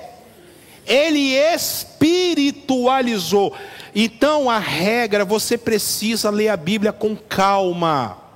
Ele 0.85 1.35
espiritualizou. 1.35 3.55
Então 3.95 4.49
a 4.49 4.59
regra, 4.59 5.23
você 5.25 5.57
precisa 5.57 6.29
ler 6.29 6.49
a 6.49 6.57
Bíblia 6.57 6.93
com 6.93 7.15
calma. 7.15 8.26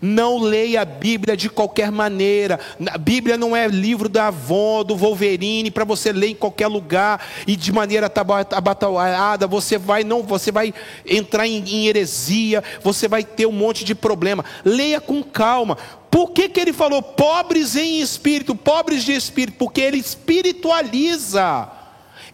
Não 0.00 0.38
leia 0.38 0.82
a 0.82 0.84
Bíblia 0.84 1.36
de 1.36 1.48
qualquer 1.48 1.90
maneira. 1.90 2.58
A 2.92 2.98
Bíblia 2.98 3.36
não 3.36 3.56
é 3.56 3.66
livro 3.66 4.08
da 4.08 4.28
Avon, 4.28 4.84
do 4.84 4.96
Wolverine, 4.96 5.70
para 5.70 5.84
você 5.84 6.12
ler 6.12 6.28
em 6.28 6.34
qualquer 6.34 6.66
lugar 6.66 7.24
e 7.46 7.56
de 7.56 7.72
maneira 7.72 8.06
abatalhada. 8.52 9.46
Você 9.46 9.78
vai, 9.78 10.04
não, 10.04 10.22
você 10.22 10.52
vai 10.52 10.72
entrar 11.04 11.46
em, 11.46 11.62
em 11.66 11.86
heresia, 11.86 12.62
você 12.82 13.08
vai 13.08 13.24
ter 13.24 13.46
um 13.46 13.52
monte 13.52 13.84
de 13.84 13.94
problema. 13.94 14.44
Leia 14.64 15.00
com 15.00 15.22
calma. 15.22 15.76
Por 16.10 16.30
que, 16.30 16.48
que 16.48 16.60
ele 16.60 16.72
falou 16.72 17.02
pobres 17.02 17.76
em 17.76 18.00
espírito, 18.00 18.54
pobres 18.54 19.04
de 19.04 19.12
espírito? 19.12 19.58
Porque 19.58 19.80
ele 19.80 19.98
espiritualiza 19.98 21.70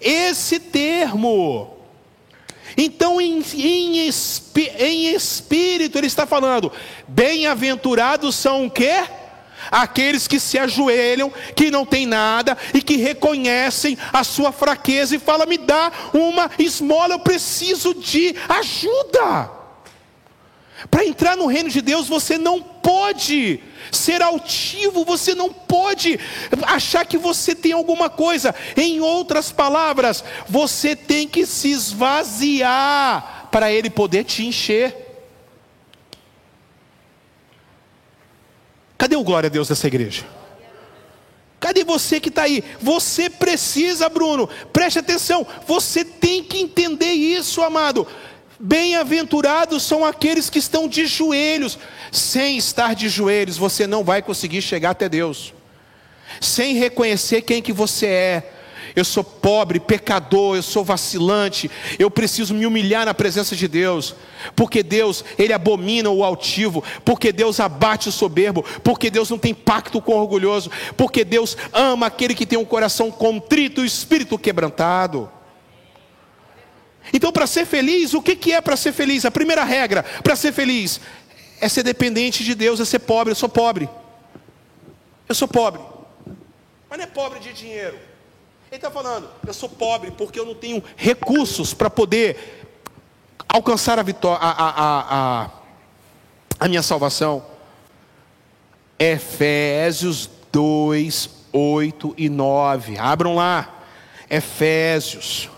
esse 0.00 0.60
termo. 0.60 1.82
Então, 2.76 3.20
em, 3.20 3.42
em, 3.54 3.98
em 3.98 5.14
espírito, 5.14 5.98
ele 5.98 6.06
está 6.06 6.26
falando: 6.26 6.72
bem-aventurados 7.06 8.34
são 8.36 8.66
o 8.66 8.70
quê? 8.70 9.04
Aqueles 9.70 10.26
que 10.26 10.40
se 10.40 10.58
ajoelham, 10.58 11.32
que 11.54 11.70
não 11.70 11.86
tem 11.86 12.04
nada 12.04 12.58
e 12.74 12.82
que 12.82 12.96
reconhecem 12.96 13.96
a 14.12 14.24
sua 14.24 14.52
fraqueza 14.52 15.16
e 15.16 15.20
falam: 15.20 15.46
me 15.46 15.58
dá 15.58 15.92
uma 16.12 16.50
esmola, 16.58 17.14
eu 17.14 17.20
preciso 17.20 17.94
de 17.94 18.34
ajuda. 18.48 19.61
Para 20.91 21.05
entrar 21.05 21.37
no 21.37 21.47
reino 21.47 21.68
de 21.68 21.80
Deus, 21.80 22.09
você 22.09 22.37
não 22.37 22.61
pode 22.61 23.61
ser 23.91 24.22
altivo, 24.22 25.05
você 25.05 25.35
não 25.35 25.53
pode 25.53 26.18
achar 26.62 27.05
que 27.07 27.16
você 27.16 27.55
tem 27.55 27.72
alguma 27.72 28.11
coisa. 28.11 28.55
Em 28.76 29.01
outras 29.01 29.53
palavras, 29.53 30.24
você 30.49 30.97
tem 30.97 31.28
que 31.28 31.47
se 31.47 31.70
esvaziar 31.70 33.49
para 33.51 33.72
Ele 33.72 33.91
poder 33.91 34.24
te 34.24 34.45
encher. 34.45 34.97
Cadê 38.99 39.16
o 39.16 39.24
glória 39.24 39.49
a 39.49 39.51
Deus 39.51 39.68
dessa 39.68 39.87
igreja? 39.87 40.24
Cadê 41.62 41.85
você 41.85 42.18
que 42.18 42.28
está 42.28 42.43
aí? 42.43 42.64
Você 42.80 43.30
precisa, 43.30 44.09
Bruno, 44.09 44.49
preste 44.72 44.99
atenção, 44.99 45.47
você 45.64 46.05
tem 46.05 46.43
que 46.43 46.59
entender 46.59 47.12
isso, 47.12 47.62
amado. 47.62 48.05
Bem-aventurados 48.64 49.82
são 49.82 50.04
aqueles 50.04 50.48
que 50.48 50.60
estão 50.60 50.86
de 50.86 51.04
joelhos. 51.04 51.76
Sem 52.12 52.56
estar 52.56 52.94
de 52.94 53.08
joelhos, 53.08 53.56
você 53.56 53.88
não 53.88 54.04
vai 54.04 54.22
conseguir 54.22 54.62
chegar 54.62 54.90
até 54.90 55.08
Deus. 55.08 55.52
Sem 56.40 56.76
reconhecer 56.76 57.42
quem 57.42 57.60
que 57.60 57.72
você 57.72 58.06
é. 58.06 58.52
Eu 58.94 59.04
sou 59.04 59.24
pobre, 59.24 59.80
pecador, 59.80 60.54
eu 60.54 60.62
sou 60.62 60.84
vacilante, 60.84 61.68
eu 61.98 62.10
preciso 62.10 62.54
me 62.54 62.64
humilhar 62.64 63.06
na 63.06 63.14
presença 63.14 63.56
de 63.56 63.66
Deus, 63.66 64.14
porque 64.54 64.82
Deus, 64.82 65.24
Ele 65.38 65.52
abomina 65.52 66.10
o 66.10 66.22
altivo, 66.22 66.84
porque 67.04 67.32
Deus 67.32 67.58
abate 67.58 68.10
o 68.10 68.12
soberbo, 68.12 68.62
porque 68.84 69.10
Deus 69.10 69.30
não 69.30 69.38
tem 69.38 69.54
pacto 69.54 70.00
com 70.00 70.12
o 70.12 70.20
orgulhoso, 70.20 70.70
porque 70.94 71.24
Deus 71.24 71.56
ama 71.72 72.06
aquele 72.06 72.34
que 72.34 72.44
tem 72.44 72.58
um 72.58 72.66
coração 72.66 73.10
contrito 73.10 73.82
e 73.82 73.86
espírito 73.86 74.38
quebrantado. 74.38 75.28
Então, 77.12 77.30
para 77.30 77.46
ser 77.46 77.66
feliz, 77.66 78.14
o 78.14 78.22
que, 78.22 78.34
que 78.34 78.52
é 78.52 78.60
para 78.60 78.76
ser 78.76 78.92
feliz? 78.92 79.24
A 79.24 79.30
primeira 79.30 79.64
regra 79.64 80.02
para 80.22 80.34
ser 80.34 80.52
feliz 80.52 81.00
é 81.60 81.68
ser 81.68 81.82
dependente 81.82 82.42
de 82.42 82.54
Deus, 82.54 82.80
é 82.80 82.84
ser 82.84 83.00
pobre. 83.00 83.32
Eu 83.32 83.36
sou 83.36 83.48
pobre. 83.48 83.88
Eu 85.28 85.34
sou 85.34 85.46
pobre. 85.46 85.80
Mas 86.88 86.98
não 86.98 87.04
é 87.04 87.08
pobre 87.08 87.38
de 87.40 87.52
dinheiro. 87.52 87.98
Ele 88.70 88.78
está 88.78 88.90
falando, 88.90 89.28
eu 89.46 89.52
sou 89.52 89.68
pobre 89.68 90.10
porque 90.10 90.40
eu 90.40 90.46
não 90.46 90.54
tenho 90.54 90.82
recursos 90.96 91.74
para 91.74 91.90
poder 91.90 92.64
alcançar 93.46 93.98
a 93.98 94.02
vitória, 94.02 94.38
a, 94.40 94.50
a, 94.50 95.42
a, 95.44 95.50
a 96.58 96.68
minha 96.68 96.82
salvação. 96.82 97.44
Efésios 98.98 100.30
2, 100.50 101.28
8 101.52 102.14
e 102.16 102.30
9. 102.30 102.98
Abram 102.98 103.34
lá. 103.34 103.82
Efésios 104.30 105.50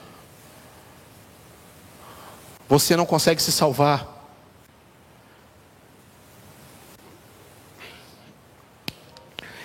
você 2.69 2.97
não 2.97 3.07
consegue 3.07 3.43
se 3.43 3.53
salvar. 3.53 4.13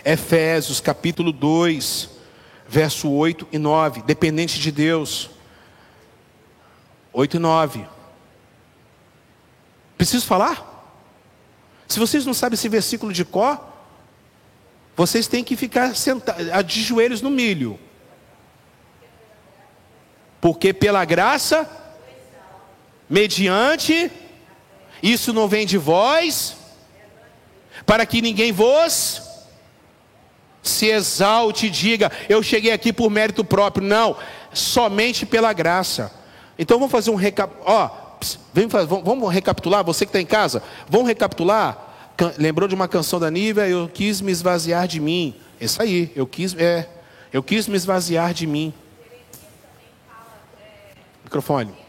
Efésios 0.04 0.80
capítulo 0.80 1.32
2, 1.32 2.10
verso 2.68 3.10
8 3.10 3.48
e 3.52 3.58
9, 3.58 4.02
dependente 4.04 4.60
de 4.60 4.72
Deus. 4.72 5.30
8 7.14 7.36
e 7.36 7.40
9. 7.40 7.88
Preciso 9.98 10.26
falar? 10.26 10.66
Se 11.88 12.00
vocês 12.00 12.26
não 12.26 12.34
sabem 12.34 12.54
esse 12.54 12.70
versículo 12.70 13.12
de 13.12 13.26
có, 13.26 13.68
vocês 14.96 15.28
têm 15.28 15.44
que 15.44 15.56
ficar 15.56 15.96
sentados, 15.96 16.66
de 16.66 16.82
joelhos 16.82 17.22
no 17.22 17.30
milho. 17.30 17.80
Porque 20.40 20.74
pela 20.74 21.04
graça 21.04 21.70
mediante, 23.10 24.12
isso 25.02 25.34
não 25.34 25.48
vem 25.48 25.66
de 25.66 25.78
vós, 25.78 26.56
para 27.86 28.06
que 28.06 28.22
ninguém 28.22 28.52
vos 28.52 29.22
se 30.62 30.88
exalte 30.88 31.68
e 31.68 31.70
diga, 31.70 32.12
eu 32.28 32.44
cheguei 32.44 32.72
aqui 32.72 32.94
por 32.94 33.10
mérito 33.10 33.44
próprio. 33.44 33.86
Não, 33.86 34.16
somente 34.54 35.26
pela 35.26 35.52
graça. 35.54 36.12
Então 36.58 36.78
vamos 36.78 36.92
fazer 36.92 37.10
um 37.10 37.16
recap... 37.16 37.54
Ó, 37.66 37.90
vamos 39.04 39.34
recapitular, 39.34 39.84
você 39.84 40.06
que 40.06 40.10
está 40.10 40.22
em 40.22 40.26
casa, 40.26 40.62
vamos 40.88 41.08
recapitular. 41.08 41.88
Lembrou 42.38 42.68
de 42.68 42.76
uma 42.76 42.88
canção 42.88 43.20
da 43.20 43.32
Nívia? 43.32 43.68
Eu 43.68 43.88
quis 43.88 44.20
me 44.20 44.32
esvaziar 44.32 44.88
de 44.88 45.00
mim. 45.00 45.34
Isso 45.60 45.82
aí, 45.82 46.12
eu 46.16 46.28
quis, 46.28 46.54
é, 46.56 46.88
eu 47.32 47.42
quis 47.42 47.68
me 47.68 47.78
esvaziar 47.78 48.34
de 48.34 48.46
mim. 48.46 48.74
Microfone. 51.24 51.89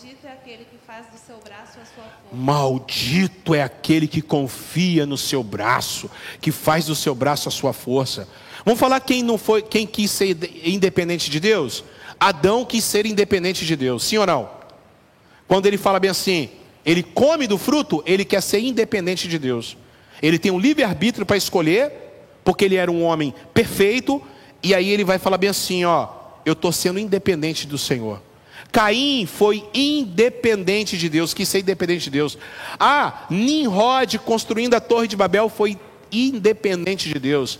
Maldito 0.00 0.26
é 0.26 0.32
aquele 0.32 0.64
que 0.64 0.78
faz 0.86 1.06
do 1.08 1.18
seu 1.18 1.36
braço 1.44 1.78
a 1.78 1.84
sua 1.84 2.04
força. 2.04 2.32
Maldito 2.32 3.54
é 3.54 3.62
aquele 3.62 4.08
que 4.08 4.22
confia 4.22 5.04
no 5.04 5.18
seu 5.18 5.42
braço, 5.42 6.10
que 6.40 6.50
faz 6.50 6.86
do 6.86 6.94
seu 6.94 7.14
braço 7.14 7.50
a 7.50 7.52
sua 7.52 7.74
força. 7.74 8.26
Vamos 8.64 8.80
falar 8.80 9.00
quem 9.00 9.22
não 9.22 9.36
foi, 9.36 9.60
quem 9.60 9.86
quis 9.86 10.10
ser 10.10 10.38
independente 10.64 11.30
de 11.30 11.38
Deus? 11.38 11.84
Adão 12.18 12.64
quis 12.64 12.82
ser 12.82 13.04
independente 13.04 13.66
de 13.66 13.76
Deus, 13.76 14.04
sim 14.04 14.16
ou 14.16 14.26
não? 14.26 14.48
Quando 15.46 15.66
ele 15.66 15.76
fala 15.76 16.00
bem 16.00 16.10
assim, 16.10 16.48
ele 16.84 17.02
come 17.02 17.46
do 17.46 17.58
fruto, 17.58 18.02
ele 18.06 18.24
quer 18.24 18.40
ser 18.40 18.60
independente 18.60 19.28
de 19.28 19.38
Deus. 19.38 19.76
Ele 20.22 20.38
tem 20.38 20.50
um 20.50 20.58
livre-arbítrio 20.58 21.26
para 21.26 21.36
escolher, 21.36 21.92
porque 22.42 22.64
ele 22.64 22.76
era 22.76 22.90
um 22.90 23.02
homem 23.02 23.34
perfeito, 23.52 24.22
e 24.62 24.74
aí 24.74 24.88
ele 24.88 25.04
vai 25.04 25.18
falar 25.18 25.36
bem 25.36 25.50
assim, 25.50 25.84
ó, 25.84 26.08
eu 26.46 26.54
estou 26.54 26.72
sendo 26.72 26.98
independente 26.98 27.66
do 27.66 27.76
Senhor. 27.76 28.29
Caim 28.72 29.26
foi 29.26 29.64
independente 29.74 30.96
de 30.96 31.08
Deus, 31.08 31.34
quis 31.34 31.48
ser 31.48 31.60
independente 31.60 32.04
de 32.04 32.10
Deus. 32.10 32.38
Ah, 32.78 33.26
Nimrod 33.30 34.18
construindo 34.18 34.74
a 34.74 34.80
torre 34.80 35.08
de 35.08 35.16
Babel 35.16 35.48
foi 35.48 35.78
independente 36.12 37.08
de 37.08 37.18
Deus. 37.18 37.58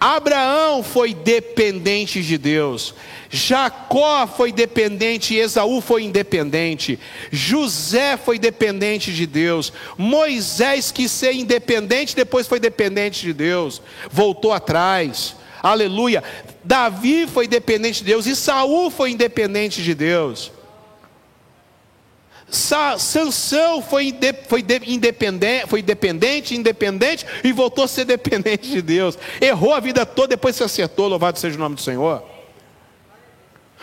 Abraão 0.00 0.82
foi 0.82 1.12
dependente 1.12 2.22
de 2.22 2.38
Deus. 2.38 2.94
Jacó 3.28 4.26
foi 4.28 4.52
dependente, 4.52 5.34
Esaú 5.34 5.80
foi 5.80 6.04
independente. 6.04 6.98
José 7.32 8.16
foi 8.16 8.38
dependente 8.38 9.12
de 9.12 9.26
Deus. 9.26 9.72
Moisés 9.96 10.92
quis 10.92 11.10
ser 11.10 11.32
independente, 11.32 12.14
depois 12.14 12.46
foi 12.46 12.60
dependente 12.60 13.22
de 13.22 13.32
Deus. 13.32 13.82
Voltou 14.10 14.52
atrás. 14.52 15.34
Aleluia. 15.62 16.22
Davi 16.64 17.26
foi 17.26 17.48
dependente 17.48 17.98
de 17.98 18.04
Deus 18.04 18.26
e 18.26 18.36
Saul 18.36 18.90
foi 18.90 19.10
independente 19.10 19.82
de 19.82 19.94
Deus. 19.94 20.52
Sa 22.50 22.96
Sansão 22.96 23.82
foi, 23.82 24.14
foi, 24.48 24.64
independente, 24.86 25.66
foi 25.66 25.82
dependente, 25.82 26.56
independente 26.56 27.26
e 27.44 27.52
voltou 27.52 27.84
a 27.84 27.88
ser 27.88 28.06
dependente 28.06 28.70
de 28.70 28.80
Deus. 28.80 29.18
Errou 29.40 29.74
a 29.74 29.80
vida 29.80 30.06
toda, 30.06 30.28
depois 30.28 30.56
se 30.56 30.64
acertou, 30.64 31.08
louvado 31.08 31.38
seja 31.38 31.56
o 31.56 31.58
nome 31.58 31.74
do 31.74 31.82
Senhor. 31.82 32.22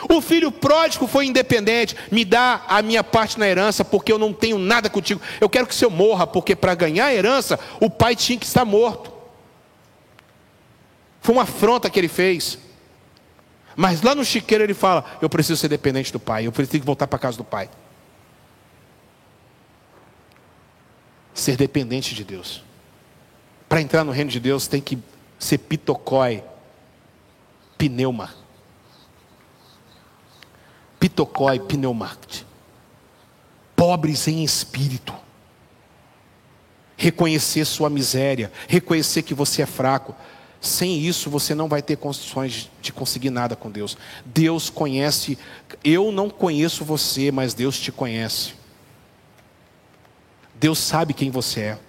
O 0.09 0.19
filho 0.19 0.51
pródigo 0.51 1.07
foi 1.07 1.25
independente, 1.25 1.95
me 2.11 2.25
dá 2.25 2.63
a 2.67 2.81
minha 2.81 3.03
parte 3.03 3.39
na 3.39 3.47
herança, 3.47 3.85
porque 3.85 4.11
eu 4.11 4.17
não 4.17 4.33
tenho 4.33 4.57
nada 4.57 4.89
contigo. 4.89 5.21
Eu 5.39 5.47
quero 5.47 5.67
que 5.67 5.73
o 5.73 5.77
seu 5.77 5.89
morra, 5.89 6.27
porque 6.27 6.55
para 6.55 6.75
ganhar 6.75 7.05
a 7.05 7.13
herança, 7.13 7.59
o 7.79 7.89
pai 7.89 8.15
tinha 8.15 8.37
que 8.37 8.45
estar 8.45 8.65
morto. 8.65 9.14
Foi 11.25 11.33
uma 11.33 11.41
afronta 11.41 11.89
que 11.89 11.99
ele 11.99 12.07
fez. 12.07 12.59
Mas 13.75 14.01
lá 14.01 14.13
no 14.13 14.23
chiqueiro 14.23 14.63
ele 14.63 14.75
fala: 14.75 15.03
Eu 15.21 15.29
preciso 15.29 15.59
ser 15.59 15.67
dependente 15.67 16.13
do 16.13 16.19
pai, 16.19 16.45
eu 16.45 16.51
preciso 16.51 16.83
voltar 16.83 17.07
para 17.07 17.19
casa 17.19 17.35
do 17.35 17.43
pai. 17.43 17.69
ser 21.35 21.57
dependente 21.57 22.15
de 22.15 22.23
Deus. 22.23 22.63
Para 23.67 23.81
entrar 23.81 24.03
no 24.05 24.11
reino 24.11 24.31
de 24.31 24.39
Deus 24.39 24.67
tem 24.67 24.81
que 24.81 24.97
ser 25.37 25.57
pitocói, 25.57 26.41
pneuma. 27.77 28.33
Pitocói, 30.97 31.59
pneumacte. 31.59 32.47
Pobres 33.75 34.27
em 34.29 34.43
espírito. 34.43 35.13
Reconhecer 36.95 37.65
sua 37.65 37.89
miséria, 37.89 38.51
reconhecer 38.69 39.21
que 39.21 39.33
você 39.33 39.61
é 39.61 39.65
fraco. 39.65 40.15
Sem 40.65 40.97
isso, 40.99 41.29
você 41.29 41.53
não 41.53 41.69
vai 41.69 41.79
ter 41.79 41.95
condições 41.95 42.71
de 42.81 42.91
conseguir 42.91 43.29
nada 43.29 43.55
com 43.55 43.69
Deus. 43.69 43.95
Deus 44.25 44.67
conhece, 44.67 45.37
eu 45.83 46.11
não 46.11 46.27
conheço 46.27 46.83
você, 46.83 47.31
mas 47.31 47.53
Deus 47.53 47.79
te 47.79 47.91
conhece. 47.91 48.55
Deus 50.55 50.79
sabe 50.79 51.13
quem 51.13 51.29
você 51.29 51.61
é. 51.61 51.79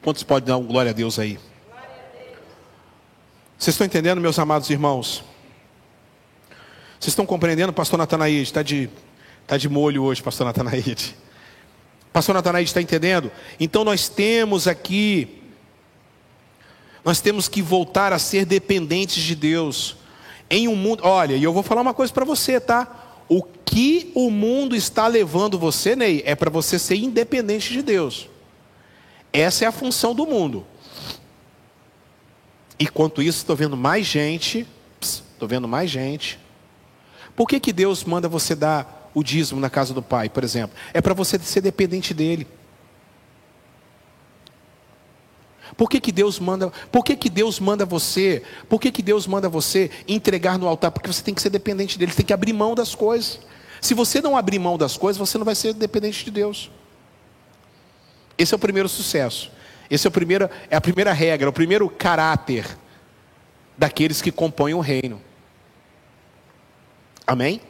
Quantos 0.00 0.22
podem 0.22 0.46
dar 0.46 0.58
um 0.58 0.64
glória 0.64 0.92
a 0.92 0.94
Deus 0.94 1.18
aí? 1.18 1.40
Vocês 3.58 3.74
estão 3.74 3.84
entendendo, 3.84 4.20
meus 4.20 4.38
amados 4.38 4.70
irmãos? 4.70 5.24
Vocês 7.00 7.08
estão 7.08 7.26
compreendendo, 7.26 7.72
pastor 7.72 7.98
Natanaíde? 7.98 8.44
Está 8.44 8.62
de, 8.62 8.88
tá 9.44 9.56
de 9.56 9.68
molho 9.68 10.04
hoje, 10.04 10.22
pastor 10.22 10.44
Natanaíde. 10.46 11.16
Pastor 12.16 12.34
Natanaíde 12.34 12.70
está 12.70 12.80
entendendo? 12.80 13.30
Então 13.60 13.84
nós 13.84 14.08
temos 14.08 14.66
aqui, 14.66 15.42
nós 17.04 17.20
temos 17.20 17.46
que 17.46 17.60
voltar 17.60 18.10
a 18.10 18.18
ser 18.18 18.46
dependentes 18.46 19.22
de 19.22 19.34
Deus. 19.34 19.98
Em 20.48 20.66
um 20.66 20.74
mundo, 20.74 21.02
olha, 21.04 21.34
e 21.36 21.44
eu 21.44 21.52
vou 21.52 21.62
falar 21.62 21.82
uma 21.82 21.92
coisa 21.92 22.10
para 22.10 22.24
você, 22.24 22.58
tá? 22.58 23.20
O 23.28 23.42
que 23.42 24.12
o 24.14 24.30
mundo 24.30 24.74
está 24.74 25.06
levando 25.06 25.58
você, 25.58 25.94
Ney, 25.94 26.22
é 26.24 26.34
para 26.34 26.48
você 26.48 26.78
ser 26.78 26.96
independente 26.96 27.70
de 27.70 27.82
Deus. 27.82 28.30
Essa 29.30 29.66
é 29.66 29.68
a 29.68 29.72
função 29.72 30.14
do 30.14 30.26
mundo. 30.26 30.66
E 32.78 32.86
quanto 32.86 33.20
isso, 33.20 33.40
estou 33.40 33.56
vendo 33.56 33.76
mais 33.76 34.06
gente, 34.06 34.66
estou 35.02 35.46
vendo 35.46 35.68
mais 35.68 35.90
gente. 35.90 36.38
Por 37.36 37.46
que, 37.46 37.60
que 37.60 37.74
Deus 37.74 38.04
manda 38.04 38.26
você 38.26 38.54
dar 38.54 38.95
o 39.16 39.24
dízimo 39.24 39.58
na 39.58 39.70
casa 39.70 39.94
do 39.94 40.02
pai, 40.02 40.28
por 40.28 40.44
exemplo? 40.44 40.76
É 40.92 41.00
para 41.00 41.14
você 41.14 41.38
ser 41.38 41.62
dependente 41.62 42.12
dele. 42.12 42.46
Por 45.74 45.88
que, 45.88 45.98
que 45.98 46.12
Deus 46.12 46.38
manda? 46.38 46.70
Por 46.92 47.02
que, 47.02 47.16
que 47.16 47.30
Deus 47.30 47.58
manda 47.58 47.86
você? 47.86 48.42
Por 48.68 48.78
que, 48.78 48.92
que 48.92 49.00
Deus 49.00 49.26
manda 49.26 49.48
você 49.48 49.90
entregar 50.06 50.58
no 50.58 50.68
altar? 50.68 50.90
Porque 50.90 51.10
você 51.10 51.22
tem 51.22 51.32
que 51.32 51.40
ser 51.40 51.48
dependente 51.48 51.98
dele, 51.98 52.12
você 52.12 52.18
tem 52.18 52.26
que 52.26 52.32
abrir 52.34 52.52
mão 52.52 52.74
das 52.74 52.94
coisas. 52.94 53.40
Se 53.80 53.94
você 53.94 54.20
não 54.20 54.36
abrir 54.36 54.58
mão 54.58 54.76
das 54.76 54.98
coisas, 54.98 55.18
você 55.18 55.38
não 55.38 55.46
vai 55.46 55.54
ser 55.54 55.72
dependente 55.72 56.22
de 56.22 56.30
Deus. 56.30 56.70
Esse 58.36 58.52
é 58.52 58.56
o 58.56 58.58
primeiro 58.58 58.86
sucesso. 58.86 59.50
Esse 59.88 60.06
é, 60.06 60.08
o 60.08 60.12
primeiro, 60.12 60.50
é 60.68 60.76
a 60.76 60.80
primeira 60.80 61.14
regra, 61.14 61.48
o 61.48 61.52
primeiro 61.54 61.88
caráter 61.88 62.76
daqueles 63.78 64.20
que 64.20 64.30
compõem 64.30 64.74
o 64.74 64.80
reino. 64.80 65.22
Amém? 67.26 67.62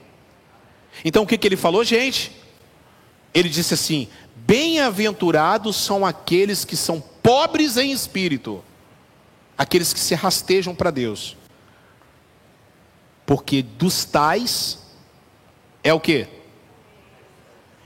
Então 1.05 1.23
o 1.23 1.27
que, 1.27 1.39
que 1.39 1.47
ele 1.47 1.57
falou, 1.57 1.85
gente? 1.85 2.33
Ele 3.35 3.49
disse 3.49 3.75
assim: 3.75 4.09
Bem-aventurados 4.35 5.77
são 5.77 6.07
aqueles 6.07 6.65
que 6.65 6.77
são 6.77 7.03
pobres 7.23 7.77
em 7.77 7.93
espírito, 7.93 8.63
aqueles 9.59 9.93
que 9.93 10.01
se 10.01 10.15
rastejam 10.15 10.75
para 10.75 10.91
Deus. 10.91 11.37
Porque 13.27 13.63
dos 13.63 14.05
tais 14.05 14.79
é 15.83 15.93
o 15.93 16.01
que? 16.01 16.29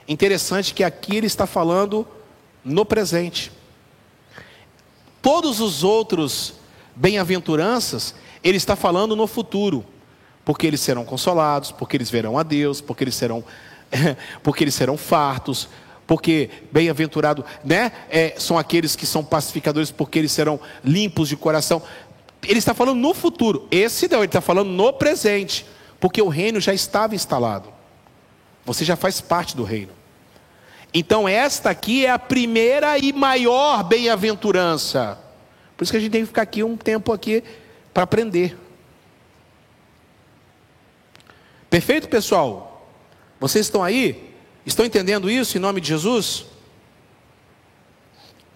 Interessante 0.06 0.74
que 0.74 0.84
aqui 0.84 1.16
ele 1.16 1.26
está 1.26 1.46
falando 1.46 2.06
no 2.64 2.84
presente. 2.84 3.50
Todos 5.22 5.60
os 5.60 5.84
outros 5.84 6.54
bem-aventuranças, 6.94 8.14
ele 8.42 8.56
está 8.56 8.74
falando 8.74 9.14
no 9.14 9.26
futuro, 9.26 9.84
porque 10.44 10.66
eles 10.66 10.80
serão 10.80 11.04
consolados, 11.04 11.70
porque 11.70 11.96
eles 11.96 12.10
verão 12.10 12.38
a 12.38 12.42
Deus, 12.42 12.80
porque 12.80 13.04
eles 13.04 13.14
serão 13.14 13.44
porque 14.42 14.64
eles 14.64 14.74
serão 14.74 14.96
fartos, 14.96 15.68
porque 16.06 16.50
bem-aventurado, 16.72 17.44
né? 17.64 17.92
É, 18.08 18.34
são 18.38 18.58
aqueles 18.58 18.96
que 18.96 19.06
são 19.06 19.24
pacificadores, 19.24 19.90
porque 19.90 20.18
eles 20.18 20.32
serão 20.32 20.60
limpos 20.84 21.28
de 21.28 21.36
coração. 21.36 21.82
Ele 22.42 22.58
está 22.58 22.74
falando 22.74 22.98
no 22.98 23.14
futuro. 23.14 23.68
Esse 23.70 24.08
não, 24.08 24.18
ele 24.18 24.26
está 24.26 24.40
falando 24.40 24.68
no 24.68 24.92
presente, 24.92 25.66
porque 25.98 26.20
o 26.20 26.28
reino 26.28 26.60
já 26.60 26.72
estava 26.72 27.14
instalado. 27.14 27.68
Você 28.64 28.84
já 28.84 28.96
faz 28.96 29.20
parte 29.20 29.56
do 29.56 29.64
reino. 29.64 29.92
Então 30.92 31.28
esta 31.28 31.70
aqui 31.70 32.04
é 32.04 32.10
a 32.10 32.18
primeira 32.18 32.98
e 32.98 33.12
maior 33.12 33.84
bem-aventurança. 33.84 35.18
Por 35.76 35.84
isso 35.84 35.92
que 35.92 35.96
a 35.96 36.00
gente 36.00 36.10
tem 36.10 36.22
que 36.22 36.26
ficar 36.26 36.42
aqui 36.42 36.64
um 36.64 36.76
tempo 36.76 37.12
aqui 37.12 37.44
para 37.94 38.02
aprender. 38.02 38.56
Perfeito, 41.70 42.08
pessoal? 42.08 42.84
Vocês 43.38 43.66
estão 43.66 43.82
aí? 43.82 44.34
Estão 44.66 44.84
entendendo 44.84 45.30
isso 45.30 45.56
em 45.56 45.60
nome 45.60 45.80
de 45.80 45.86
Jesus? 45.86 46.46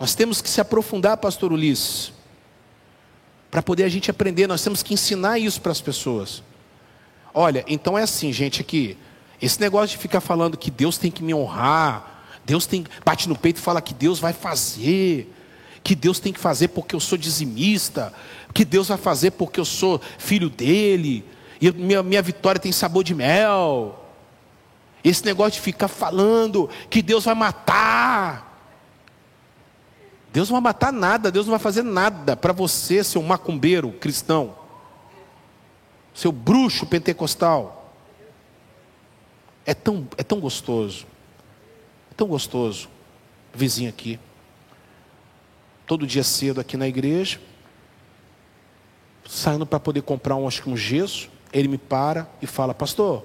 Nós 0.01 0.17
temos 0.17 0.43
que 0.43 0.49
se 0.49 0.61
aprofundar, 0.61 1.17
pastor 1.17 1.53
Ulisses, 1.53 2.13
para 3.53 3.63
poder 3.63 3.85
a 3.85 3.89
gente 3.89 4.11
aprender, 4.11 4.49
nós 4.49 4.65
temos 4.65 4.83
que 4.83 4.93
ensinar 4.93 5.39
isso 5.39 5.61
para 5.61 5.71
as 5.71 5.81
pessoas. 5.81 6.43
Olha, 7.33 7.65
então 7.69 7.97
é 7.97 8.03
assim, 8.03 8.33
gente, 8.33 8.61
aqui, 8.61 8.99
esse 9.41 9.61
negócio 9.61 9.97
de 9.97 10.03
ficar 10.03 10.21
falando 10.21 10.59
que 10.59 10.71
Deus 10.71 10.99
tem 10.99 11.11
que 11.11 11.23
me 11.23 11.33
honrar, 11.33 12.25
Deus 12.45 12.67
tem, 12.67 12.85
bate 13.05 13.29
no 13.29 13.39
peito 13.39 13.59
e 13.59 13.63
fala 13.63 13.81
que 13.81 13.95
Deus 13.95 14.19
vai 14.19 14.33
fazer, 14.33 15.33
que 15.85 15.95
Deus 15.95 16.19
tem 16.19 16.33
que 16.33 16.41
fazer 16.41 16.69
porque 16.69 16.97
eu 16.97 17.01
sou 17.01 17.17
dizimista, 17.17 18.13
que 18.53 18.65
Deus 18.65 18.89
vai 18.89 18.99
fazer 18.99 19.31
porque 19.31 19.61
eu 19.61 19.65
sou 19.65 20.01
filho 20.19 20.51
dele, 20.51 21.25
e 21.67 21.73
minha, 21.73 22.03
minha 22.03 22.21
vitória 22.21 22.61
tem 22.61 22.71
sabor 22.71 23.03
de 23.03 23.15
mel. 23.15 23.99
Esse 25.03 25.25
negócio 25.25 25.53
de 25.53 25.61
ficar 25.61 25.89
falando 25.89 26.69
que 26.91 27.01
Deus 27.01 27.25
vai 27.25 27.35
matar. 27.35 28.53
Deus 30.31 30.51
não 30.51 30.61
vai 30.61 30.73
matar 30.73 30.93
nada, 30.93 31.31
Deus 31.31 31.47
não 31.47 31.53
vai 31.53 31.59
fazer 31.59 31.83
nada 31.83 32.37
para 32.37 32.53
você, 32.53 33.03
seu 33.03 33.23
macumbeiro 33.23 33.93
cristão. 33.93 34.55
seu 36.13 36.31
bruxo 36.31 36.85
pentecostal. 36.85 37.95
É 39.65 39.73
tão, 39.73 40.07
é 40.19 40.23
tão 40.23 40.39
gostoso, 40.41 41.07
é 42.11 42.15
tão 42.15 42.29
gostoso, 42.29 42.87
vizinho 43.55 43.89
aqui, 43.89 44.21
todo 45.87 46.07
dia 46.07 46.23
cedo 46.23 46.61
aqui 46.61 46.77
na 46.77 46.87
igreja, 46.87 47.41
saindo 49.27 49.65
para 49.65 49.81
poder 49.81 50.03
comprar 50.03 50.37
um, 50.37 50.47
acho 50.47 50.63
que 50.63 50.69
um 50.69 50.77
gesso, 50.77 51.31
ele 51.55 51.69
me 51.69 51.79
para 51.79 52.29
e 52.43 52.47
fala, 52.47 52.75
pastor, 52.75 53.25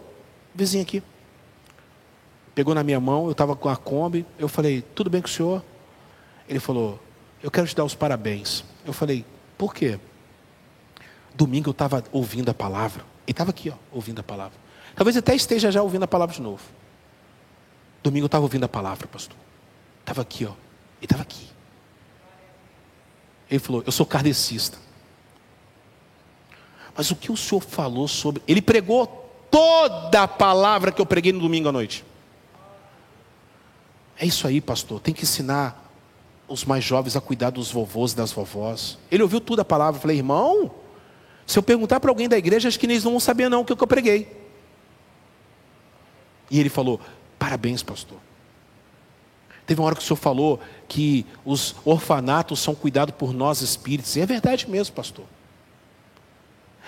vizinho 0.54 0.84
aqui. 0.84 1.02
Pegou 2.54 2.76
na 2.76 2.84
minha 2.84 3.00
mão, 3.00 3.26
eu 3.26 3.32
estava 3.32 3.56
com 3.56 3.68
a 3.68 3.76
Kombi, 3.76 4.24
eu 4.38 4.48
falei, 4.48 4.84
tudo 4.94 5.10
bem 5.10 5.20
com 5.20 5.28
o 5.28 5.32
senhor? 5.32 5.66
Ele 6.48 6.60
falou, 6.60 7.00
eu 7.42 7.50
quero 7.50 7.68
te 7.68 7.76
dar 7.76 7.84
os 7.84 7.96
parabéns. 7.96 8.64
Eu 8.86 8.94
falei, 8.94 9.26
por 9.58 9.74
quê? 9.74 10.00
Domingo 11.34 11.70
eu 11.70 11.72
estava 11.72 12.04
ouvindo 12.12 12.50
a 12.50 12.54
palavra. 12.54 13.04
Ele 13.26 13.32
estava 13.32 13.50
aqui, 13.50 13.72
ó, 13.72 13.76
ouvindo 13.92 14.20
a 14.20 14.24
palavra. 14.24 14.58
Talvez 14.96 15.18
até 15.18 15.34
esteja 15.34 15.72
já 15.72 15.82
ouvindo 15.82 16.04
a 16.04 16.08
palavra 16.08 16.36
de 16.36 16.42
novo. 16.42 16.64
Domingo 18.04 18.26
eu 18.26 18.28
estava 18.28 18.44
ouvindo 18.44 18.66
a 18.66 18.70
palavra, 18.70 19.08
pastor. 19.08 19.38
Estava 20.02 20.22
aqui, 20.22 20.46
ó. 20.46 20.50
Ele 20.50 20.58
estava 21.04 21.24
aqui. 21.24 21.48
Ele 23.50 23.60
falou, 23.60 23.84
eu 23.86 23.92
sou 23.92 24.06
kardecista. 24.06 24.78
Mas 26.96 27.12
o 27.12 27.16
que 27.16 27.32
o 27.32 27.38
senhor 27.38 27.62
falou 27.62 28.08
sobre. 28.08 28.42
Ele 28.48 28.62
pregou 28.62 29.08
toda 29.50 30.24
a 30.24 30.28
palavra 30.28 30.92
que 30.92 31.02
eu 31.02 31.06
preguei 31.06 31.32
no 31.32 31.40
domingo 31.40 31.70
à 31.70 31.72
noite. 31.72 32.06
É 34.18 34.26
isso 34.26 34.46
aí, 34.46 34.60
pastor. 34.60 35.00
Tem 35.00 35.14
que 35.14 35.24
ensinar 35.24 35.90
os 36.48 36.66
mais 36.66 36.84
jovens 36.84 37.16
a 37.16 37.22
cuidar 37.22 37.52
dos 37.52 37.72
vovôs 37.72 38.12
e 38.12 38.16
das 38.16 38.32
vovós. 38.32 38.98
Ele 39.10 39.24
ouviu 39.24 39.40
tudo 39.40 39.62
a 39.62 39.66
palavra. 39.66 39.98
Eu 39.98 40.02
falei, 40.02 40.18
irmão, 40.18 40.72
se 41.46 41.58
eu 41.58 41.64
perguntar 41.64 42.00
para 42.00 42.12
alguém 42.12 42.28
da 42.28 42.38
igreja, 42.38 42.68
acho 42.68 42.80
que 42.80 42.86
eles 42.86 43.04
não 43.04 43.12
vão 43.12 43.20
saber 43.20 43.50
não 43.50 43.62
o 43.62 43.66
que 43.66 43.72
eu 43.72 43.88
preguei. 43.88 44.36
E 46.52 46.60
ele 46.60 46.70
falou, 46.70 47.00
parabéns, 47.38 47.82
pastor. 47.82 48.18
Teve 49.66 49.80
uma 49.80 49.86
hora 49.86 49.96
que 49.96 50.02
o 50.02 50.06
senhor 50.06 50.18
falou 50.18 50.60
que 50.88 51.26
os 51.46 51.76
orfanatos 51.86 52.60
são 52.60 52.74
cuidados 52.74 53.14
por 53.16 53.32
nós 53.32 53.62
espíritos. 53.62 54.16
E 54.16 54.22
é 54.22 54.26
verdade 54.26 54.68
mesmo, 54.68 54.96
pastor. 54.96 55.26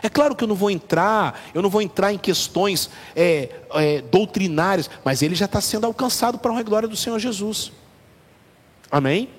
É 0.04 0.10
claro 0.10 0.36
que 0.36 0.44
eu 0.44 0.48
não 0.48 0.56
vou 0.56 0.72
entrar, 0.72 1.40
eu 1.54 1.62
não 1.62 1.70
vou 1.70 1.82
entrar 1.82 2.12
em 2.12 2.18
questões 2.18 2.90
é, 3.16 3.50
é, 3.74 4.02
doutrinárias, 4.02 4.90
mas 5.06 5.22
ele 5.22 5.36
já 5.36 5.46
está 5.46 5.62
sendo 5.62 5.86
alcançado 5.86 6.40
para 6.40 6.58
a 6.58 6.64
glória 6.64 6.88
do 6.88 6.96
Senhor 6.96 7.20
Jesus. 7.20 7.72
Amém? 8.90 9.30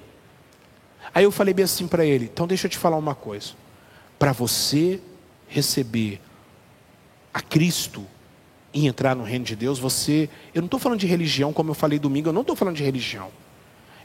Aí 1.14 1.24
eu 1.24 1.32
falei 1.32 1.52
bem 1.52 1.64
assim 1.64 1.86
para 1.86 2.04
ele: 2.06 2.26
então 2.26 2.46
deixa 2.46 2.66
eu 2.66 2.70
te 2.70 2.78
falar 2.78 2.96
uma 2.96 3.14
coisa. 3.14 3.50
Para 4.18 4.32
você 4.32 5.00
receber 5.48 6.20
a 7.34 7.40
Cristo 7.40 8.06
e 8.72 8.86
entrar 8.86 9.14
no 9.16 9.24
reino 9.24 9.44
de 9.44 9.56
Deus, 9.56 9.78
você. 9.78 10.30
Eu 10.54 10.62
não 10.62 10.66
estou 10.66 10.80
falando 10.80 11.00
de 11.00 11.06
religião, 11.06 11.52
como 11.52 11.70
eu 11.70 11.74
falei 11.74 11.98
domingo, 11.98 12.28
eu 12.28 12.32
não 12.32 12.42
estou 12.42 12.56
falando 12.56 12.76
de 12.76 12.84
religião. 12.84 13.30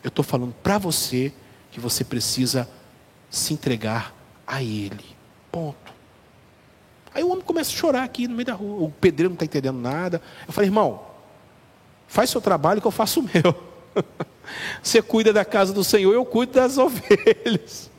Eu 0.04 0.10
estou 0.10 0.24
falando 0.24 0.54
para 0.64 0.78
você 0.78 1.32
que 1.72 1.80
você 1.80 2.04
precisa 2.04 2.68
se 3.30 3.54
entregar 3.54 4.14
a 4.46 4.62
Ele. 4.62 5.06
Ponto. 5.52 5.97
Aí 7.18 7.24
o 7.24 7.32
homem 7.32 7.44
começa 7.44 7.72
a 7.72 7.74
chorar 7.74 8.04
aqui 8.04 8.28
no 8.28 8.36
meio 8.36 8.46
da 8.46 8.54
rua. 8.54 8.86
O 8.86 8.92
pedreiro 8.92 9.32
não 9.32 9.34
está 9.34 9.44
entendendo 9.44 9.80
nada. 9.80 10.22
Eu 10.46 10.54
falei, 10.54 10.68
irmão, 10.68 11.04
faz 12.08 12.30
seu 12.30 12.40
trabalho 12.40 12.80
que 12.80 12.86
eu 12.86 12.92
faço 12.92 13.22
o 13.22 13.24
meu. 13.24 13.64
Você 14.84 15.02
cuida 15.02 15.34
da 15.34 15.44
casa 15.44 15.74
do 15.74 15.84
Senhor, 15.84 16.14
eu 16.14 16.24
cuido 16.24 16.52
das 16.52 16.78
ovelhas. 16.78 17.90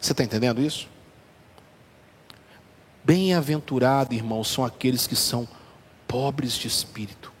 Você 0.00 0.12
está 0.12 0.22
entendendo 0.22 0.62
isso? 0.62 0.88
Bem-aventurado, 3.02 4.14
irmãos, 4.14 4.46
são 4.46 4.64
aqueles 4.64 5.04
que 5.04 5.16
são 5.16 5.48
pobres 6.06 6.52
de 6.52 6.68
espírito. 6.68 7.32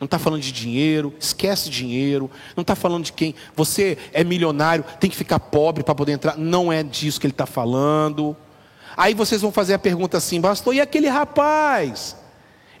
Não 0.00 0.04
está 0.04 0.18
falando 0.18 0.42
de 0.42 0.52
dinheiro, 0.52 1.12
esquece 1.18 1.68
dinheiro. 1.68 2.30
Não 2.56 2.62
está 2.62 2.76
falando 2.76 3.04
de 3.04 3.12
quem. 3.12 3.34
Você 3.56 3.98
é 4.12 4.22
milionário, 4.22 4.84
tem 5.00 5.10
que 5.10 5.16
ficar 5.16 5.40
pobre 5.40 5.82
para 5.82 5.94
poder 5.94 6.12
entrar. 6.12 6.36
Não 6.36 6.72
é 6.72 6.82
disso 6.82 7.20
que 7.20 7.26
ele 7.26 7.32
está 7.32 7.46
falando. 7.46 8.36
Aí 8.96 9.14
vocês 9.14 9.40
vão 9.40 9.52
fazer 9.52 9.74
a 9.74 9.78
pergunta 9.78 10.16
assim, 10.16 10.40
pastor, 10.40 10.74
e 10.74 10.80
aquele 10.80 11.08
rapaz? 11.08 12.16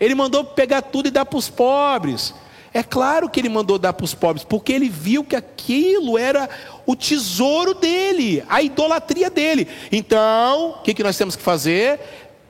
Ele 0.00 0.14
mandou 0.14 0.44
pegar 0.44 0.82
tudo 0.82 1.08
e 1.08 1.10
dar 1.10 1.24
para 1.24 1.38
os 1.38 1.48
pobres. 1.48 2.34
É 2.72 2.82
claro 2.82 3.28
que 3.28 3.40
ele 3.40 3.48
mandou 3.48 3.78
dar 3.78 3.92
para 3.92 4.04
os 4.04 4.14
pobres, 4.14 4.44
porque 4.44 4.72
ele 4.72 4.88
viu 4.88 5.24
que 5.24 5.34
aquilo 5.34 6.18
era 6.18 6.48
o 6.86 6.94
tesouro 6.94 7.74
dele, 7.74 8.44
a 8.48 8.62
idolatria 8.62 9.30
dele. 9.30 9.66
Então, 9.90 10.70
o 10.70 10.82
que, 10.82 10.94
que 10.94 11.02
nós 11.02 11.16
temos 11.16 11.34
que 11.34 11.42
fazer? 11.42 11.98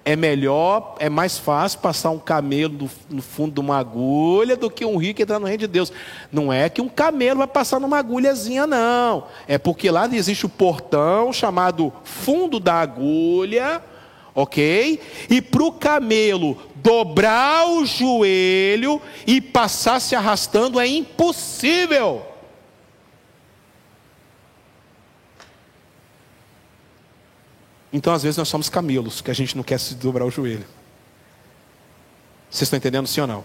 É 0.08 0.16
melhor, 0.16 0.94
é 1.00 1.10
mais 1.10 1.36
fácil 1.36 1.80
passar 1.80 2.08
um 2.08 2.18
camelo 2.18 2.88
no 3.10 3.20
fundo 3.20 3.52
de 3.52 3.60
uma 3.60 3.76
agulha 3.76 4.56
do 4.56 4.70
que 4.70 4.82
um 4.82 4.96
rico 4.96 5.20
entrar 5.20 5.38
no 5.38 5.44
reino 5.44 5.58
de 5.58 5.66
Deus. 5.66 5.92
Não 6.32 6.50
é 6.50 6.70
que 6.70 6.80
um 6.80 6.88
camelo 6.88 7.40
vai 7.40 7.46
passar 7.46 7.78
numa 7.78 7.98
agulhazinha, 7.98 8.66
não. 8.66 9.24
É 9.46 9.58
porque 9.58 9.90
lá 9.90 10.06
existe 10.06 10.46
o 10.46 10.48
portão 10.48 11.30
chamado 11.30 11.92
fundo 12.04 12.58
da 12.58 12.76
agulha, 12.76 13.84
ok? 14.34 14.98
E 15.28 15.42
para 15.42 15.62
o 15.62 15.72
camelo 15.72 16.56
dobrar 16.76 17.68
o 17.68 17.84
joelho 17.84 19.02
e 19.26 19.42
passar 19.42 20.00
se 20.00 20.16
arrastando 20.16 20.80
é 20.80 20.86
impossível. 20.86 22.22
Então, 27.92 28.12
às 28.12 28.22
vezes, 28.22 28.36
nós 28.36 28.48
somos 28.48 28.68
camelos, 28.68 29.20
que 29.20 29.30
a 29.30 29.34
gente 29.34 29.56
não 29.56 29.62
quer 29.62 29.78
se 29.78 29.94
dobrar 29.94 30.24
o 30.24 30.30
joelho. 30.30 30.66
Vocês 32.50 32.62
estão 32.62 32.76
entendendo 32.76 33.06
sim 33.06 33.20
ou 33.20 33.26
não? 33.26 33.44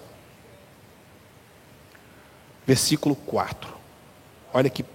Versículo 2.65 3.15
4. 3.15 3.73
Olha 4.53 4.67
aqui. 4.67 4.85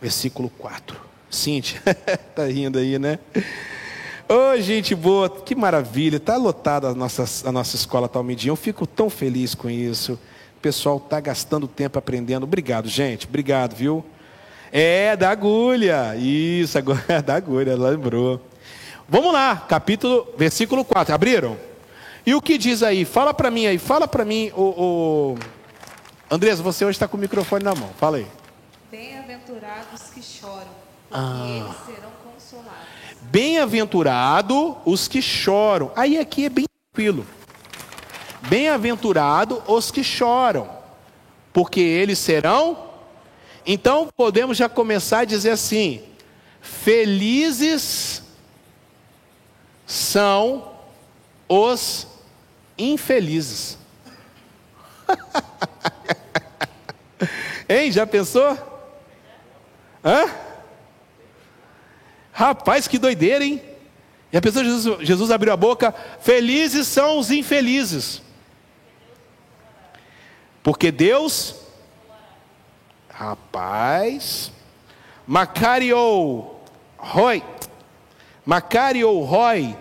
Versículo 0.00 0.48
4. 0.50 1.00
Cíntia, 1.28 1.80
tá 2.34 2.46
rindo 2.46 2.78
aí, 2.78 2.98
né? 2.98 3.18
Ô, 4.28 4.52
oh, 4.52 4.60
gente 4.60 4.94
boa, 4.94 5.28
que 5.28 5.54
maravilha. 5.54 6.16
Está 6.16 6.36
lotada 6.36 6.88
a 6.88 6.94
nossa, 6.94 7.48
a 7.48 7.52
nossa 7.52 7.76
escola 7.76 8.08
Talmidinha. 8.08 8.50
Eu 8.50 8.56
fico 8.56 8.86
tão 8.86 9.10
feliz 9.10 9.54
com 9.54 9.68
isso. 9.68 10.14
O 10.56 10.60
pessoal 10.60 10.98
está 10.98 11.18
gastando 11.20 11.66
tempo 11.66 11.98
aprendendo. 11.98 12.44
Obrigado, 12.44 12.88
gente. 12.88 13.26
Obrigado, 13.26 13.74
viu? 13.74 14.04
É, 14.72 15.16
da 15.16 15.30
agulha. 15.30 16.14
Isso, 16.16 16.78
agora 16.78 17.04
é 17.08 17.22
da 17.22 17.34
agulha, 17.34 17.76
lembrou. 17.76 18.40
Vamos 19.08 19.32
lá, 19.32 19.56
capítulo, 19.56 20.28
versículo 20.36 20.84
4. 20.84 21.14
Abriram? 21.14 21.56
E 22.24 22.34
o 22.34 22.40
que 22.40 22.56
diz 22.56 22.82
aí? 22.82 23.04
Fala 23.04 23.34
para 23.34 23.50
mim 23.50 23.66
aí, 23.66 23.78
fala 23.78 24.06
para 24.06 24.24
mim, 24.24 24.52
o, 24.54 24.62
o... 24.62 25.38
Andrés, 26.30 26.60
você 26.60 26.84
hoje 26.84 26.96
está 26.96 27.08
com 27.08 27.16
o 27.16 27.20
microfone 27.20 27.64
na 27.64 27.74
mão. 27.74 27.90
Fala 27.98 28.18
aí. 28.18 28.26
Bem-aventurados 28.90 30.02
que 30.14 30.22
choram, 30.22 30.70
porque 31.08 31.12
ah. 31.12 31.46
eles 31.48 31.76
serão 31.86 32.10
consolados. 32.24 32.80
Bem-aventurado 33.22 34.76
os 34.84 35.08
que 35.08 35.20
choram. 35.20 35.90
Aí 35.96 36.18
aqui 36.18 36.44
é 36.44 36.48
bem 36.48 36.66
tranquilo. 36.92 37.26
Bem-aventurado 38.42 39.62
os 39.66 39.90
que 39.90 40.04
choram, 40.04 40.68
porque 41.52 41.80
eles 41.80 42.18
serão 42.18 42.89
então 43.66 44.08
podemos 44.16 44.56
já 44.56 44.68
começar 44.68 45.20
a 45.20 45.24
dizer 45.24 45.50
assim: 45.50 46.02
felizes 46.60 48.22
são 49.86 50.72
os 51.48 52.06
infelizes. 52.78 53.78
hein? 57.68 57.90
Já 57.90 58.06
pensou? 58.06 58.56
Hã? 60.04 60.30
Rapaz, 62.32 62.88
que 62.88 62.98
doideira, 62.98 63.44
hein? 63.44 63.62
E 64.32 64.36
a 64.36 64.40
pessoa, 64.40 64.64
Jesus, 64.64 65.06
Jesus 65.06 65.30
abriu 65.30 65.52
a 65.52 65.56
boca, 65.56 65.92
felizes 66.20 66.86
são 66.86 67.18
os 67.18 67.30
infelizes. 67.30 68.22
Porque 70.62 70.92
Deus 70.92 71.56
Rapaz. 73.20 74.50
Macario 75.26 76.54
Roy. 76.96 77.44
Macario 78.46 79.20
Roy. 79.20 79.76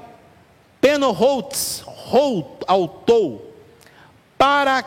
Penoholtz. 0.81 1.81
Holt, 1.85 2.65
autou. 2.67 3.55
Para 4.37 4.83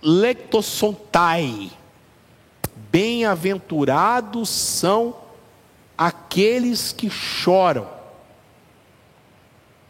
lectosontai. 0.00 1.70
Bem-aventurados 2.90 4.48
são 4.48 5.14
aqueles 5.96 6.92
que 6.92 7.10
choram. 7.10 7.86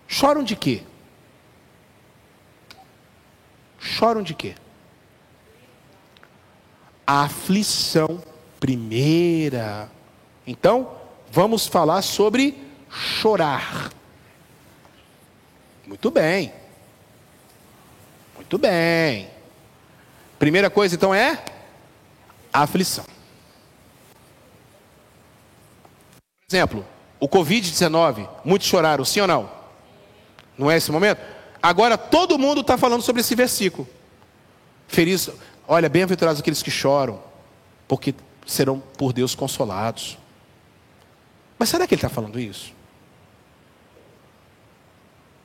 Choram 0.09 0.43
de 0.43 0.57
quê? 0.57 0.83
Choram 3.79 4.23
de 4.25 4.35
quê? 4.35 4.57
A 7.13 7.25
aflição 7.25 8.23
primeira. 8.59 9.91
Então, 10.47 10.97
vamos 11.31 11.67
falar 11.67 12.01
sobre 12.01 12.57
chorar. 12.89 13.93
Muito 15.87 16.11
bem. 16.11 16.55
Muito 18.35 18.57
bem. 18.57 19.29
Primeira 20.39 20.71
coisa 20.71 20.95
então 20.95 21.15
é 21.15 21.45
aflição. 22.51 23.05
Por 26.49 26.57
exemplo, 26.57 26.87
o 27.21 27.29
Covid-19, 27.29 28.27
muitos 28.43 28.67
choraram, 28.67 29.05
sim 29.05 29.21
ou 29.21 29.27
não? 29.27 29.51
Não 30.57 30.71
é 30.71 30.79
esse 30.79 30.91
momento? 30.91 31.21
Agora 31.63 31.99
todo 31.99 32.39
mundo 32.39 32.63
está 32.63 32.79
falando 32.79 33.03
sobre 33.03 33.21
esse 33.21 33.35
versículo. 33.35 33.87
Feliz, 34.89 35.29
olha, 35.67 35.89
bem-aventurados 35.89 36.41
aqueles 36.41 36.63
que 36.63 36.71
choram, 36.71 37.23
porque 37.89 38.15
serão 38.47 38.81
por 38.81 39.13
Deus 39.13 39.35
consolados. 39.35 40.19
Mas 41.59 41.69
será 41.69 41.87
que 41.87 41.95
ele 41.95 41.99
está 41.99 42.09
falando 42.09 42.39
isso? 42.41 42.73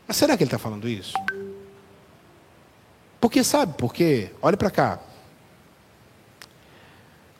Mas 0.07 0.17
será 0.17 0.37
que 0.37 0.43
ele 0.43 0.47
está 0.47 0.57
falando 0.57 0.87
isso? 0.87 1.13
Porque 3.19 3.43
sabe 3.43 3.73
por 3.73 3.93
quê? 3.93 4.31
Olha 4.41 4.55
para 4.55 4.71
cá. 4.71 4.99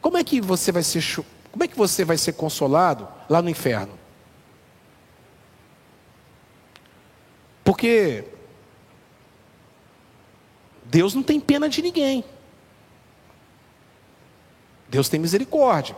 Como 0.02 0.18
é 0.18 0.24
que 0.24 0.42
você 0.42 0.72
vai 0.72 0.84
ser 0.84 1.04
como 1.52 1.64
é 1.64 1.68
que 1.68 1.78
você 1.78 2.06
vai 2.06 2.18
ser 2.18 2.34
consolado 2.34 3.08
lá 3.28 3.42
no 3.42 3.50
inferno? 3.50 3.98
Porque 7.64 8.26
Deus 10.86 11.14
não 11.14 11.24
tem 11.24 11.40
pena 11.40 11.68
de 11.68 11.82
ninguém. 11.82 12.24
Deus 14.90 15.10
tem 15.10 15.20
misericórdia. 15.20 15.96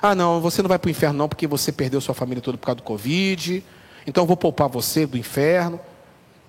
Ah, 0.00 0.14
não, 0.14 0.40
você 0.40 0.60
não 0.60 0.68
vai 0.68 0.78
para 0.78 0.88
o 0.88 0.90
inferno 0.90 1.18
não, 1.18 1.28
porque 1.28 1.46
você 1.46 1.72
perdeu 1.72 2.00
sua 2.00 2.14
família 2.14 2.42
toda 2.42 2.58
por 2.58 2.66
causa 2.66 2.76
do 2.76 2.82
Covid. 2.82 3.64
Então 4.06 4.24
eu 4.24 4.28
vou 4.28 4.36
poupar 4.36 4.68
você 4.68 5.06
do 5.06 5.16
inferno. 5.16 5.80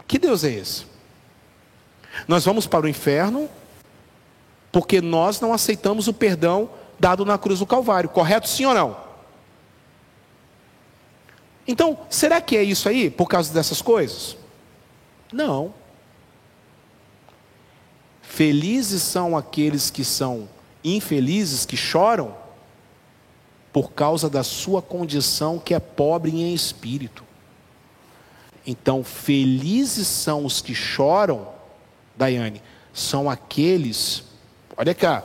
Que 0.07 0.19
Deus 0.19 0.43
é 0.43 0.51
esse? 0.51 0.85
Nós 2.27 2.43
vamos 2.43 2.67
para 2.67 2.85
o 2.85 2.89
inferno 2.89 3.49
porque 4.71 4.99
nós 4.99 5.39
não 5.39 5.53
aceitamos 5.53 6.09
o 6.09 6.13
perdão 6.13 6.69
dado 6.99 7.25
na 7.25 7.37
cruz 7.37 7.59
do 7.59 7.65
Calvário, 7.65 8.09
correto 8.09 8.49
sim 8.49 8.65
ou 8.65 8.73
não? 8.73 8.97
Então, 11.67 11.97
será 12.09 12.41
que 12.41 12.57
é 12.57 12.63
isso 12.63 12.87
aí 12.89 13.09
por 13.09 13.27
causa 13.27 13.53
dessas 13.53 13.81
coisas? 13.81 14.37
Não. 15.31 15.73
Felizes 18.35 19.01
são 19.01 19.37
aqueles 19.37 19.89
que 19.89 20.03
são 20.03 20.49
infelizes, 20.83 21.65
que 21.65 21.77
choram, 21.77 22.35
por 23.71 23.93
causa 23.93 24.29
da 24.29 24.43
sua 24.43 24.81
condição 24.81 25.57
que 25.57 25.73
é 25.73 25.79
pobre 25.79 26.31
em 26.31 26.53
espírito. 26.53 27.23
Então, 28.67 29.05
felizes 29.05 30.05
são 30.09 30.43
os 30.43 30.59
que 30.59 30.75
choram, 30.75 31.47
Daiane, 32.13 32.61
são 32.93 33.29
aqueles, 33.29 34.25
olha 34.75 34.93
cá, 34.93 35.23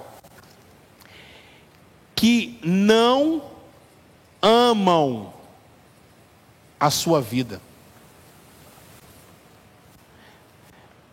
que 2.14 2.60
não 2.62 3.42
amam 4.40 5.34
a 6.78 6.90
sua 6.90 7.20
vida. 7.20 7.60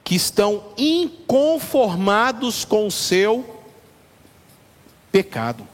Que 0.08 0.16
estão 0.16 0.72
inconformados 0.78 2.64
com 2.64 2.88
o 2.88 2.92
seu 2.92 3.62
pecado, 5.12 5.68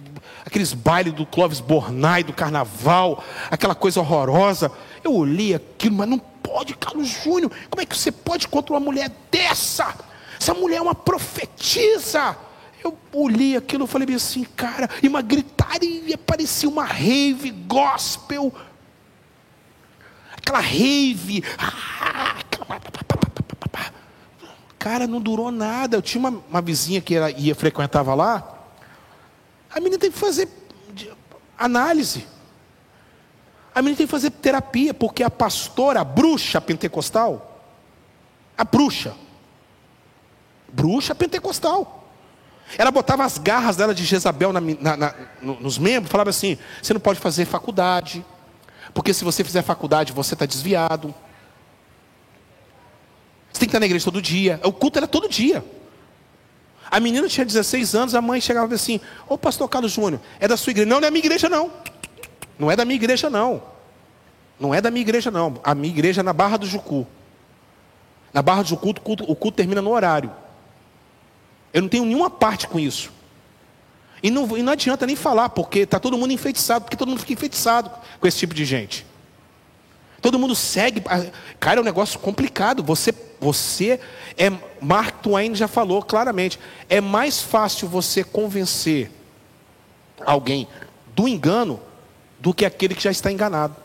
aqueles 0.46 0.74
bailes 0.74 1.14
do 1.14 1.26
Clóvis 1.26 1.60
Bornai, 1.60 2.24
do 2.24 2.34
carnaval, 2.34 3.24
aquela 3.50 3.76
coisa 3.76 4.00
horrorosa. 4.00 4.72
Eu 5.04 5.14
olhei 5.16 5.56
aquilo, 5.56 5.96
mas 5.96 6.08
não 6.08 6.20
pode, 6.20 6.76
Carlos 6.76 7.08
Júnior, 7.08 7.52
como 7.70 7.82
é 7.82 7.86
que 7.86 7.98
você 7.98 8.12
pode 8.12 8.48
contra 8.48 8.74
uma 8.74 8.80
mulher 8.80 9.12
dessa? 9.32 9.96
Essa 10.40 10.54
mulher 10.54 10.78
é 10.78 10.82
uma 10.82 10.96
profetisa. 10.96 12.38
Eu 12.84 12.98
olhei 13.14 13.56
aquilo 13.56 13.86
e 13.86 13.88
falei 13.88 14.14
assim, 14.14 14.44
cara, 14.44 14.90
e 15.02 15.08
uma 15.08 15.22
gritaria, 15.22 16.18
parecia 16.18 16.68
uma 16.68 16.84
rave 16.84 17.50
gospel. 17.50 18.54
Aquela 20.36 20.60
rave. 20.60 21.44
Ah, 21.58 22.36
cara, 24.84 25.08
não 25.08 25.22
durou 25.22 25.50
nada. 25.50 25.96
Eu 25.96 26.02
tinha 26.02 26.20
uma, 26.20 26.44
uma 26.50 26.62
vizinha 26.62 27.00
que 27.00 27.16
era, 27.16 27.32
ia 27.32 27.56
frequentava 27.56 28.14
lá. 28.14 28.60
A 29.74 29.80
menina 29.80 29.98
tem 29.98 30.12
que 30.12 30.20
fazer 30.20 30.50
análise. 31.58 32.28
A 33.74 33.82
menina 33.82 33.98
tem 33.98 34.06
que 34.06 34.12
fazer 34.12 34.30
terapia, 34.30 34.94
porque 34.94 35.24
a 35.24 35.30
pastora, 35.30 36.02
a 36.02 36.04
bruxa 36.04 36.60
pentecostal, 36.60 37.62
a 38.58 38.64
bruxa, 38.64 39.16
bruxa 40.68 41.16
pentecostal, 41.16 42.10
ela 42.78 42.92
botava 42.92 43.24
as 43.24 43.38
garras 43.38 43.76
dela 43.76 43.96
de 43.96 44.04
Jezabel 44.04 44.52
na, 44.52 44.62
na, 44.62 44.98
na, 44.98 45.16
nos 45.42 45.78
membros, 45.78 46.12
falava 46.12 46.30
assim: 46.30 46.58
você 46.82 46.94
não 46.94 47.02
pode 47.02 47.20
fazer 47.20 47.46
faculdade, 47.46 48.24
porque 48.94 49.14
se 49.14 49.24
você 49.24 49.44
fizer 49.44 49.62
faculdade 49.62 50.12
você 50.12 50.34
está 50.34 50.46
desviado. 50.46 51.16
Você 53.54 53.60
tem 53.60 53.68
que 53.68 53.72
estar 53.72 53.80
na 53.80 53.86
igreja 53.86 54.04
todo 54.04 54.20
dia. 54.20 54.60
O 54.64 54.74
culto 54.74 54.98
era 54.98 55.08
todo 55.08 55.30
dia. 55.30 55.64
A 56.90 57.00
menina 57.00 57.28
tinha 57.28 57.46
16 57.46 57.96
anos, 57.96 58.16
a 58.16 58.22
mãe 58.22 58.42
chegava 58.42 58.74
assim: 58.74 59.00
Ô 59.30 59.38
pastor 59.38 59.70
Carlos 59.70 59.92
Júnior, 59.92 60.20
é 60.40 60.48
da 60.48 60.58
sua 60.58 60.72
igreja? 60.72 60.90
Não, 60.90 61.00
não 61.00 61.08
é 61.08 61.10
da 61.10 61.12
minha 61.12 61.26
igreja, 61.26 61.50
não. 61.50 61.72
Não 62.58 62.72
é 62.72 62.76
da 62.76 62.84
minha 62.84 62.96
igreja, 62.96 63.30
não. 63.30 63.62
Não 64.60 64.74
é 64.74 64.82
da 64.82 64.90
minha 64.90 65.02
igreja, 65.02 65.30
não. 65.30 65.60
A 65.64 65.76
minha 65.76 65.94
igreja 65.94 66.22
é 66.22 66.24
na 66.24 66.34
Barra 66.34 66.58
do 66.58 66.66
Jucu. 66.66 67.06
Na 68.34 68.42
Barra 68.42 68.64
do 68.64 68.70
Jucu, 68.70 68.90
o 68.90 69.02
culto, 69.02 69.24
o 69.24 69.36
culto 69.36 69.58
termina 69.58 69.82
no 69.82 69.92
horário. 69.92 70.32
Eu 71.72 71.84
não 71.84 71.90
tenho 71.90 72.06
nenhuma 72.06 72.30
parte 72.30 72.68
com 72.68 72.80
isso. 72.80 73.12
E 74.22 74.32
não, 74.32 74.58
e 74.58 74.64
não 74.64 74.74
adianta 74.74 75.06
nem 75.06 75.16
falar, 75.16 75.50
porque 75.50 75.80
está 75.80 76.00
todo 76.00 76.18
mundo 76.18 76.32
enfeitiçado, 76.32 76.86
porque 76.86 76.96
todo 76.96 77.10
mundo 77.10 77.20
fica 77.20 77.34
enfeitiçado 77.34 77.92
com 78.20 78.28
esse 78.28 78.38
tipo 78.38 78.54
de 78.54 78.66
gente. 78.66 79.06
Todo 80.24 80.40
mundo 80.40 80.56
segue. 80.56 81.04
Cara, 81.60 81.80
é 81.80 81.82
um 81.82 81.84
negócio 81.84 82.18
complicado. 82.18 82.82
Você, 82.82 83.14
você 83.42 84.00
é. 84.38 84.50
Mark 84.80 85.22
Twain 85.22 85.54
já 85.54 85.68
falou 85.68 86.02
claramente. 86.02 86.58
É 86.88 87.02
mais 87.02 87.42
fácil 87.42 87.90
você 87.90 88.24
convencer 88.24 89.12
alguém 90.26 90.66
do 91.14 91.28
engano 91.28 91.78
do 92.40 92.54
que 92.54 92.64
aquele 92.64 92.96
que 92.96 93.04
já 93.04 93.12
está 93.12 93.30
enganado. 93.30 93.76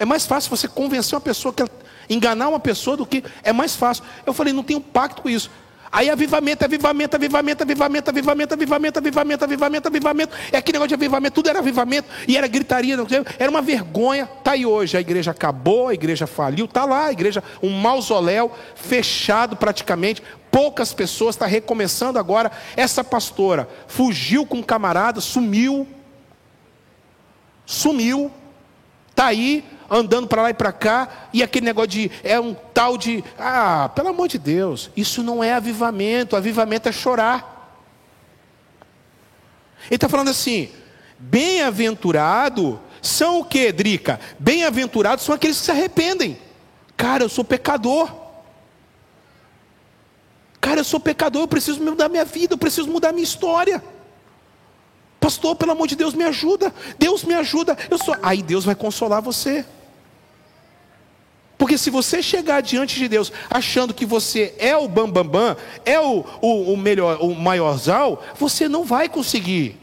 É 0.00 0.04
mais 0.04 0.26
fácil 0.26 0.50
você 0.50 0.66
convencer 0.66 1.14
uma 1.14 1.20
pessoa 1.20 1.54
que 1.54 1.62
enganar 2.10 2.48
uma 2.48 2.58
pessoa 2.58 2.96
do 2.96 3.06
que 3.06 3.22
é 3.44 3.52
mais 3.52 3.76
fácil. 3.76 4.02
Eu 4.26 4.34
falei, 4.34 4.52
não 4.52 4.64
tenho 4.64 4.80
pacto 4.80 5.22
com 5.22 5.30
isso. 5.30 5.48
Aí 5.92 6.08
avivamento, 6.08 6.64
avivamento, 6.64 7.16
avivamento, 7.16 7.62
avivamento, 7.62 8.08
avivamento, 8.08 8.54
avivamento, 8.54 8.98
avivamento, 8.98 9.44
avivamento, 9.44 9.88
avivamento. 9.88 10.36
É 10.50 10.56
aquele 10.56 10.78
negócio 10.78 10.88
de 10.88 10.94
avivamento, 10.94 11.34
tudo 11.34 11.50
era 11.50 11.58
avivamento 11.58 12.08
e 12.26 12.34
era 12.34 12.46
gritaria, 12.46 12.96
era 13.38 13.50
uma 13.50 13.60
vergonha. 13.60 14.26
Tá 14.42 14.52
aí 14.52 14.64
hoje, 14.64 14.96
a 14.96 15.00
igreja 15.02 15.32
acabou, 15.32 15.88
a 15.88 15.94
igreja 15.94 16.26
faliu, 16.26 16.66
tá 16.66 16.86
lá, 16.86 17.08
a 17.08 17.12
igreja, 17.12 17.44
um 17.62 17.68
mausoléu 17.68 18.50
fechado 18.74 19.54
praticamente. 19.54 20.22
Poucas 20.50 20.94
pessoas, 20.94 21.34
está 21.34 21.44
recomeçando 21.44 22.18
agora. 22.18 22.50
Essa 22.74 23.04
pastora 23.04 23.68
fugiu 23.86 24.46
com 24.46 24.58
um 24.58 24.62
camarada, 24.62 25.20
sumiu. 25.20 25.86
Sumiu. 27.66 28.32
Está 29.10 29.26
aí, 29.26 29.62
andando 29.92 30.26
para 30.26 30.42
lá 30.42 30.50
e 30.50 30.54
para 30.54 30.72
cá, 30.72 31.28
e 31.34 31.42
aquele 31.42 31.66
negócio 31.66 31.90
de 31.90 32.10
é 32.24 32.40
um 32.40 32.54
tal 32.54 32.96
de, 32.96 33.22
ah, 33.38 33.90
pelo 33.94 34.08
amor 34.08 34.26
de 34.26 34.38
Deus, 34.38 34.90
isso 34.96 35.22
não 35.22 35.44
é 35.44 35.52
avivamento, 35.52 36.34
avivamento 36.34 36.88
é 36.88 36.92
chorar. 36.92 37.76
Ele 39.86 39.96
está 39.96 40.08
falando 40.08 40.30
assim: 40.30 40.70
bem-aventurado 41.18 42.80
são 43.02 43.40
o 43.40 43.44
que, 43.44 43.70
Drica? 43.70 44.18
Bem-aventurados 44.38 45.24
são 45.24 45.34
aqueles 45.34 45.58
que 45.58 45.64
se 45.66 45.70
arrependem. 45.70 46.38
Cara, 46.96 47.24
eu 47.24 47.28
sou 47.28 47.44
pecador. 47.44 48.10
Cara, 50.58 50.80
eu 50.80 50.84
sou 50.84 51.00
pecador, 51.00 51.42
eu 51.42 51.48
preciso 51.48 51.82
mudar 51.82 52.08
minha 52.08 52.24
vida, 52.24 52.54
eu 52.54 52.58
preciso 52.58 52.88
mudar 52.88 53.12
minha 53.12 53.24
história. 53.24 53.82
Pastor, 55.20 55.54
pelo 55.54 55.72
amor 55.72 55.86
de 55.86 55.96
Deus, 55.96 56.14
me 56.14 56.24
ajuda. 56.24 56.72
Deus 56.98 57.24
me 57.24 57.34
ajuda. 57.34 57.76
Eu 57.90 57.98
sou. 57.98 58.16
Aí 58.22 58.42
Deus 58.42 58.64
vai 58.64 58.74
consolar 58.74 59.20
você. 59.20 59.64
Porque 61.62 61.78
se 61.78 61.90
você 61.90 62.20
chegar 62.20 62.60
diante 62.60 62.98
de 62.98 63.06
Deus 63.06 63.32
achando 63.48 63.94
que 63.94 64.04
você 64.04 64.52
é 64.58 64.76
o 64.76 64.88
bambambam, 64.88 65.30
bam, 65.30 65.54
bam, 65.54 65.56
é 65.84 66.00
o, 66.00 66.24
o, 66.40 66.72
o 66.72 66.76
melhor, 66.76 67.18
o 67.20 67.36
maiorzal, 67.36 68.20
você 68.36 68.68
não 68.68 68.82
vai 68.82 69.08
conseguir. 69.08 69.78